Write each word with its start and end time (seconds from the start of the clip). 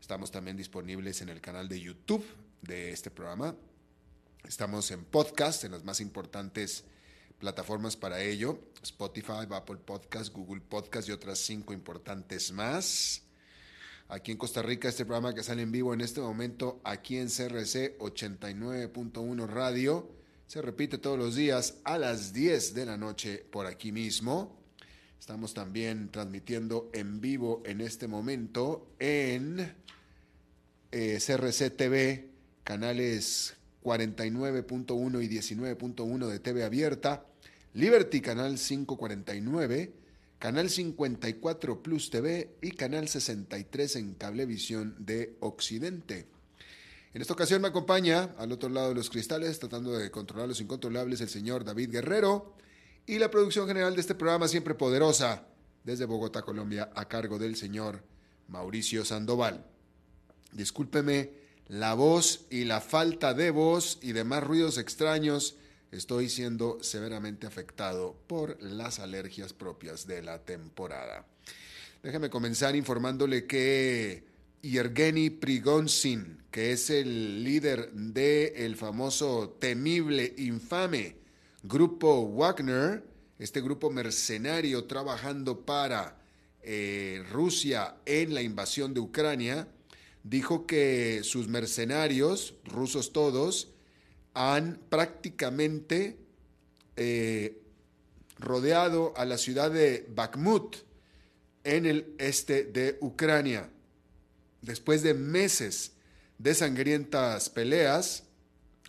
Estamos 0.00 0.30
también 0.30 0.56
disponibles 0.56 1.20
en 1.22 1.28
el 1.28 1.40
canal 1.40 1.68
de 1.68 1.80
YouTube 1.80 2.24
de 2.62 2.92
este 2.92 3.10
programa. 3.10 3.54
Estamos 4.44 4.90
en 4.90 5.04
podcast, 5.04 5.64
en 5.64 5.72
las 5.72 5.84
más 5.84 6.00
importantes 6.00 6.84
plataformas 7.38 7.96
para 7.96 8.20
ello, 8.20 8.58
Spotify, 8.82 9.46
Apple 9.50 9.76
Podcast, 9.76 10.32
Google 10.32 10.60
Podcast 10.60 11.08
y 11.08 11.12
otras 11.12 11.38
cinco 11.38 11.72
importantes 11.72 12.52
más. 12.52 13.22
Aquí 14.08 14.32
en 14.32 14.38
Costa 14.38 14.62
Rica, 14.62 14.88
este 14.88 15.04
programa 15.04 15.34
que 15.34 15.42
sale 15.42 15.62
en 15.62 15.70
vivo 15.70 15.92
en 15.92 16.00
este 16.00 16.20
momento, 16.20 16.80
aquí 16.82 17.18
en 17.18 17.28
CRC 17.28 17.98
89.1 17.98 19.46
Radio, 19.46 20.10
se 20.46 20.62
repite 20.62 20.96
todos 20.96 21.18
los 21.18 21.34
días 21.34 21.74
a 21.84 21.98
las 21.98 22.32
10 22.32 22.72
de 22.72 22.86
la 22.86 22.96
noche 22.96 23.44
por 23.50 23.66
aquí 23.66 23.92
mismo. 23.92 24.57
Estamos 25.18 25.52
también 25.52 26.10
transmitiendo 26.10 26.88
en 26.92 27.20
vivo 27.20 27.62
en 27.66 27.80
este 27.80 28.06
momento 28.06 28.86
en 28.98 29.74
eh, 30.92 31.18
CRC 31.24 31.70
TV, 31.70 32.30
canales 32.64 33.56
49.1 33.82 35.22
y 35.22 35.28
19.1 35.28 36.26
de 36.28 36.38
TV 36.38 36.64
abierta, 36.64 37.26
Liberty 37.74 38.20
Canal 38.20 38.58
549, 38.58 39.92
Canal 40.38 40.70
54 40.70 41.82
Plus 41.82 42.10
TV 42.10 42.54
y 42.62 42.70
Canal 42.70 43.08
63 43.08 43.96
en 43.96 44.14
Cablevisión 44.14 44.94
de 44.98 45.36
Occidente. 45.40 46.26
En 47.12 47.20
esta 47.20 47.34
ocasión 47.34 47.60
me 47.60 47.68
acompaña 47.68 48.34
al 48.38 48.52
otro 48.52 48.68
lado 48.68 48.90
de 48.90 48.94
los 48.94 49.10
cristales, 49.10 49.58
tratando 49.58 49.92
de 49.92 50.10
controlar 50.10 50.48
los 50.48 50.60
incontrolables, 50.60 51.20
el 51.20 51.28
señor 51.28 51.64
David 51.64 51.90
Guerrero 51.90 52.54
y 53.08 53.18
la 53.18 53.30
producción 53.30 53.66
general 53.66 53.94
de 53.94 54.02
este 54.02 54.14
programa 54.14 54.48
siempre 54.48 54.74
poderosa 54.74 55.46
desde 55.82 56.04
Bogotá, 56.04 56.42
Colombia, 56.42 56.90
a 56.94 57.08
cargo 57.08 57.38
del 57.38 57.56
señor 57.56 58.04
Mauricio 58.48 59.02
Sandoval. 59.02 59.64
Discúlpeme 60.52 61.30
la 61.68 61.94
voz 61.94 62.44
y 62.50 62.64
la 62.64 62.82
falta 62.82 63.32
de 63.32 63.50
voz 63.50 63.98
y 64.02 64.12
demás 64.12 64.44
ruidos 64.44 64.76
extraños 64.76 65.56
estoy 65.90 66.28
siendo 66.28 66.82
severamente 66.82 67.46
afectado 67.46 68.14
por 68.26 68.62
las 68.62 68.98
alergias 68.98 69.54
propias 69.54 70.06
de 70.06 70.22
la 70.22 70.44
temporada. 70.44 71.26
Déjeme 72.02 72.28
comenzar 72.28 72.76
informándole 72.76 73.46
que 73.46 74.26
Yergeni 74.60 75.30
Prigonsin, 75.30 76.42
que 76.50 76.72
es 76.72 76.90
el 76.90 77.42
líder 77.42 77.90
del 77.90 78.52
el 78.54 78.76
famoso, 78.76 79.56
temible, 79.58 80.34
infame 80.36 81.16
grupo 81.68 82.26
Wagner, 82.26 83.04
este 83.38 83.60
grupo 83.60 83.90
mercenario 83.90 84.84
trabajando 84.84 85.66
para 85.66 86.16
eh, 86.62 87.22
Rusia 87.30 87.96
en 88.06 88.32
la 88.32 88.40
invasión 88.40 88.94
de 88.94 89.00
Ucrania, 89.00 89.68
dijo 90.22 90.66
que 90.66 91.20
sus 91.24 91.46
mercenarios, 91.46 92.54
rusos 92.64 93.12
todos, 93.12 93.68
han 94.32 94.80
prácticamente 94.88 96.16
eh, 96.96 97.60
rodeado 98.38 99.12
a 99.16 99.26
la 99.26 99.36
ciudad 99.36 99.70
de 99.70 100.06
Bakhmut 100.08 100.76
en 101.64 101.84
el 101.84 102.14
este 102.18 102.64
de 102.64 102.96
Ucrania. 103.02 103.68
Después 104.62 105.02
de 105.02 105.12
meses 105.12 105.92
de 106.38 106.54
sangrientas 106.54 107.50
peleas, 107.50 108.24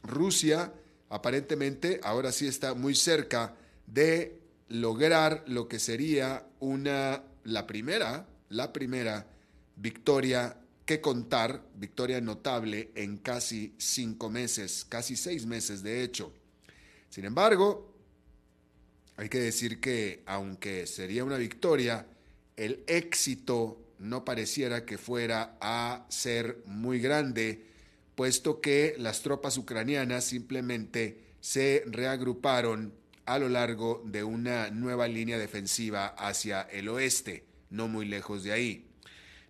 Rusia 0.02 0.72
aparentemente 1.10 2.00
ahora 2.04 2.32
sí 2.32 2.48
está 2.48 2.74
muy 2.74 2.96
cerca 2.96 3.56
de 3.88 4.40
lograr 4.70 5.44
lo 5.48 5.68
que 5.68 5.80
sería 5.80 6.46
una 6.60 7.24
la 7.44 7.66
primera, 7.66 8.28
la 8.50 8.72
primera 8.72 9.28
victoria 9.76 10.58
que 10.86 11.02
contar, 11.02 11.64
victoria 11.76 12.22
notable 12.22 12.92
en 12.96 13.18
casi 13.18 13.74
cinco 13.78 14.30
meses, 14.30 14.86
casi 14.88 15.16
seis 15.16 15.46
meses 15.46 15.84
de 15.84 16.04
hecho. 16.04 16.34
Sin 17.10 17.26
embargo, 17.26 17.94
hay 19.18 19.30
que 19.30 19.40
decir 19.40 19.80
que 19.80 20.24
aunque 20.26 20.88
sería 20.88 21.24
una 21.24 21.38
victoria, 21.38 22.06
el 22.56 22.84
éxito 22.88 23.94
no 24.00 24.24
pareciera 24.24 24.86
que 24.86 24.98
fuera 24.98 25.58
a 25.60 26.06
ser 26.10 26.64
muy 26.66 27.00
grande, 27.00 27.69
puesto 28.20 28.60
que 28.60 28.96
las 28.98 29.22
tropas 29.22 29.58
ucranianas 29.58 30.26
simplemente 30.26 31.22
se 31.40 31.86
reagruparon 31.86 32.94
a 33.24 33.40
lo 33.40 33.48
largo 33.48 34.04
de 34.04 34.26
una 34.26 34.72
nueva 34.72 35.08
línea 35.08 35.38
defensiva 35.38 36.08
hacia 36.08 36.64
el 36.64 36.90
oeste, 36.90 37.46
no 37.70 37.88
muy 37.88 38.06
lejos 38.06 38.44
de 38.44 38.52
ahí. 38.52 38.90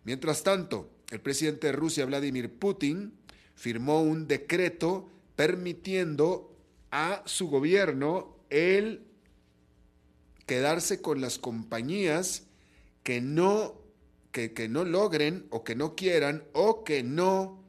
Mientras 0.03 0.43
tanto, 0.43 0.87
el 1.09 1.19
presidente 1.19 1.65
de 1.65 1.73
Rusia, 1.73 2.05
Vladimir 2.05 2.53
Putin, 2.59 3.13
firmó 3.55 4.03
un 4.03 4.27
decreto 4.27 5.09
permitiendo 5.35 6.55
a 6.91 7.23
su 7.25 7.49
gobierno 7.49 8.37
el 8.51 9.01
quedarse 10.45 11.01
con 11.01 11.21
las 11.21 11.39
compañías 11.39 12.43
que 13.01 13.19
no, 13.19 13.81
que, 14.31 14.69
no 14.69 14.83
logren 14.83 15.47
o 15.49 15.63
que 15.63 15.73
no 15.73 15.95
quieran 15.95 16.43
o 16.53 16.83
que 16.83 17.01
no 17.01 17.59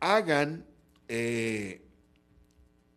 hagan 0.00 0.66
eh, 1.08 1.82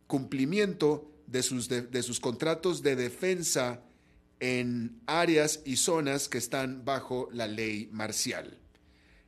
cumplimiento 0.07 1.11
de 1.27 1.43
sus, 1.43 1.69
de 1.69 2.03
sus 2.03 2.19
contratos 2.19 2.81
de 2.81 2.95
defensa 2.95 3.81
en 4.39 5.01
áreas 5.05 5.61
y 5.65 5.77
zonas 5.77 6.27
que 6.27 6.37
están 6.37 6.83
bajo 6.83 7.29
la 7.31 7.47
ley 7.47 7.87
marcial. 7.91 8.59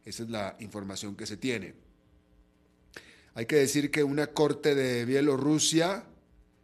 Esa 0.04 0.24
es 0.24 0.30
la 0.30 0.56
información 0.60 1.16
que 1.16 1.26
se 1.26 1.38
tiene. 1.38 1.74
Hay 3.34 3.46
que 3.46 3.56
decir 3.56 3.92
que 3.92 4.04
una 4.04 4.28
corte 4.28 4.76
de 4.76 5.06
Bielorrusia 5.06 6.06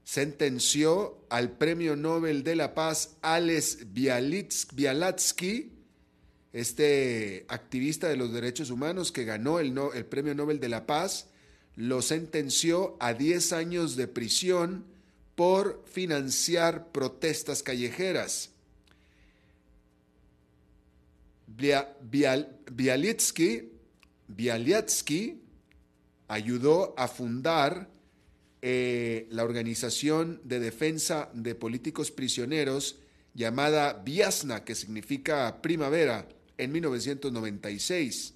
sentenció 0.03 1.25
al 1.29 1.51
Premio 1.51 1.95
Nobel 1.95 2.43
de 2.43 2.55
la 2.55 2.73
Paz 2.73 3.17
Alex 3.21 3.87
Bialatsky, 3.93 5.71
este 6.53 7.45
activista 7.47 8.09
de 8.09 8.17
los 8.17 8.33
derechos 8.33 8.69
humanos 8.69 9.11
que 9.11 9.23
ganó 9.23 9.59
el, 9.59 9.77
el 9.93 10.05
Premio 10.05 10.35
Nobel 10.35 10.59
de 10.59 10.69
la 10.69 10.85
Paz, 10.85 11.27
lo 11.75 12.01
sentenció 12.01 12.97
a 12.99 13.13
10 13.13 13.53
años 13.53 13.95
de 13.95 14.07
prisión 14.07 14.85
por 15.35 15.83
financiar 15.89 16.91
protestas 16.91 17.63
callejeras. 17.63 18.51
Bialitsky, 22.67 23.71
ayudó 26.27 26.93
a 26.97 27.07
fundar 27.07 27.89
eh, 28.61 29.27
la 29.31 29.43
Organización 29.43 30.39
de 30.43 30.59
Defensa 30.59 31.29
de 31.33 31.55
Políticos 31.55 32.11
Prisioneros 32.11 32.99
llamada 33.33 33.93
Viasna, 33.93 34.63
que 34.63 34.75
significa 34.75 35.61
primavera, 35.61 36.27
en 36.61 36.71
1996. 36.71 38.35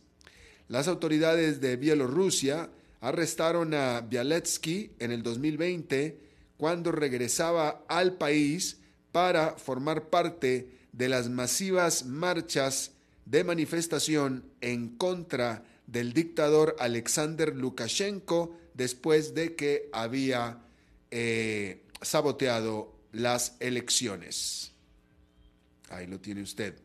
Las 0.68 0.88
autoridades 0.88 1.62
de 1.62 1.76
Bielorrusia 1.78 2.70
arrestaron 3.00 3.74
a 3.76 4.02
Bialetsky 4.02 4.94
en 5.00 5.12
el 5.12 5.22
2020 5.22 6.20
cuando 6.58 6.92
regresaba 6.92 7.86
al 7.88 8.18
país 8.18 8.78
para 9.12 9.58
formar 9.58 10.10
parte 10.10 10.70
de 10.92 11.08
las 11.08 11.30
masivas 11.30 12.06
marchas 12.06 12.92
de 13.26 13.44
manifestación 13.44 14.44
en 14.62 14.98
contra 14.98 15.64
del 15.86 16.14
dictador 16.14 16.76
Alexander 16.80 17.56
Lukashenko 17.56 18.58
después 18.74 19.36
de 19.36 19.56
que 19.56 19.90
había 19.94 20.60
eh, 21.12 21.84
saboteado 22.02 22.96
las 23.12 23.56
elecciones. 23.60 24.72
Ahí 25.90 26.08
lo 26.08 26.20
tiene 26.20 26.42
usted. 26.42 26.85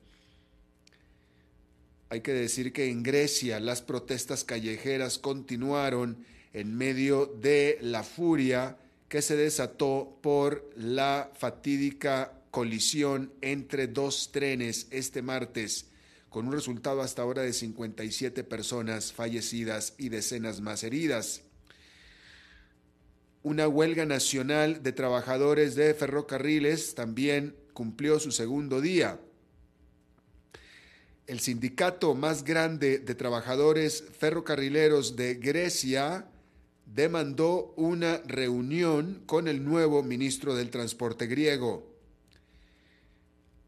Hay 2.11 2.23
que 2.23 2.33
decir 2.33 2.73
que 2.73 2.91
en 2.91 3.05
Grecia 3.05 3.61
las 3.61 3.83
protestas 3.83 4.43
callejeras 4.43 5.19
continuaron 5.19 6.27
en 6.53 6.77
medio 6.77 7.27
de 7.27 7.79
la 7.83 8.03
furia 8.03 8.77
que 9.09 9.23
se 9.23 9.37
desató 9.37 10.19
por 10.21 10.69
la 10.75 11.31
fatídica 11.39 12.33
colisión 12.51 13.33
entre 13.43 13.87
dos 13.87 14.33
trenes 14.33 14.89
este 14.91 15.23
martes, 15.23 15.87
con 16.31 16.49
un 16.49 16.53
resultado 16.53 17.01
hasta 17.01 17.23
ahora 17.23 17.43
de 17.43 17.53
57 17.53 18.43
personas 18.43 19.13
fallecidas 19.13 19.95
y 19.97 20.09
decenas 20.09 20.61
más 20.61 20.83
heridas. 20.83 21.43
Una 23.45 23.69
huelga 23.69 24.05
nacional 24.05 24.83
de 24.83 24.91
trabajadores 24.91 25.77
de 25.77 25.95
ferrocarriles 25.95 26.97
también 26.97 27.55
cumplió 27.73 28.19
su 28.19 28.33
segundo 28.33 28.81
día 28.81 29.21
el 31.31 31.39
sindicato 31.39 32.17
más 32.17 32.43
grande 32.43 32.99
de 32.99 33.15
trabajadores 33.15 34.03
ferrocarrileros 34.19 35.15
de 35.15 35.37
Grecia 35.37 36.27
demandó 36.87 37.73
una 37.77 38.19
reunión 38.27 39.23
con 39.27 39.47
el 39.47 39.65
nuevo 39.65 40.03
ministro 40.03 40.57
del 40.57 40.71
Transporte 40.71 41.29
griego. 41.29 41.89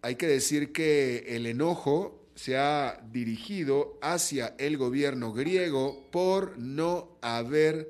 Hay 0.03 0.17
que 0.17 0.27
decir 0.27 0.73
que 0.73 1.19
el 1.29 1.47
enojo 1.47 2.27
se 2.35 2.57
ha 2.57 3.01
dirigido 3.13 3.97
hacia 4.03 4.57
el 4.59 4.77
gobierno 4.77 5.33
griego 5.33 6.09
por 6.11 6.59
no 6.59 7.17
haber, 7.21 7.89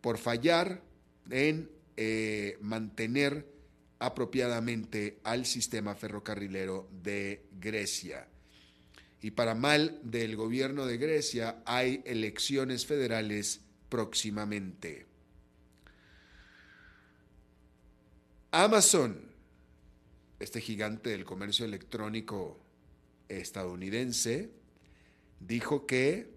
por 0.00 0.16
fallar 0.16 0.80
en 1.28 1.70
eh, 1.98 2.56
mantener 2.62 3.46
apropiadamente 3.98 5.18
al 5.24 5.44
sistema 5.44 5.94
ferrocarrilero 5.94 6.88
de 7.02 7.44
Grecia 7.60 8.28
y 9.24 9.30
para 9.30 9.54
mal 9.54 9.98
del 10.02 10.36
gobierno 10.36 10.84
de 10.84 10.98
Grecia 10.98 11.62
hay 11.64 12.02
elecciones 12.04 12.84
federales 12.84 13.62
próximamente. 13.88 15.06
Amazon, 18.50 19.18
este 20.38 20.60
gigante 20.60 21.08
del 21.08 21.24
comercio 21.24 21.64
electrónico 21.64 22.60
estadounidense, 23.30 24.50
dijo 25.40 25.86
que 25.86 26.28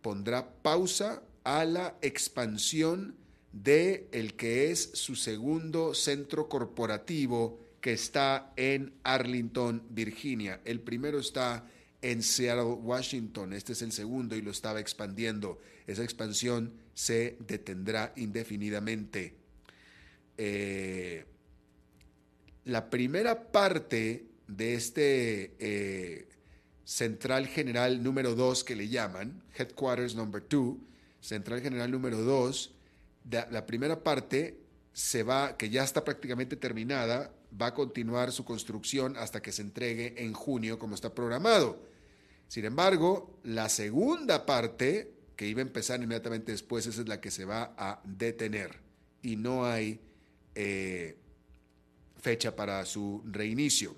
pondrá 0.00 0.50
pausa 0.62 1.22
a 1.44 1.66
la 1.66 1.98
expansión 2.00 3.16
de 3.52 4.08
el 4.12 4.32
que 4.32 4.70
es 4.70 4.92
su 4.94 5.14
segundo 5.14 5.92
centro 5.92 6.48
corporativo 6.48 7.60
que 7.82 7.92
está 7.92 8.54
en 8.56 8.94
Arlington, 9.02 9.82
Virginia. 9.90 10.62
El 10.64 10.80
primero 10.80 11.18
está 11.18 11.66
en 12.02 12.22
Seattle, 12.22 12.74
Washington. 12.82 13.52
Este 13.52 13.72
es 13.72 13.82
el 13.82 13.92
segundo 13.92 14.36
y 14.36 14.42
lo 14.42 14.50
estaba 14.50 14.80
expandiendo. 14.80 15.60
Esa 15.86 16.02
expansión 16.02 16.72
se 16.94 17.36
detendrá 17.40 18.12
indefinidamente. 18.16 19.34
Eh, 20.36 21.24
la 22.64 22.88
primera 22.88 23.50
parte 23.50 24.26
de 24.46 24.74
este 24.74 25.54
eh, 25.58 26.28
central 26.84 27.46
general 27.46 28.02
número 28.02 28.34
2 28.34 28.64
que 28.64 28.76
le 28.76 28.88
llaman, 28.88 29.42
Headquarters 29.56 30.14
Number 30.14 30.42
2, 30.48 30.76
central 31.20 31.60
general 31.60 31.90
número 31.90 32.18
2, 32.22 32.74
la 33.50 33.66
primera 33.66 34.02
parte 34.02 34.59
se 35.00 35.22
va, 35.22 35.56
que 35.56 35.70
ya 35.70 35.82
está 35.82 36.04
prácticamente 36.04 36.56
terminada, 36.56 37.32
va 37.58 37.68
a 37.68 37.74
continuar 37.74 38.32
su 38.32 38.44
construcción 38.44 39.16
hasta 39.16 39.40
que 39.40 39.50
se 39.50 39.62
entregue 39.62 40.22
en 40.22 40.34
junio 40.34 40.78
como 40.78 40.94
está 40.94 41.14
programado. 41.14 41.82
Sin 42.48 42.66
embargo, 42.66 43.40
la 43.42 43.70
segunda 43.70 44.44
parte, 44.44 45.14
que 45.36 45.48
iba 45.48 45.60
a 45.60 45.62
empezar 45.62 46.02
inmediatamente 46.02 46.52
después, 46.52 46.86
esa 46.86 47.00
es 47.00 47.08
la 47.08 47.18
que 47.18 47.30
se 47.30 47.46
va 47.46 47.74
a 47.78 48.02
detener 48.04 48.78
y 49.22 49.36
no 49.36 49.64
hay 49.64 50.02
eh, 50.54 51.16
fecha 52.18 52.54
para 52.54 52.84
su 52.84 53.22
reinicio. 53.24 53.96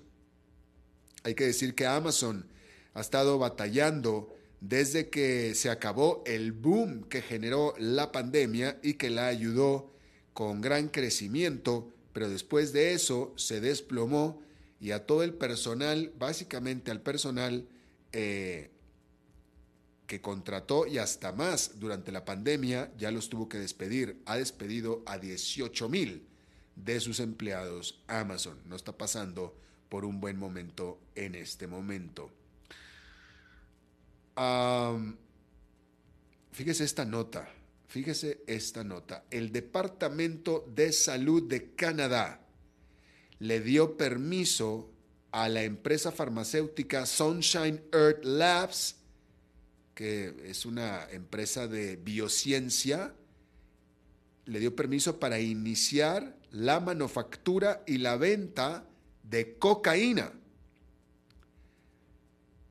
Hay 1.23 1.35
que 1.35 1.47
decir 1.47 1.75
que 1.75 1.85
Amazon 1.85 2.47
ha 2.93 3.01
estado 3.01 3.37
batallando 3.37 4.33
desde 4.61 5.09
que 5.09 5.53
se 5.53 5.69
acabó 5.69 6.23
el 6.25 6.53
boom 6.53 7.03
que 7.09 7.21
generó 7.21 7.73
la 7.77 8.13
pandemia 8.13 8.79
y 8.81 8.93
que 8.93 9.09
la 9.09 9.27
ayudó 9.27 9.92
con 10.33 10.61
gran 10.61 10.89
crecimiento, 10.89 11.91
pero 12.11 12.29
después 12.29 12.73
de 12.73 12.93
eso 12.93 13.33
se 13.37 13.61
desplomó 13.61 14.41
y 14.79 14.91
a 14.91 15.05
todo 15.05 15.23
el 15.23 15.33
personal, 15.33 16.11
básicamente 16.17 16.91
al 16.91 17.01
personal, 17.01 17.67
eh, 18.11 18.69
que 20.07 20.21
contrató 20.21 20.85
y 20.85 20.97
hasta 20.97 21.31
más 21.31 21.79
durante 21.79 22.11
la 22.11 22.25
pandemia, 22.25 22.91
ya 22.97 23.09
los 23.09 23.29
tuvo 23.29 23.47
que 23.47 23.57
despedir. 23.57 24.21
Ha 24.25 24.35
despedido 24.37 25.01
a 25.05 25.17
18 25.17 25.89
mil 25.89 26.27
de 26.75 26.99
sus 26.99 27.19
empleados 27.19 28.01
Amazon. 28.07 28.59
No 28.65 28.75
está 28.75 28.97
pasando 28.97 29.55
por 29.89 30.05
un 30.05 30.19
buen 30.19 30.37
momento 30.37 30.99
en 31.15 31.35
este 31.35 31.67
momento. 31.67 32.29
fíjese 36.51 36.83
esta 36.83 37.05
nota, 37.05 37.47
fíjese 37.93 38.43
esta 38.47 38.83
nota. 38.83 39.23
El 39.29 39.51
Departamento 39.51 40.65
de 40.73 40.91
Salud 40.91 41.43
de 41.43 41.75
Canadá 41.75 42.41
le 43.37 43.59
dio 43.59 43.97
permiso 43.97 44.89
a 45.31 45.47
la 45.47 45.61
empresa 45.61 46.11
farmacéutica 46.11 47.05
Sunshine 47.05 47.83
Earth 47.93 48.25
Labs, 48.25 48.95
que 49.93 50.33
es 50.43 50.65
una 50.65 51.07
empresa 51.11 51.67
de 51.67 51.95
biociencia, 51.97 53.13
le 54.45 54.59
dio 54.59 54.75
permiso 54.75 55.19
para 55.19 55.39
iniciar 55.39 56.35
la 56.49 56.79
manufactura 56.79 57.83
y 57.85 57.99
la 57.99 58.17
venta 58.17 58.87
de 59.21 59.59
cocaína. 59.59 60.33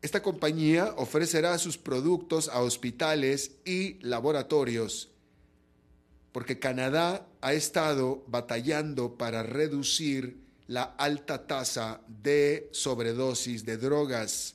Esta 0.00 0.20
compañía 0.20 0.94
ofrecerá 0.96 1.56
sus 1.58 1.78
productos 1.78 2.48
a 2.48 2.60
hospitales 2.60 3.52
y 3.64 4.00
laboratorios 4.00 5.11
porque 6.32 6.58
Canadá 6.58 7.28
ha 7.42 7.52
estado 7.52 8.24
batallando 8.26 9.16
para 9.16 9.42
reducir 9.42 10.38
la 10.66 10.82
alta 10.82 11.46
tasa 11.46 12.00
de 12.08 12.70
sobredosis 12.72 13.64
de 13.66 13.76
drogas. 13.76 14.54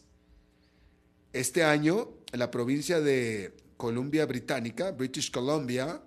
Este 1.31 1.63
año, 1.63 2.09
la 2.31 2.49
provincia 2.49 2.99
de 2.99 3.55
Columbia 3.77 4.25
Británica, 4.25 4.91
British 4.91 5.29
Columbia, 5.29 6.01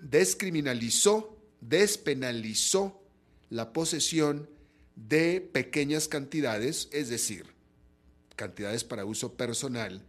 descriminalizó, 0.00 1.36
despenalizó 1.60 3.02
la 3.50 3.72
posesión 3.72 4.48
de 4.96 5.40
pequeñas 5.40 6.08
cantidades, 6.08 6.88
es 6.92 7.10
decir, 7.10 7.46
cantidades 8.36 8.84
para 8.84 9.04
uso 9.04 9.34
personal, 9.34 10.02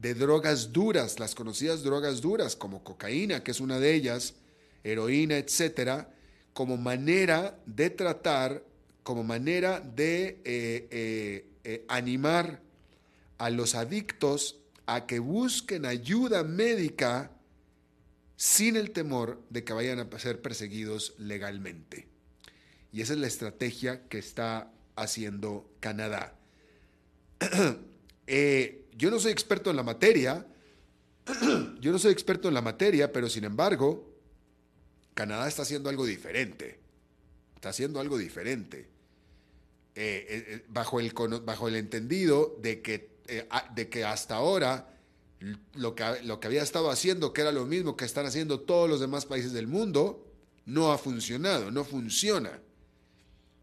de 0.00 0.14
drogas 0.14 0.72
duras, 0.72 1.18
las 1.18 1.34
conocidas 1.34 1.82
drogas 1.82 2.20
duras 2.20 2.54
como 2.54 2.84
cocaína, 2.84 3.42
que 3.42 3.50
es 3.50 3.60
una 3.60 3.80
de 3.80 3.94
ellas, 3.94 4.34
heroína, 4.84 5.38
etcétera, 5.38 6.14
como 6.52 6.76
manera 6.76 7.58
de 7.66 7.90
tratar, 7.90 8.62
como 9.02 9.24
manera 9.24 9.80
de 9.80 10.40
eh, 10.44 10.88
eh, 10.90 11.46
eh, 11.64 11.84
animar 11.88 12.60
a 13.38 13.50
los 13.50 13.74
adictos 13.74 14.60
a 14.86 15.06
que 15.06 15.18
busquen 15.18 15.84
ayuda 15.84 16.44
médica 16.44 17.32
sin 18.36 18.76
el 18.76 18.92
temor 18.92 19.42
de 19.50 19.64
que 19.64 19.72
vayan 19.72 19.98
a 19.98 20.18
ser 20.18 20.40
perseguidos 20.40 21.14
legalmente. 21.18 22.06
Y 22.92 23.00
esa 23.00 23.14
es 23.14 23.18
la 23.18 23.26
estrategia 23.26 24.06
que 24.08 24.18
está 24.18 24.70
haciendo 24.94 25.68
Canadá. 25.80 26.34
yo 28.98 29.10
no 29.12 29.20
soy 29.20 29.30
experto 29.30 29.70
en 29.70 29.76
la 29.76 29.84
materia, 29.84 30.44
yo 31.80 31.92
no 31.92 31.98
soy 31.98 32.12
experto 32.12 32.48
en 32.48 32.54
la 32.54 32.62
materia, 32.62 33.12
pero 33.12 33.28
sin 33.28 33.44
embargo, 33.44 34.12
Canadá 35.14 35.46
está 35.46 35.62
haciendo 35.62 35.88
algo 35.88 36.04
diferente. 36.04 36.80
Está 37.54 37.68
haciendo 37.68 38.00
algo 38.00 38.18
diferente. 38.18 38.88
Eh, 39.94 40.26
eh, 40.28 40.44
eh, 40.48 40.64
bajo, 40.68 40.98
el, 40.98 41.12
bajo 41.44 41.68
el 41.68 41.76
entendido 41.76 42.56
de 42.60 42.82
que, 42.82 43.18
de 43.74 43.88
que 43.88 44.04
hasta 44.04 44.34
ahora 44.34 44.96
lo 45.74 45.94
que, 45.94 46.04
lo 46.24 46.40
que 46.40 46.48
había 46.48 46.62
estado 46.62 46.90
haciendo, 46.90 47.32
que 47.32 47.42
era 47.42 47.52
lo 47.52 47.66
mismo 47.66 47.96
que 47.96 48.04
están 48.04 48.26
haciendo 48.26 48.60
todos 48.60 48.90
los 48.90 48.98
demás 48.98 49.26
países 49.26 49.52
del 49.52 49.68
mundo, 49.68 50.26
no 50.66 50.90
ha 50.90 50.98
funcionado, 50.98 51.70
no 51.70 51.84
funciona. 51.84 52.60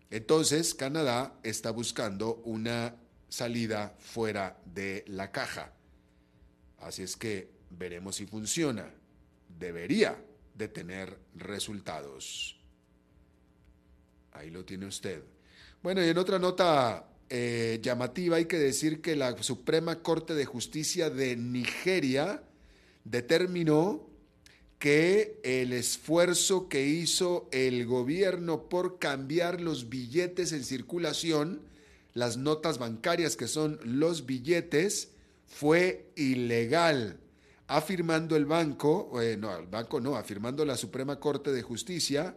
Entonces, 0.10 0.74
Canadá 0.74 1.38
está 1.44 1.72
buscando 1.72 2.36
una 2.46 2.96
salida 3.36 3.94
fuera 4.00 4.58
de 4.64 5.04
la 5.08 5.30
caja. 5.30 5.74
Así 6.80 7.04
es 7.04 7.18
que 7.18 7.50
veremos 7.70 8.16
si 8.16 8.26
funciona. 8.26 8.90
Debería 9.60 10.18
de 10.54 10.70
tener 10.70 11.18
resultados. 11.36 12.58
Ahí 14.32 14.50
lo 14.50 14.64
tiene 14.64 14.86
usted. 14.86 15.22
Bueno, 15.84 16.02
y 16.02 16.08
en 16.08 16.18
otra 16.18 16.40
nota 16.40 17.10
eh, 17.30 17.80
llamativa 17.82 18.38
hay 18.38 18.46
que 18.46 18.58
decir 18.58 19.02
que 19.02 19.18
la 19.18 19.36
Suprema 19.44 20.02
Corte 20.02 20.34
de 20.34 20.46
Justicia 20.46 21.10
de 21.10 21.36
Nigeria 21.36 22.42
determinó 23.04 24.08
que 24.80 25.42
el 25.44 25.74
esfuerzo 25.74 26.70
que 26.70 26.88
hizo 26.88 27.50
el 27.52 27.86
gobierno 27.86 28.70
por 28.70 28.98
cambiar 28.98 29.60
los 29.60 29.90
billetes 29.90 30.54
en 30.54 30.64
circulación, 30.64 31.62
las 32.16 32.38
notas 32.38 32.80
bancarias 32.80 33.36
que 33.36 33.48
son 33.48 33.80
los 33.84 34.26
billetes, 34.26 35.12
fue 35.46 36.12
ilegal, 36.16 37.20
afirmando 37.68 38.36
el 38.36 38.46
banco, 38.46 39.22
eh, 39.22 39.38
no, 39.38 39.56
el 39.56 39.68
banco 39.68 40.00
no, 40.00 40.16
afirmando 40.16 40.66
la 40.66 40.78
Suprema 40.78 41.20
Corte 41.20 41.52
de 41.52 41.62
Justicia 41.62 42.36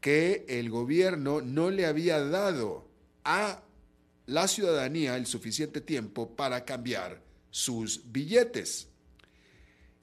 que 0.00 0.44
el 0.48 0.70
gobierno 0.70 1.40
no 1.40 1.70
le 1.70 1.86
había 1.86 2.24
dado 2.24 2.88
a 3.24 3.62
la 4.26 4.48
ciudadanía 4.48 5.16
el 5.16 5.26
suficiente 5.26 5.80
tiempo 5.80 6.34
para 6.34 6.64
cambiar 6.64 7.22
sus 7.50 8.10
billetes. 8.10 8.88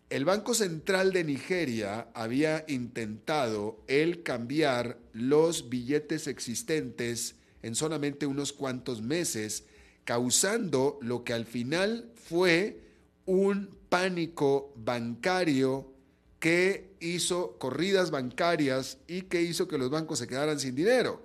El 0.10 0.24
Banco 0.24 0.54
Central 0.54 1.14
de 1.14 1.24
Nigeria 1.24 2.10
había 2.14 2.64
intentado 2.68 3.84
el 3.88 4.22
cambiar 4.22 5.00
los 5.14 5.70
billetes 5.70 6.28
existentes 6.28 7.36
en 7.66 7.74
solamente 7.74 8.28
unos 8.28 8.54
cuantos 8.54 9.02
meses, 9.02 9.64
causando 10.04 11.00
lo 11.02 11.24
que 11.24 11.34
al 11.34 11.46
final 11.46 12.12
fue 12.14 12.80
un 13.26 13.76
pánico 13.90 14.72
bancario 14.76 15.92
que 16.40 16.92
hizo 17.00 17.58
corridas 17.58 18.12
bancarias 18.12 19.00
y 19.08 19.24
que 19.24 19.42
hizo 19.42 19.68
que 19.68 19.80
los 19.80 19.90
bancos 19.90 20.20
se 20.20 20.28
quedaran 20.28 20.60
sin 20.60 20.76
dinero. 20.76 21.24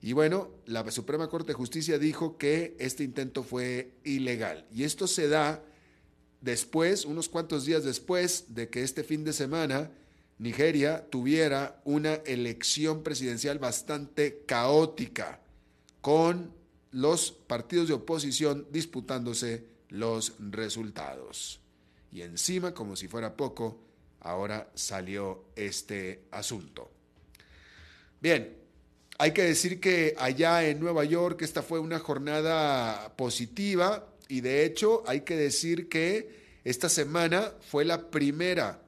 Y 0.00 0.14
bueno, 0.14 0.48
la 0.64 0.90
Suprema 0.90 1.28
Corte 1.28 1.48
de 1.48 1.54
Justicia 1.54 1.98
dijo 1.98 2.38
que 2.38 2.74
este 2.78 3.04
intento 3.04 3.42
fue 3.42 3.92
ilegal. 4.04 4.66
Y 4.72 4.84
esto 4.84 5.06
se 5.06 5.28
da 5.28 5.62
después, 6.40 7.04
unos 7.04 7.28
cuantos 7.28 7.66
días 7.66 7.84
después 7.84 8.54
de 8.54 8.70
que 8.70 8.82
este 8.82 9.04
fin 9.04 9.22
de 9.22 9.34
semana 9.34 9.90
Nigeria 10.38 11.06
tuviera 11.08 11.80
una 11.84 12.14
elección 12.14 13.02
presidencial 13.02 13.58
bastante 13.58 14.42
caótica, 14.46 15.40
con 16.00 16.52
los 16.92 17.32
partidos 17.32 17.88
de 17.88 17.94
oposición 17.94 18.66
disputándose 18.70 19.64
los 19.88 20.34
resultados. 20.38 21.60
Y 22.12 22.22
encima, 22.22 22.72
como 22.72 22.96
si 22.96 23.08
fuera 23.08 23.36
poco, 23.36 23.80
ahora 24.20 24.70
salió 24.74 25.44
este 25.56 26.24
asunto. 26.30 26.90
Bien, 28.20 28.56
hay 29.18 29.32
que 29.32 29.42
decir 29.42 29.80
que 29.80 30.14
allá 30.18 30.66
en 30.66 30.80
Nueva 30.80 31.04
York 31.04 31.42
esta 31.42 31.62
fue 31.62 31.78
una 31.78 31.98
jornada 31.98 33.16
positiva 33.16 34.06
y 34.28 34.40
de 34.40 34.64
hecho 34.64 35.02
hay 35.06 35.22
que 35.22 35.36
decir 35.36 35.88
que 35.88 36.60
esta 36.64 36.88
semana 36.88 37.52
fue 37.70 37.84
la 37.84 38.10
primera, 38.10 38.80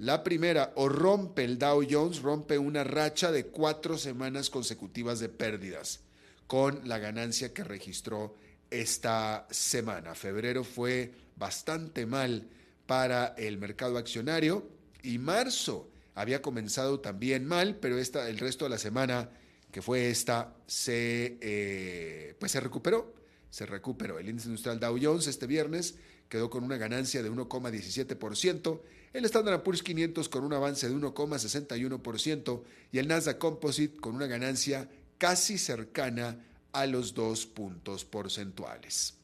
la 0.00 0.24
primera, 0.24 0.72
o 0.76 0.88
rompe 0.88 1.44
el 1.44 1.58
Dow 1.58 1.84
Jones, 1.88 2.22
rompe 2.22 2.56
una 2.56 2.84
racha 2.84 3.30
de 3.30 3.46
cuatro 3.46 3.98
semanas 3.98 4.48
consecutivas 4.48 5.20
de 5.20 5.28
pérdidas 5.28 6.00
con 6.46 6.88
la 6.88 6.98
ganancia 6.98 7.52
que 7.52 7.64
registró 7.64 8.34
esta 8.70 9.46
semana. 9.50 10.14
Febrero 10.14 10.64
fue 10.64 11.12
bastante 11.36 12.06
mal 12.06 12.48
para 12.86 13.34
el 13.36 13.58
mercado 13.58 13.98
accionario 13.98 14.66
y 15.02 15.18
marzo 15.18 15.90
había 16.14 16.40
comenzado 16.40 17.00
también 17.00 17.44
mal, 17.44 17.76
pero 17.76 17.98
esta, 17.98 18.26
el 18.30 18.38
resto 18.38 18.64
de 18.64 18.70
la 18.70 18.78
semana 18.78 19.28
que 19.70 19.82
fue 19.82 20.08
esta, 20.08 20.56
se, 20.66 21.36
eh, 21.42 22.34
pues 22.40 22.52
se 22.52 22.60
recuperó. 22.60 23.14
Se 23.50 23.66
recuperó. 23.66 24.18
El 24.18 24.30
índice 24.30 24.48
industrial 24.48 24.80
Dow 24.80 24.98
Jones 25.00 25.26
este 25.26 25.46
viernes 25.46 25.96
quedó 26.30 26.48
con 26.48 26.64
una 26.64 26.78
ganancia 26.78 27.22
de 27.22 27.30
1,17%, 27.30 28.80
el 29.12 29.24
Standard 29.24 29.62
Poor's 29.62 29.82
500 29.82 30.28
con 30.28 30.44
un 30.44 30.52
avance 30.52 30.88
de 30.88 30.94
1,61% 30.94 32.62
y 32.92 32.98
el 32.98 33.08
Nasdaq 33.08 33.38
Composite 33.38 33.96
con 33.96 34.14
una 34.14 34.26
ganancia 34.26 34.88
casi 35.18 35.58
cercana 35.58 36.44
a 36.72 36.86
los 36.86 37.14
dos 37.14 37.46
puntos 37.46 38.04
porcentuales. 38.04 39.14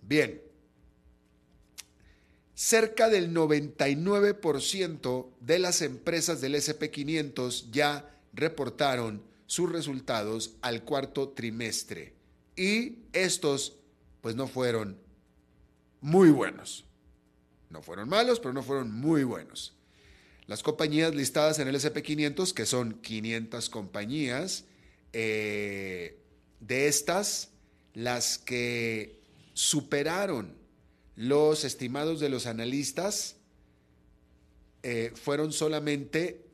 Bien, 0.00 0.40
cerca 2.54 3.08
del 3.08 3.34
99% 3.34 5.26
de 5.40 5.58
las 5.58 5.82
empresas 5.82 6.40
del 6.40 6.54
SP500 6.54 7.70
ya 7.70 8.18
reportaron 8.32 9.22
sus 9.46 9.70
resultados 9.70 10.56
al 10.62 10.84
cuarto 10.84 11.28
trimestre 11.30 12.14
y 12.56 12.98
estos 13.12 13.76
pues 14.22 14.34
no 14.34 14.48
fueron 14.48 14.98
muy 16.00 16.30
buenos. 16.30 16.86
No 17.70 17.82
fueron 17.82 18.08
malos, 18.08 18.40
pero 18.40 18.52
no 18.52 18.62
fueron 18.62 18.92
muy 18.92 19.24
buenos. 19.24 19.74
Las 20.46 20.62
compañías 20.62 21.14
listadas 21.14 21.58
en 21.58 21.68
el 21.68 21.74
SP500, 21.74 22.52
que 22.52 22.66
son 22.66 23.00
500 23.00 23.68
compañías, 23.68 24.64
eh, 25.12 26.20
de 26.60 26.88
estas, 26.88 27.50
las 27.94 28.38
que 28.38 29.20
superaron 29.54 30.54
los 31.16 31.64
estimados 31.64 32.20
de 32.20 32.28
los 32.28 32.46
analistas 32.46 33.36
eh, 34.82 35.12
fueron 35.14 35.52
solamente 35.52 36.46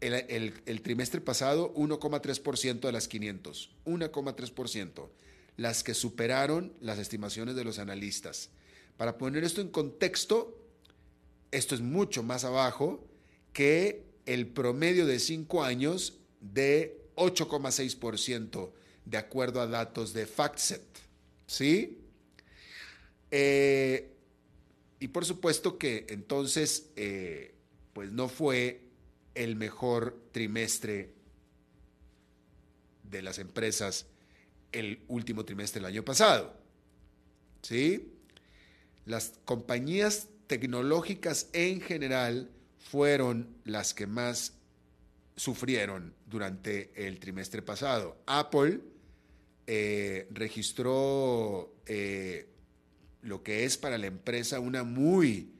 el, 0.00 0.82
trimestre 0.82 1.20
pasado 1.20 1.72
1,3% 1.74 2.80
de 2.80 2.92
las 2.92 3.08
500, 3.08 3.70
1,3%, 3.84 5.08
las 5.56 5.84
que 5.84 5.94
superaron 5.94 6.72
las 6.80 6.98
estimaciones 6.98 7.54
de 7.54 7.64
los 7.64 7.78
analistas. 7.78 8.50
Para 9.00 9.16
poner 9.16 9.44
esto 9.44 9.62
en 9.62 9.70
contexto, 9.70 10.62
esto 11.50 11.74
es 11.74 11.80
mucho 11.80 12.22
más 12.22 12.44
abajo 12.44 13.02
que 13.54 14.04
el 14.26 14.46
promedio 14.46 15.06
de 15.06 15.18
5 15.18 15.64
años 15.64 16.18
de 16.42 17.00
8,6% 17.16 18.72
de 19.06 19.16
acuerdo 19.16 19.62
a 19.62 19.66
datos 19.66 20.12
de 20.12 20.26
FactSet. 20.26 20.82
¿Sí? 21.46 22.02
Eh, 23.30 24.12
y 24.98 25.08
por 25.08 25.24
supuesto 25.24 25.78
que 25.78 26.04
entonces, 26.10 26.90
eh, 26.96 27.54
pues 27.94 28.12
no 28.12 28.28
fue 28.28 28.82
el 29.34 29.56
mejor 29.56 30.14
trimestre 30.30 31.14
de 33.04 33.22
las 33.22 33.38
empresas 33.38 34.04
el 34.72 35.02
último 35.08 35.46
trimestre 35.46 35.80
del 35.80 35.86
año 35.86 36.04
pasado. 36.04 36.54
¿Sí? 37.62 38.19
Las 39.10 39.32
compañías 39.44 40.28
tecnológicas 40.46 41.48
en 41.52 41.80
general 41.80 42.48
fueron 42.78 43.48
las 43.64 43.92
que 43.92 44.06
más 44.06 44.52
sufrieron 45.34 46.14
durante 46.26 46.92
el 46.94 47.18
trimestre 47.18 47.60
pasado. 47.60 48.22
Apple 48.26 48.78
eh, 49.66 50.28
registró 50.30 51.74
eh, 51.86 52.50
lo 53.22 53.42
que 53.42 53.64
es 53.64 53.76
para 53.76 53.98
la 53.98 54.06
empresa 54.06 54.60
una 54.60 54.84
muy 54.84 55.54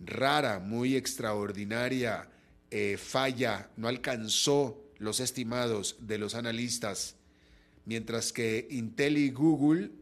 rara, 0.00 0.58
muy 0.58 0.96
extraordinaria 0.96 2.28
eh, 2.72 2.96
falla, 2.98 3.70
no 3.76 3.86
alcanzó 3.86 4.82
los 4.98 5.20
estimados 5.20 5.94
de 6.00 6.18
los 6.18 6.34
analistas, 6.34 7.14
mientras 7.84 8.32
que 8.32 8.66
Intel 8.68 9.16
y 9.16 9.30
Google, 9.30 9.92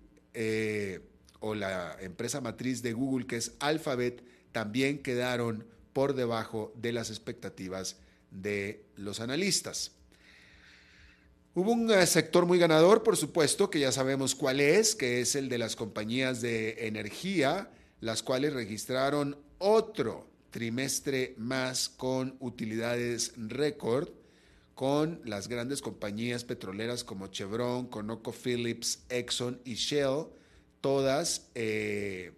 o 1.44 1.54
la 1.54 1.94
empresa 2.00 2.40
matriz 2.40 2.80
de 2.80 2.94
Google, 2.94 3.26
que 3.26 3.36
es 3.36 3.52
Alphabet, 3.60 4.24
también 4.50 5.02
quedaron 5.02 5.66
por 5.92 6.14
debajo 6.14 6.72
de 6.74 6.92
las 6.92 7.10
expectativas 7.10 7.98
de 8.30 8.86
los 8.96 9.20
analistas. 9.20 9.92
Hubo 11.54 11.72
un 11.72 11.90
eh, 11.90 12.06
sector 12.06 12.46
muy 12.46 12.58
ganador, 12.58 13.02
por 13.02 13.18
supuesto, 13.18 13.68
que 13.68 13.78
ya 13.78 13.92
sabemos 13.92 14.34
cuál 14.34 14.58
es, 14.58 14.94
que 14.94 15.20
es 15.20 15.34
el 15.34 15.50
de 15.50 15.58
las 15.58 15.76
compañías 15.76 16.40
de 16.40 16.86
energía, 16.86 17.70
las 18.00 18.22
cuales 18.22 18.54
registraron 18.54 19.36
otro 19.58 20.26
trimestre 20.50 21.34
más 21.36 21.90
con 21.90 22.36
utilidades 22.40 23.34
récord 23.36 24.08
con 24.74 25.20
las 25.24 25.48
grandes 25.48 25.82
compañías 25.82 26.42
petroleras 26.42 27.04
como 27.04 27.26
Chevron, 27.26 27.86
ConocoPhillips, 27.86 29.04
Exxon 29.10 29.60
y 29.64 29.74
Shell, 29.74 30.26
todas 30.84 31.48
eh, 31.54 32.30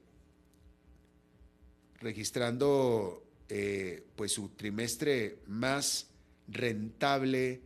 registrando 1.98 3.24
eh, 3.48 4.06
pues 4.14 4.30
su 4.30 4.50
trimestre 4.50 5.40
más 5.48 6.06
rentable, 6.46 7.60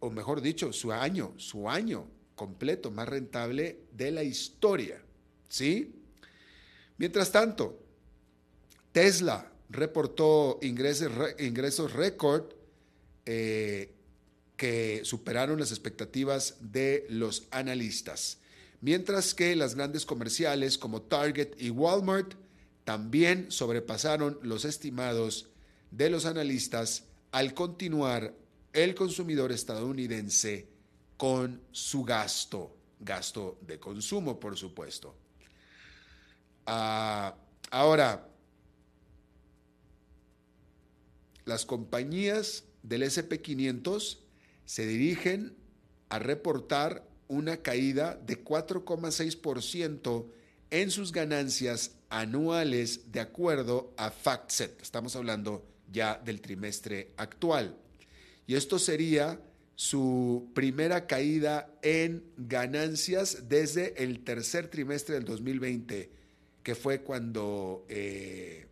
o 0.00 0.10
mejor 0.10 0.40
dicho, 0.40 0.72
su 0.72 0.90
año, 0.90 1.34
su 1.36 1.70
año 1.70 2.08
completo 2.34 2.90
más 2.90 3.08
rentable 3.08 3.78
de 3.92 4.10
la 4.10 4.24
historia. 4.24 5.00
¿Sí? 5.48 5.94
Mientras 6.98 7.30
tanto, 7.30 7.78
Tesla 8.90 9.52
reportó 9.68 10.58
ingresos, 10.62 11.92
récord 11.92 12.54
eh, 13.24 13.94
que 14.56 15.02
superaron 15.04 15.60
las 15.60 15.70
expectativas 15.70 16.56
de 16.72 17.06
los 17.08 17.46
analistas, 17.52 18.40
mientras 18.80 19.34
que 19.34 19.54
las 19.56 19.74
grandes 19.74 20.06
comerciales 20.06 20.78
como 20.78 21.02
Target 21.02 21.54
y 21.58 21.70
Walmart 21.70 22.34
también 22.84 23.50
sobrepasaron 23.50 24.38
los 24.42 24.64
estimados 24.64 25.48
de 25.90 26.10
los 26.10 26.24
analistas 26.26 27.04
al 27.32 27.54
continuar 27.54 28.34
el 28.72 28.94
consumidor 28.94 29.52
estadounidense 29.52 30.68
con 31.16 31.60
su 31.70 32.04
gasto, 32.04 32.76
gasto 32.98 33.58
de 33.62 33.78
consumo, 33.78 34.40
por 34.40 34.56
supuesto. 34.56 35.14
Ah, 36.66 37.34
ahora, 37.70 38.28
las 41.44 41.66
compañías 41.66 42.64
del 42.82 43.02
SP500 43.02 44.18
se 44.64 44.86
dirigen 44.86 45.56
a 46.08 46.18
reportar 46.18 47.09
una 47.30 47.58
caída 47.58 48.20
de 48.26 48.44
4,6% 48.44 50.26
en 50.70 50.90
sus 50.90 51.12
ganancias 51.12 51.92
anuales 52.10 53.12
de 53.12 53.20
acuerdo 53.20 53.94
a 53.96 54.10
FactSet. 54.10 54.82
Estamos 54.82 55.14
hablando 55.16 55.64
ya 55.90 56.20
del 56.22 56.40
trimestre 56.40 57.12
actual. 57.16 57.76
Y 58.46 58.56
esto 58.56 58.78
sería 58.78 59.40
su 59.76 60.50
primera 60.54 61.06
caída 61.06 61.72
en 61.82 62.24
ganancias 62.36 63.48
desde 63.48 64.02
el 64.02 64.24
tercer 64.24 64.68
trimestre 64.68 65.14
del 65.14 65.24
2020, 65.24 66.10
que 66.64 66.74
fue 66.74 67.02
cuando 67.02 67.86
eh, 67.88 68.66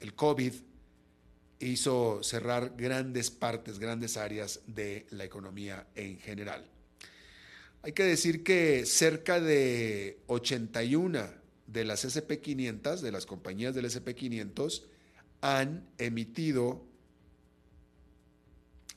el 0.00 0.14
COVID 0.14 0.52
hizo 1.60 2.22
cerrar 2.22 2.74
grandes 2.76 3.30
partes, 3.30 3.78
grandes 3.78 4.16
áreas 4.16 4.60
de 4.66 5.06
la 5.10 5.24
economía 5.24 5.86
en 5.94 6.18
general. 6.18 6.73
Hay 7.84 7.92
que 7.92 8.04
decir 8.04 8.42
que 8.42 8.86
cerca 8.86 9.40
de 9.40 10.18
81 10.28 11.22
de 11.66 11.84
las 11.84 12.06
SP500, 12.06 13.00
de 13.00 13.12
las 13.12 13.26
compañías 13.26 13.74
del 13.74 13.84
SP500, 13.84 14.84
han 15.42 15.86
emitido 15.98 16.82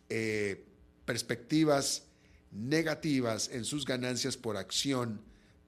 eh, 0.07 0.63
perspectivas 1.03 2.05
negativas 2.51 3.49
en 3.51 3.65
sus 3.65 3.83
ganancias 3.83 4.37
por 4.37 4.55
acción 4.55 5.19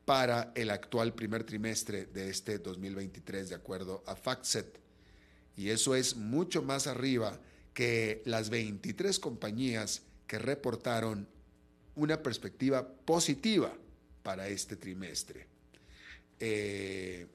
para 0.06 0.54
el 0.56 0.70
actual 0.70 1.14
primer 1.14 1.44
trimestre 1.44 2.06
de 2.06 2.30
este 2.30 2.58
2023, 2.58 3.50
de 3.50 3.56
acuerdo 3.56 4.02
a 4.08 4.16
FactSet. 4.16 4.80
Y 5.58 5.72
eso 5.72 5.94
es 5.94 6.16
mucho 6.16 6.62
más 6.62 6.88
arriba 6.88 7.38
que 7.74 8.22
las 8.24 8.50
23 8.50 9.20
compañías 9.20 10.04
que 10.26 10.40
reportaron 10.40 11.28
una 11.96 12.22
perspectiva 12.22 12.88
positiva 12.88 13.74
para 14.24 14.48
este 14.48 14.76
trimestre. 14.76 15.48
Eh, 16.40 17.28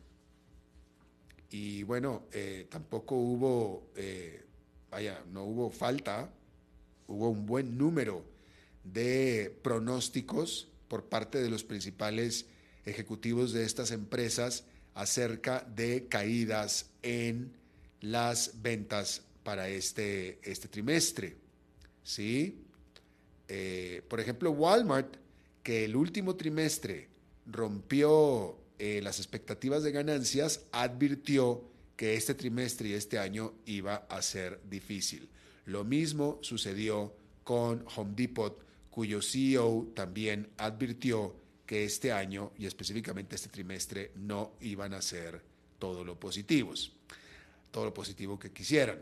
y 1.51 1.83
bueno, 1.83 2.25
eh, 2.33 2.67
tampoco 2.69 3.17
hubo, 3.17 3.90
eh, 3.97 4.45
vaya, 4.90 5.23
no 5.33 5.45
hubo 5.45 5.71
falta, 5.71 6.31
hubo 7.07 7.31
un 7.31 7.47
buen 7.47 7.79
número 7.79 8.25
de 8.83 9.57
pronósticos 9.62 10.69
por 10.88 11.05
parte 11.05 11.40
de 11.40 11.51
los 11.51 11.64
principales 11.64 12.47
ejecutivos 12.85 13.53
de 13.53 13.64
estas 13.64 13.90
empresas 13.90 14.64
acerca 14.95 15.61
de 15.75 16.07
caídas 16.09 16.90
en 17.03 17.53
las 18.01 18.62
ventas 18.62 19.23
para 19.43 19.69
este, 19.69 20.38
este 20.43 20.69
trimestre. 20.69 21.37
¿Sí? 22.03 22.63
Eh, 23.48 24.02
por 24.09 24.20
ejemplo, 24.20 24.50
Walmart, 24.50 25.16
que 25.62 25.85
el 25.85 25.96
último 25.96 26.37
trimestre 26.37 27.09
rompió 27.46 28.59
eh, 28.78 29.00
las 29.02 29.18
expectativas 29.18 29.83
de 29.83 29.92
ganancias, 29.92 30.64
advirtió 30.72 31.64
que 31.96 32.14
este 32.14 32.35
trimestre 32.35 32.88
y 32.88 32.92
este 32.94 33.18
año 33.18 33.54
iba 33.66 33.96
a 34.09 34.20
ser 34.22 34.61
difícil. 34.68 35.28
Lo 35.66 35.85
mismo 35.85 36.38
sucedió 36.42 37.14
con 37.44 37.85
Home 37.96 38.12
Depot, 38.16 38.59
cuyo 38.90 39.22
CEO 39.22 39.88
también 39.94 40.48
advirtió 40.57 41.37
que 41.66 41.85
este 41.85 42.12
año 42.12 42.52
y 42.59 42.66
específicamente 42.66 43.37
este 43.37 43.48
trimestre 43.48 44.12
no 44.16 44.52
iban 44.61 44.92
a 44.94 45.02
ser 45.02 45.42
todo 45.78 46.04
lo 46.04 46.18
positivos 46.18 46.92
todo 47.74 47.87
lo 47.87 47.92
positivo 47.92 48.38
que 48.38 48.52
quisieran. 48.52 49.00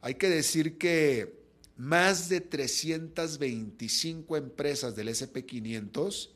Hay 0.00 0.14
que 0.14 0.28
decir 0.28 0.78
que 0.78 1.45
más 1.76 2.28
de 2.28 2.40
325 2.40 4.36
empresas 4.36 4.96
del 4.96 5.08
SP500 5.08 6.30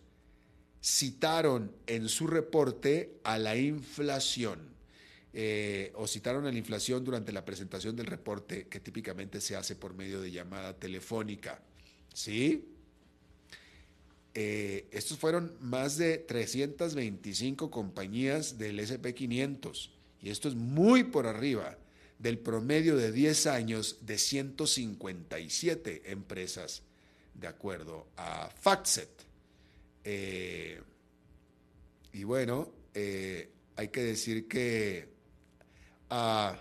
citaron 0.82 1.72
en 1.86 2.08
su 2.08 2.26
reporte 2.26 3.20
a 3.24 3.38
la 3.38 3.56
inflación 3.56 4.70
eh, 5.32 5.92
o 5.94 6.08
citaron 6.08 6.46
a 6.46 6.52
la 6.52 6.58
inflación 6.58 7.04
durante 7.04 7.32
la 7.32 7.44
presentación 7.44 7.94
del 7.94 8.06
reporte 8.06 8.66
que 8.66 8.80
típicamente 8.80 9.40
se 9.40 9.54
hace 9.56 9.76
por 9.76 9.94
medio 9.94 10.20
de 10.20 10.30
llamada 10.30 10.76
telefónica. 10.76 11.62
¿Sí? 12.12 12.66
Eh, 14.34 14.88
estos 14.90 15.18
fueron 15.18 15.52
más 15.60 15.96
de 15.96 16.18
325 16.18 17.70
compañías 17.70 18.58
del 18.58 18.78
SP500 18.78 19.90
y 20.22 20.30
esto 20.30 20.48
es 20.48 20.54
muy 20.54 21.04
por 21.04 21.26
arriba 21.26 21.78
del 22.20 22.38
promedio 22.38 22.96
de 22.96 23.10
10 23.10 23.46
años 23.46 23.98
de 24.02 24.18
157 24.18 26.12
empresas, 26.12 26.82
de 27.34 27.48
acuerdo 27.48 28.08
a 28.16 28.50
FactSet. 28.50 29.08
Eh, 30.04 30.80
y 32.12 32.24
bueno, 32.24 32.70
eh, 32.94 33.50
hay 33.74 33.88
que 33.88 34.02
decir 34.02 34.46
que, 34.46 35.08
ah, 36.10 36.56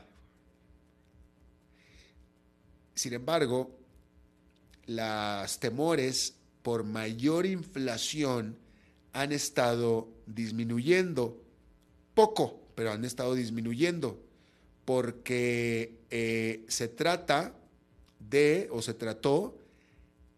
sin 2.96 3.14
embargo, 3.14 3.78
las 4.86 5.60
temores 5.60 6.36
por 6.64 6.86
mayor 6.86 7.46
inflación 7.46 8.58
han 9.12 9.34
estado 9.34 10.08
disminuyendo 10.26 11.44
poco 12.14 12.60
pero 12.80 12.94
han 12.94 13.04
estado 13.04 13.36
disminuyendo 13.36 14.24
porque 14.90 16.00
eh, 16.10 16.66
se 16.68 16.88
trata 16.88 17.54
de, 18.18 18.68
o 18.72 18.82
se 18.82 18.96
trató 18.96 19.56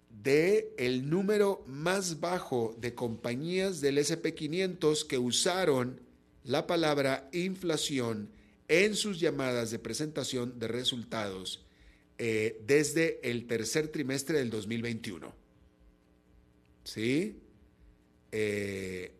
de 0.10 0.74
el 0.78 1.10
número 1.10 1.64
más 1.68 2.20
bajo 2.20 2.76
de 2.78 2.94
compañías 2.94 3.80
del 3.80 3.98
SP500 3.98 5.08
que 5.08 5.18
usaron 5.18 6.02
la 6.44 6.68
palabra 6.68 7.30
inflación 7.32 8.30
en 8.68 8.98
sus 8.98 9.22
llamadas 9.22 9.72
de 9.72 9.80
presentación 9.80 10.60
de 10.60 10.68
resultados 10.68 11.64
eh, 12.18 12.62
desde 12.68 13.22
el 13.24 13.48
tercer 13.48 13.88
trimestre 13.88 14.40
del 14.40 14.50
2021. 14.50 15.34
¿Sí? 16.84 17.40
Eh, 18.34 19.14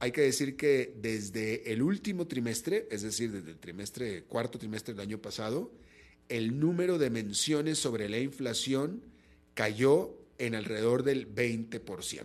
hay 0.00 0.12
que 0.12 0.22
decir 0.22 0.56
que 0.56 0.94
desde 0.96 1.70
el 1.70 1.82
último 1.82 2.26
trimestre, 2.26 2.88
es 2.90 3.02
decir, 3.02 3.30
desde 3.30 3.50
el 3.50 3.58
trimestre, 3.58 4.22
cuarto 4.24 4.58
trimestre 4.58 4.94
del 4.94 5.02
año 5.02 5.18
pasado, 5.18 5.70
el 6.30 6.58
número 6.58 6.96
de 6.96 7.10
menciones 7.10 7.78
sobre 7.78 8.08
la 8.08 8.18
inflación 8.18 9.02
cayó 9.52 10.16
en 10.38 10.54
alrededor 10.54 11.02
del 11.02 11.32
20%. 11.32 12.24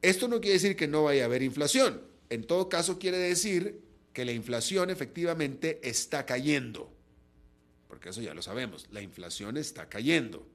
Esto 0.00 0.26
no 0.28 0.40
quiere 0.40 0.54
decir 0.54 0.74
que 0.74 0.88
no 0.88 1.04
vaya 1.04 1.24
a 1.24 1.26
haber 1.26 1.42
inflación. 1.42 2.00
En 2.30 2.44
todo 2.44 2.70
caso, 2.70 2.98
quiere 2.98 3.18
decir 3.18 3.82
que 4.14 4.24
la 4.24 4.32
inflación 4.32 4.88
efectivamente 4.88 5.80
está 5.86 6.24
cayendo. 6.24 6.90
Porque 7.88 8.08
eso 8.08 8.22
ya 8.22 8.32
lo 8.32 8.40
sabemos, 8.40 8.86
la 8.90 9.02
inflación 9.02 9.58
está 9.58 9.90
cayendo. 9.90 10.46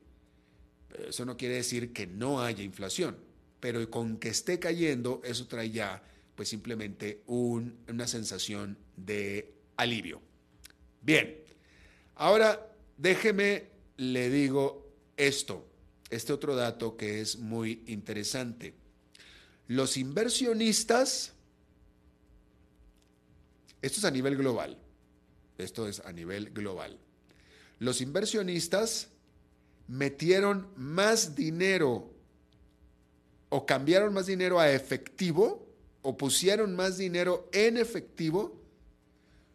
Pero 0.88 1.10
eso 1.10 1.24
no 1.24 1.38
quiere 1.38 1.56
decir 1.56 1.94
que 1.94 2.08
no 2.08 2.41
haya 2.41 2.63
inflación 2.63 3.31
pero 3.62 3.89
con 3.89 4.17
que 4.17 4.30
esté 4.30 4.60
cayendo, 4.60 5.21
eso 5.24 5.47
trae 5.47 5.69
ya 5.69 6.04
pues 6.36 6.50
simplemente 6.50 7.21
una 7.28 8.08
sensación 8.08 8.78
de 8.97 9.54
alivio. 9.78 10.21
Bien, 11.02 11.38
ahora 12.15 12.76
déjeme, 12.97 13.69
le 13.97 14.30
digo 14.30 14.91
esto, 15.15 15.67
este 16.10 16.34
otro 16.34 16.56
dato 16.56 16.97
que 16.97 17.21
es 17.21 17.38
muy 17.38 17.84
interesante. 17.88 18.74
Los 19.67 19.95
inversionistas 19.95 21.34
Esto 23.82 24.00
es 24.00 24.06
a 24.06 24.12
nivel 24.12 24.36
global. 24.36 24.78
Esto 25.58 25.88
es 25.88 26.02
a 26.02 26.12
nivel 26.12 26.52
global. 26.52 27.00
Los 27.80 28.02
inversionistas 28.02 29.10
metieron 29.88 30.67
más 30.76 31.36
dinero 31.36 32.11
o 33.54 33.66
cambiaron 33.66 34.14
más 34.14 34.28
dinero 34.28 34.60
a 34.62 34.72
efectivo 34.72 35.68
o 36.02 36.18
pusieron 36.18 36.74
más 36.74 36.98
dinero 36.98 37.50
en 37.52 37.78
efectivo 37.78 38.58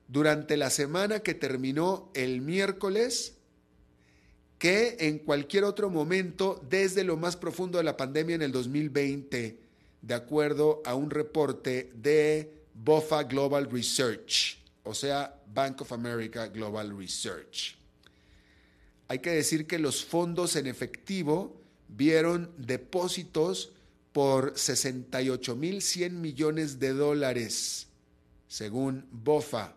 durante 0.07 0.59
la 0.59 0.69
semana 0.69 1.21
que 1.21 1.33
terminó 1.33 2.11
el 2.15 2.43
miércoles 2.43 3.37
que 4.59 4.97
en 5.01 5.19
cualquier 5.19 5.65
otro 5.65 5.89
momento 5.89 6.63
desde 6.69 7.05
lo 7.05 7.17
más 7.17 7.37
profundo 7.37 7.79
de 7.79 7.85
la 7.85 7.97
pandemia 7.97 8.37
en 8.37 8.43
el 8.43 8.53
2020, 8.53 9.59
de 10.03 10.15
acuerdo 10.15 10.83
a 10.85 10.95
un 10.95 11.11
reporte 11.11 11.91
de 11.95 12.53
BOFA 12.75 13.25
Global 13.25 13.71
Research, 13.71 14.59
o 14.85 14.93
sea, 14.93 15.43
Bank 15.55 15.81
of 15.81 15.93
America 15.93 16.49
Global 16.49 16.97
Research. 16.97 17.77
Hay 19.09 19.21
que 19.21 19.31
decir 19.31 19.67
que 19.67 19.79
los 19.79 20.05
fondos 20.05 20.55
en 20.57 20.67
efectivo 20.67 21.59
vieron 21.89 22.53
depósitos 22.59 23.73
por 24.17 24.55
68.100 24.55 26.11
millones 26.11 26.79
de 26.79 26.95
dólares, 26.95 27.89
según 28.49 29.05
BOFA. 29.11 29.77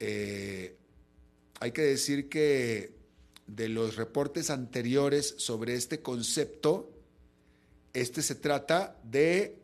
Eh, 0.00 0.74
hay 1.60 1.70
que 1.70 1.82
decir 1.82 2.28
que 2.28 2.96
de 3.46 3.68
los 3.68 3.94
reportes 3.94 4.50
anteriores 4.50 5.36
sobre 5.38 5.74
este 5.74 6.02
concepto, 6.02 6.90
este 7.92 8.22
se 8.22 8.34
trata 8.34 8.98
de 9.04 9.60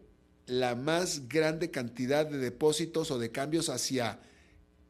la 0.47 0.77
más 0.77 1.29
grande 1.29 1.73
cantidad 1.73 2.25
de 2.25 2.39
depósitos 2.39 3.11
o 3.11 3.19
de 3.19 3.33
cambios 3.33 3.69
hacia 3.69 4.21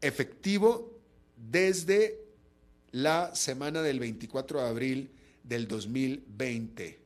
efectivo 0.03 1.01
desde 1.35 2.27
la 2.91 3.35
semana 3.35 3.81
del 3.81 4.01
24 4.01 4.61
de 4.61 4.69
abril 4.69 5.11
del 5.45 5.67
2020. 5.67 6.98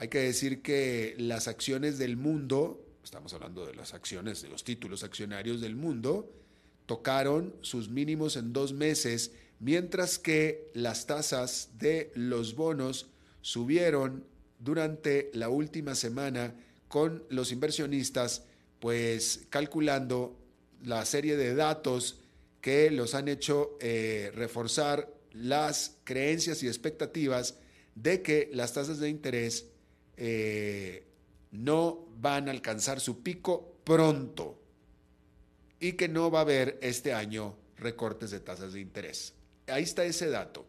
Hay 0.00 0.06
que 0.06 0.20
decir 0.20 0.62
que 0.62 1.16
las 1.18 1.48
acciones 1.48 1.98
del 1.98 2.16
mundo, 2.16 2.86
estamos 3.02 3.34
hablando 3.34 3.66
de 3.66 3.74
las 3.74 3.94
acciones, 3.94 4.40
de 4.42 4.48
los 4.48 4.62
títulos 4.62 5.02
accionarios 5.02 5.60
del 5.60 5.74
mundo, 5.74 6.32
tocaron 6.86 7.56
sus 7.62 7.88
mínimos 7.88 8.36
en 8.36 8.52
dos 8.52 8.72
meses, 8.72 9.32
mientras 9.58 10.20
que 10.20 10.70
las 10.72 11.06
tasas 11.06 11.70
de 11.78 12.12
los 12.14 12.54
bonos 12.54 13.08
subieron 13.40 14.24
durante 14.60 15.32
la 15.34 15.48
última 15.48 15.96
semana 15.96 16.54
con 16.86 17.24
los 17.28 17.50
inversionistas, 17.50 18.44
pues 18.78 19.46
calculando 19.50 20.38
la 20.84 21.04
serie 21.06 21.36
de 21.36 21.56
datos 21.56 22.20
que 22.60 22.92
los 22.92 23.16
han 23.16 23.26
hecho 23.26 23.76
eh, 23.80 24.30
reforzar 24.32 25.12
las 25.32 25.96
creencias 26.04 26.62
y 26.62 26.68
expectativas 26.68 27.56
de 27.96 28.22
que 28.22 28.48
las 28.52 28.74
tasas 28.74 29.00
de 29.00 29.08
interés 29.08 29.66
eh, 30.18 31.06
no 31.52 32.06
van 32.18 32.48
a 32.48 32.50
alcanzar 32.50 33.00
su 33.00 33.22
pico 33.22 33.76
pronto 33.84 34.60
y 35.80 35.92
que 35.92 36.08
no 36.08 36.30
va 36.30 36.40
a 36.40 36.42
haber 36.42 36.78
este 36.82 37.14
año 37.14 37.56
recortes 37.76 38.32
de 38.32 38.40
tasas 38.40 38.72
de 38.72 38.80
interés. 38.80 39.34
Ahí 39.68 39.84
está 39.84 40.04
ese 40.04 40.28
dato. 40.28 40.66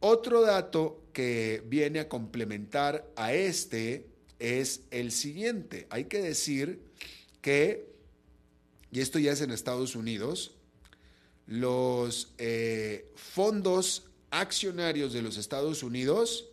Otro 0.00 0.40
dato 0.42 1.04
que 1.12 1.62
viene 1.66 2.00
a 2.00 2.08
complementar 2.08 3.08
a 3.14 3.32
este 3.32 4.08
es 4.40 4.80
el 4.90 5.12
siguiente. 5.12 5.86
Hay 5.90 6.06
que 6.06 6.20
decir 6.20 6.82
que, 7.40 7.88
y 8.90 9.00
esto 9.00 9.20
ya 9.20 9.30
es 9.30 9.40
en 9.42 9.52
Estados 9.52 9.94
Unidos, 9.94 10.56
los 11.46 12.34
eh, 12.38 13.12
fondos 13.14 14.10
accionarios 14.30 15.12
de 15.12 15.22
los 15.22 15.36
Estados 15.36 15.84
Unidos, 15.84 16.51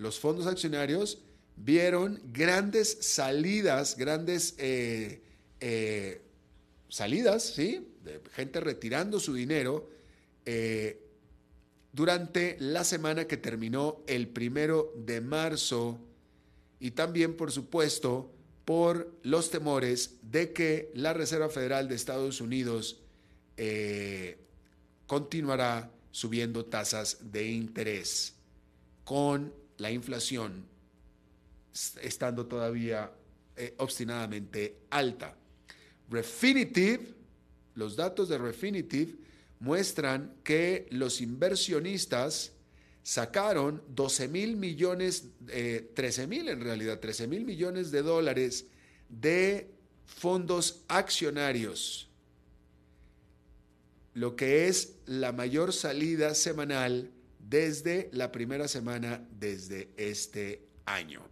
los 0.00 0.18
fondos 0.18 0.46
accionarios 0.46 1.18
vieron 1.56 2.20
grandes 2.32 2.96
salidas, 3.02 3.98
grandes 3.98 4.54
eh, 4.56 5.20
eh, 5.60 6.22
salidas, 6.88 7.44
¿sí? 7.44 7.86
De 8.02 8.22
gente 8.32 8.60
retirando 8.60 9.20
su 9.20 9.34
dinero 9.34 9.90
eh, 10.46 11.04
durante 11.92 12.56
la 12.60 12.82
semana 12.82 13.26
que 13.26 13.36
terminó 13.36 14.00
el 14.06 14.28
primero 14.28 14.94
de 14.96 15.20
marzo 15.20 16.00
y 16.78 16.92
también, 16.92 17.36
por 17.36 17.52
supuesto, 17.52 18.32
por 18.64 19.12
los 19.22 19.50
temores 19.50 20.14
de 20.22 20.54
que 20.54 20.90
la 20.94 21.12
Reserva 21.12 21.50
Federal 21.50 21.88
de 21.88 21.94
Estados 21.94 22.40
Unidos 22.40 23.00
continuará 25.06 25.90
subiendo 26.10 26.64
tasas 26.64 27.18
de 27.30 27.48
interés 27.48 28.32
con 29.04 29.59
la 29.80 29.90
inflación 29.90 30.66
estando 32.02 32.46
todavía 32.46 33.10
eh, 33.56 33.74
obstinadamente 33.78 34.76
alta. 34.90 35.36
Refinitiv, 36.10 37.14
los 37.74 37.96
datos 37.96 38.28
de 38.28 38.38
Refinitiv 38.38 39.18
muestran 39.58 40.34
que 40.44 40.86
los 40.90 41.20
inversionistas 41.20 42.52
sacaron 43.02 43.82
12 43.88 44.28
mil 44.28 44.56
millones, 44.56 45.24
13 45.46 46.22
eh, 46.22 46.26
mil 46.26 46.48
en 46.48 46.60
realidad, 46.60 47.00
13 47.00 47.26
mil 47.26 47.44
millones 47.44 47.90
de 47.90 48.02
dólares 48.02 48.66
de 49.08 49.70
fondos 50.04 50.82
accionarios, 50.88 52.08
lo 54.12 54.36
que 54.36 54.68
es 54.68 54.96
la 55.06 55.32
mayor 55.32 55.72
salida 55.72 56.34
semanal 56.34 57.10
desde 57.50 58.08
la 58.12 58.30
primera 58.30 58.68
semana 58.68 59.26
desde 59.32 59.90
este 59.96 60.62
año. 60.86 61.22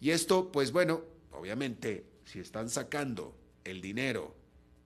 Y 0.00 0.10
esto, 0.10 0.50
pues 0.50 0.72
bueno, 0.72 1.02
obviamente, 1.30 2.04
si 2.24 2.40
están 2.40 2.68
sacando 2.68 3.36
el 3.62 3.80
dinero 3.80 4.34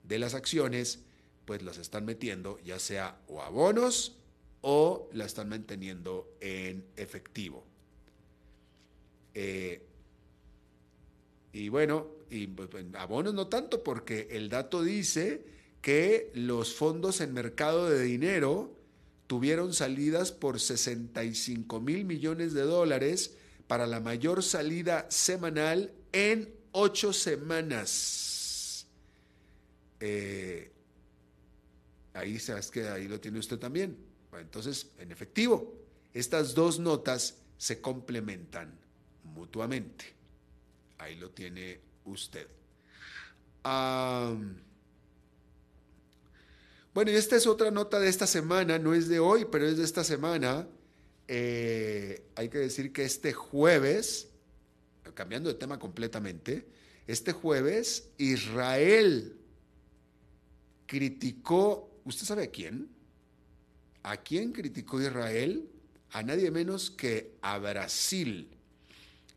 de 0.03 0.19
las 0.19 0.35
acciones, 0.35 0.99
pues 1.45 1.63
las 1.63 1.79
están 1.79 2.05
metiendo 2.05 2.59
ya 2.59 2.77
sea 2.77 3.17
o 3.27 3.41
a 3.41 3.49
bonos 3.49 4.17
o 4.61 5.09
la 5.13 5.25
están 5.25 5.49
manteniendo 5.49 6.31
en 6.39 6.85
efectivo. 6.95 7.65
Eh, 9.33 9.83
y 11.53 11.69
bueno, 11.69 12.07
y 12.29 12.47
pues, 12.47 12.85
a 12.93 13.05
bonos 13.05 13.33
no 13.33 13.47
tanto 13.47 13.83
porque 13.83 14.27
el 14.31 14.49
dato 14.49 14.83
dice 14.83 15.43
que 15.81 16.31
los 16.35 16.75
fondos 16.75 17.19
en 17.21 17.33
mercado 17.33 17.89
de 17.89 18.03
dinero 18.03 18.74
tuvieron 19.27 19.73
salidas 19.73 20.31
por 20.31 20.59
65 20.59 21.79
mil 21.79 22.05
millones 22.05 22.53
de 22.53 22.61
dólares 22.61 23.35
para 23.67 23.87
la 23.87 23.99
mayor 23.99 24.43
salida 24.43 25.07
semanal 25.09 25.91
en 26.11 26.53
ocho 26.71 27.13
semanas. 27.13 28.87
Eh, 29.99 30.71
ahí 32.13 32.39
sabes 32.39 32.69
que 32.69 32.87
ahí 32.87 33.07
lo 33.07 33.19
tiene 33.19 33.39
usted 33.39 33.57
también. 33.57 33.97
entonces, 34.39 34.91
en 34.99 35.11
efectivo, 35.11 35.73
estas 36.13 36.53
dos 36.53 36.79
notas 36.79 37.37
se 37.57 37.81
complementan 37.81 38.77
mutuamente. 39.23 40.13
Ahí 40.97 41.15
lo 41.15 41.31
tiene 41.31 41.79
usted. 42.05 42.47
Bueno, 46.95 47.11
y 47.11 47.15
esta 47.15 47.35
es 47.35 47.45
otra 47.45 47.71
nota 47.71 47.99
de 47.99 48.07
esta 48.07 48.25
semana, 48.25 48.79
no 48.79 48.93
es 48.93 49.09
de 49.09 49.19
hoy, 49.19 49.45
pero 49.51 49.67
es 49.67 49.75
de 49.75 49.83
esta 49.83 50.05
semana. 50.05 50.65
Eh, 51.27 52.23
hay 52.35 52.47
que 52.47 52.57
decir 52.57 52.93
que 52.93 53.03
este 53.03 53.33
jueves, 53.33 54.29
cambiando 55.13 55.49
de 55.49 55.55
tema 55.55 55.77
completamente, 55.77 56.65
este 57.05 57.33
jueves 57.33 58.11
Israel 58.17 59.35
criticó, 60.85 61.91
¿usted 62.05 62.25
sabe 62.25 62.43
a 62.43 62.49
quién? 62.49 62.87
¿A 64.01 64.15
quién 64.15 64.53
criticó 64.53 65.01
Israel? 65.01 65.67
A 66.11 66.23
nadie 66.23 66.49
menos 66.49 66.91
que 66.91 67.33
a 67.41 67.57
Brasil. 67.57 68.47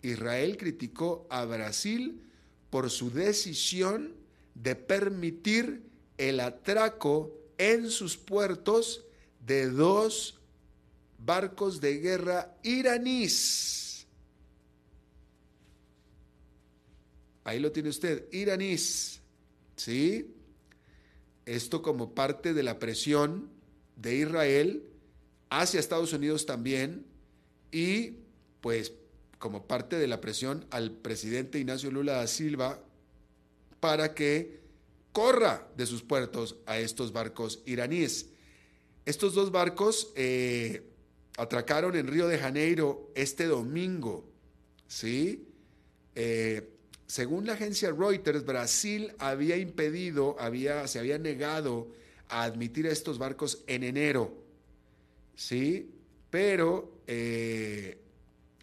Israel 0.02 0.56
criticó 0.58 1.26
a 1.28 1.44
Brasil 1.44 2.22
por 2.70 2.88
su 2.88 3.10
decisión 3.10 4.14
de 4.54 4.76
permitir 4.76 5.82
el 6.18 6.38
atraco 6.38 7.38
en 7.58 7.90
sus 7.90 8.16
puertos 8.16 9.04
de 9.44 9.68
dos 9.68 10.38
barcos 11.18 11.80
de 11.80 11.98
guerra 11.98 12.56
iraníes. 12.62 14.06
Ahí 17.44 17.58
lo 17.60 17.72
tiene 17.72 17.88
usted, 17.88 18.26
iraníes. 18.32 19.20
¿Sí? 19.76 20.34
Esto 21.46 21.82
como 21.82 22.14
parte 22.14 22.52
de 22.52 22.62
la 22.62 22.78
presión 22.78 23.48
de 23.96 24.16
Israel 24.16 24.82
hacia 25.50 25.80
Estados 25.80 26.12
Unidos 26.12 26.46
también 26.46 27.06
y 27.72 28.16
pues 28.60 28.92
como 29.38 29.66
parte 29.66 29.98
de 29.98 30.08
la 30.08 30.20
presión 30.20 30.66
al 30.70 30.90
presidente 30.90 31.58
Ignacio 31.58 31.90
Lula 31.90 32.14
da 32.14 32.26
Silva 32.26 32.82
para 33.80 34.14
que 34.14 34.60
corra 35.12 35.68
de 35.76 35.86
sus 35.86 36.02
puertos 36.02 36.56
a 36.66 36.78
estos 36.78 37.12
barcos 37.12 37.62
iraníes. 37.66 38.26
Estos 39.04 39.34
dos 39.34 39.50
barcos 39.50 40.12
eh, 40.16 40.82
atracaron 41.38 41.96
en 41.96 42.06
Río 42.06 42.28
de 42.28 42.38
Janeiro 42.38 43.10
este 43.14 43.46
domingo, 43.46 44.28
¿sí? 44.86 45.48
Eh, 46.14 46.68
según 47.06 47.46
la 47.46 47.54
agencia 47.54 47.90
Reuters, 47.90 48.44
Brasil 48.44 49.14
había 49.18 49.56
impedido, 49.56 50.36
había, 50.38 50.86
se 50.86 50.98
había 50.98 51.18
negado 51.18 51.88
a 52.28 52.42
admitir 52.42 52.86
a 52.86 52.92
estos 52.92 53.18
barcos 53.18 53.62
en 53.66 53.82
enero, 53.82 54.34
¿sí? 55.34 55.90
Pero 56.28 57.00
eh, 57.06 57.98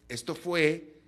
esto 0.08 0.36
fue 0.36 1.00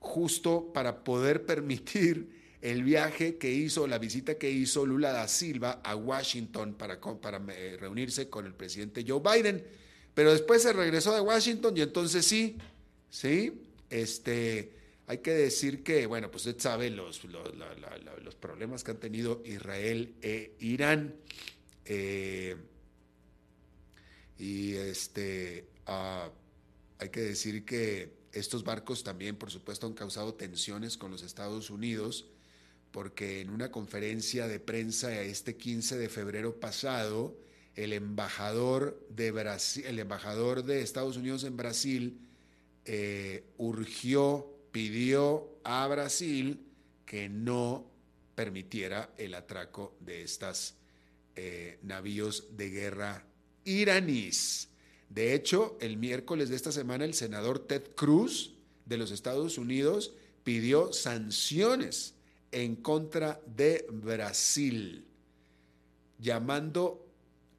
justo 0.00 0.72
para 0.72 1.04
poder 1.04 1.46
permitir 1.46 2.35
el 2.62 2.82
viaje 2.82 3.36
que 3.36 3.52
hizo, 3.52 3.86
la 3.86 3.98
visita 3.98 4.36
que 4.36 4.50
hizo 4.50 4.86
Lula 4.86 5.12
da 5.12 5.28
Silva 5.28 5.80
a 5.84 5.94
Washington 5.94 6.74
para, 6.74 7.00
para 7.00 7.42
eh, 7.54 7.76
reunirse 7.78 8.28
con 8.28 8.46
el 8.46 8.54
presidente 8.54 9.04
Joe 9.06 9.20
Biden. 9.20 9.64
Pero 10.14 10.32
después 10.32 10.62
se 10.62 10.72
regresó 10.72 11.14
de 11.14 11.20
Washington 11.20 11.76
y 11.76 11.82
entonces 11.82 12.24
sí, 12.24 12.56
sí, 13.10 13.52
este, 13.90 14.72
hay 15.06 15.18
que 15.18 15.32
decir 15.32 15.82
que, 15.82 16.06
bueno, 16.06 16.30
pues 16.30 16.46
usted 16.46 16.60
sabe 16.60 16.90
los, 16.90 17.22
los, 17.24 18.34
problemas 18.34 18.82
que 18.82 18.92
han 18.92 18.96
tenido 18.96 19.42
Israel 19.44 20.14
e 20.22 20.56
Irán. 20.60 21.14
Eh, 21.84 22.56
y 24.38 24.74
este, 24.74 25.68
ah, 25.86 26.30
hay 26.98 27.08
que 27.10 27.20
decir 27.20 27.64
que 27.64 28.16
estos 28.32 28.64
barcos 28.64 29.02
también, 29.02 29.36
por 29.36 29.50
supuesto, 29.50 29.86
han 29.86 29.94
causado 29.94 30.34
tensiones 30.34 30.96
con 30.96 31.10
los 31.10 31.22
Estados 31.22 31.70
Unidos, 31.70 32.26
porque 32.96 33.42
en 33.42 33.50
una 33.50 33.70
conferencia 33.70 34.48
de 34.48 34.58
prensa 34.58 35.20
este 35.20 35.58
15 35.58 35.98
de 35.98 36.08
febrero 36.08 36.58
pasado, 36.58 37.36
el 37.74 37.92
embajador 37.92 39.06
de, 39.10 39.32
Brasil, 39.32 39.84
el 39.86 39.98
embajador 39.98 40.64
de 40.64 40.80
Estados 40.80 41.18
Unidos 41.18 41.44
en 41.44 41.58
Brasil 41.58 42.18
eh, 42.86 43.44
urgió, 43.58 44.50
pidió 44.72 45.58
a 45.62 45.86
Brasil 45.88 46.64
que 47.04 47.28
no 47.28 47.84
permitiera 48.34 49.10
el 49.18 49.34
atraco 49.34 49.94
de 50.00 50.22
estos 50.22 50.72
eh, 51.34 51.78
navíos 51.82 52.56
de 52.56 52.70
guerra 52.70 53.26
iraníes. 53.66 54.70
De 55.10 55.34
hecho, 55.34 55.76
el 55.82 55.98
miércoles 55.98 56.48
de 56.48 56.56
esta 56.56 56.72
semana 56.72 57.04
el 57.04 57.12
senador 57.12 57.58
Ted 57.58 57.90
Cruz 57.94 58.54
de 58.86 58.96
los 58.96 59.10
Estados 59.10 59.58
Unidos 59.58 60.14
pidió 60.44 60.94
sanciones 60.94 62.15
en 62.56 62.76
contra 62.76 63.38
de 63.44 63.86
Brasil, 63.90 65.04
llamando, 66.18 67.06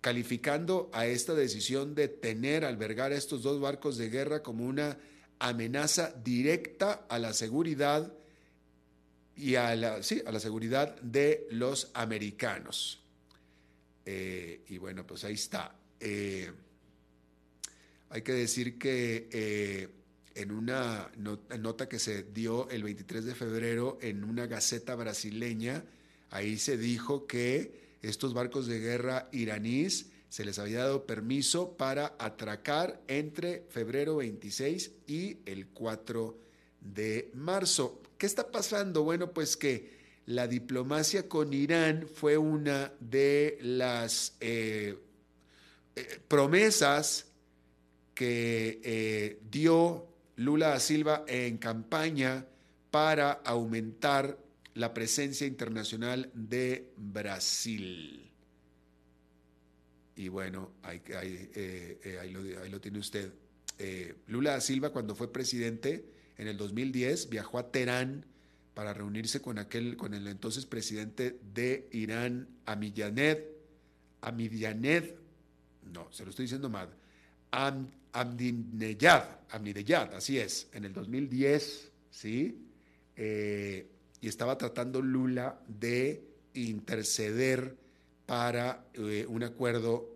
calificando 0.01 0.89
a 0.91 1.05
esta 1.05 1.35
decisión 1.35 1.93
de 1.93 2.07
tener, 2.07 2.65
albergar 2.65 3.13
estos 3.13 3.43
dos 3.43 3.61
barcos 3.61 3.99
de 3.99 4.09
guerra 4.09 4.41
como 4.41 4.65
una 4.65 4.97
amenaza 5.37 6.15
directa 6.23 7.05
a 7.09 7.19
la 7.19 7.33
seguridad 7.33 8.11
y 9.35 9.53
a 9.53 9.75
la, 9.75 10.01
sí, 10.01 10.23
a 10.25 10.31
la 10.31 10.39
seguridad 10.39 10.99
de 10.99 11.47
los 11.51 11.91
americanos. 11.93 12.99
Eh, 14.03 14.63
y 14.67 14.79
bueno, 14.79 15.05
pues 15.05 15.23
ahí 15.25 15.35
está. 15.35 15.75
Eh, 15.99 16.51
hay 18.09 18.21
que 18.23 18.33
decir 18.33 18.79
que 18.79 19.29
eh, 19.31 19.89
en 20.37 20.51
una 20.51 21.11
nota 21.59 21.89
que 21.89 21.99
se 21.99 22.23
dio 22.23 22.69
el 22.69 22.83
23 22.83 23.25
de 23.25 23.35
febrero 23.35 23.97
en 24.01 24.23
una 24.23 24.45
gaceta 24.45 24.95
brasileña, 24.95 25.83
ahí 26.29 26.57
se 26.57 26.77
dijo 26.77 27.27
que 27.27 27.97
estos 28.01 28.33
barcos 28.33 28.67
de 28.67 28.79
guerra 28.79 29.29
iraníes 29.31 30.07
se 30.29 30.45
les 30.45 30.59
había 30.59 30.79
dado 30.79 31.05
permiso 31.05 31.75
para 31.77 32.15
atracar 32.19 33.01
entre 33.07 33.65
febrero 33.69 34.17
26 34.17 34.91
y 35.07 35.37
el 35.45 35.67
4 35.67 36.37
de 36.81 37.31
marzo. 37.33 38.01
¿Qué 38.17 38.25
está 38.25 38.51
pasando? 38.51 39.03
Bueno, 39.03 39.31
pues 39.31 39.57
que 39.57 39.97
la 40.27 40.47
diplomacia 40.47 41.29
con 41.29 41.53
Irán 41.53 42.07
fue 42.13 42.37
una 42.37 42.91
de 42.99 43.57
las 43.61 44.35
eh, 44.41 44.97
eh, 45.95 46.19
promesas 46.27 47.27
que 48.13 48.81
eh, 48.83 49.39
dio 49.49 50.07
Lula 50.37 50.69
da 50.69 50.79
Silva 50.79 51.25
en 51.27 51.57
campaña 51.57 52.45
para 52.91 53.31
aumentar 53.31 54.37
la 54.75 54.93
presencia 54.93 55.45
internacional 55.45 56.29
de 56.33 56.93
Brasil. 56.95 58.31
Y 60.15 60.29
bueno, 60.29 60.71
ahí, 60.83 61.01
eh, 61.11 61.99
eh, 62.03 62.67
lo, 62.69 62.79
tiene 62.79 62.99
usted. 62.99 63.33
Lula 64.27 64.51
da 64.51 64.61
Silva 64.61 64.91
cuando 64.91 65.15
fue 65.15 65.31
presidente 65.31 66.05
en 66.37 66.47
el 66.47 66.57
2010 66.57 67.29
viajó 67.29 67.59
a 67.59 67.71
Teherán 67.71 68.25
para 68.73 68.93
reunirse 68.93 69.41
con, 69.41 69.57
aquel, 69.57 69.97
con 69.97 70.13
el 70.13 70.27
entonces 70.27 70.67
presidente 70.67 71.39
de 71.53 71.89
Irán, 71.91 72.47
Amidianed, 72.67 73.39
Amidianed, 74.21 75.15
no, 75.91 76.11
se 76.11 76.23
lo 76.23 76.29
estoy 76.29 76.43
diciendo 76.43 76.69
mal, 76.69 76.89
Amnideyad, 78.19 80.13
así 80.13 80.39
es, 80.39 80.67
en 80.73 80.85
el 80.85 80.93
2010, 80.93 81.91
¿sí? 82.09 82.67
Eh, 83.15 83.87
y 84.21 84.27
estaba 84.27 84.57
tratando 84.57 85.01
Lula 85.01 85.59
de 85.67 86.23
interceder 86.53 87.75
para 88.25 88.85
eh, 88.93 89.25
un 89.27 89.43
acuerdo, 89.43 90.09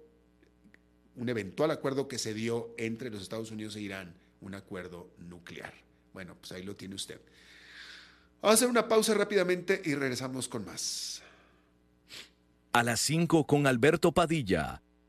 un 1.15 1.29
eventual 1.29 1.71
acuerdo 1.71 2.07
que 2.07 2.17
se 2.17 2.33
dio 2.33 2.73
entre 2.77 3.09
los 3.09 3.21
Estados 3.21 3.51
Unidos 3.51 3.75
e 3.75 3.81
Irán, 3.81 4.13
un 4.41 4.55
acuerdo 4.55 5.11
nuclear. 5.19 5.73
Bueno, 6.13 6.35
pues 6.35 6.51
ahí 6.53 6.63
lo 6.63 6.75
tiene 6.75 6.95
usted. 6.95 7.21
Vamos 8.41 8.53
a 8.53 8.55
hacer 8.55 8.67
una 8.67 8.87
pausa 8.87 9.13
rápidamente 9.13 9.79
y 9.85 9.93
regresamos 9.93 10.47
con 10.47 10.65
más. 10.65 11.21
A 12.73 12.83
las 12.83 12.99
5 13.01 13.45
con 13.45 13.67
Alberto 13.67 14.11
Padilla 14.11 14.81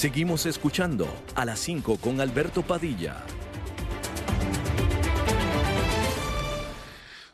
Seguimos 0.00 0.46
escuchando 0.46 1.06
a 1.34 1.44
las 1.44 1.60
5 1.60 1.98
con 1.98 2.22
Alberto 2.22 2.62
Padilla. 2.62 3.22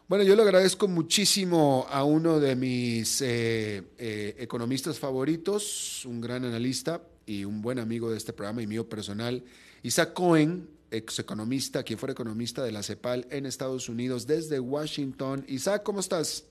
Bueno, 0.09 0.25
yo 0.25 0.35
le 0.35 0.43
agradezco 0.43 0.89
muchísimo 0.89 1.87
a 1.89 2.03
uno 2.03 2.41
de 2.41 2.57
mis 2.57 3.21
eh, 3.21 3.85
eh, 3.99 4.35
economistas 4.41 4.99
favoritos, 4.99 6.05
un 6.07 6.21
gran 6.21 6.45
analista 6.45 7.03
y 7.25 7.45
un 7.45 7.63
buen 7.63 7.79
amigo 7.79 8.11
de 8.11 8.17
este 8.17 8.33
programa 8.33 8.63
y 8.63 8.67
mío 8.67 8.89
personal, 8.89 9.45
Isaac 9.85 10.13
Cohen, 10.13 10.69
ex 10.91 11.21
economista, 11.21 11.85
quien 11.85 12.01
fuera 12.01 12.15
economista 12.15 12.65
de 12.65 12.73
la 12.73 12.83
CEPAL 12.83 13.29
en 13.31 13.47
Estados 13.47 13.89
Unidos 13.89 14.27
desde 14.27 14.59
Washington. 14.59 15.45
Isaac, 15.47 15.85
¿cómo 15.85 16.01
estás? 16.01 16.43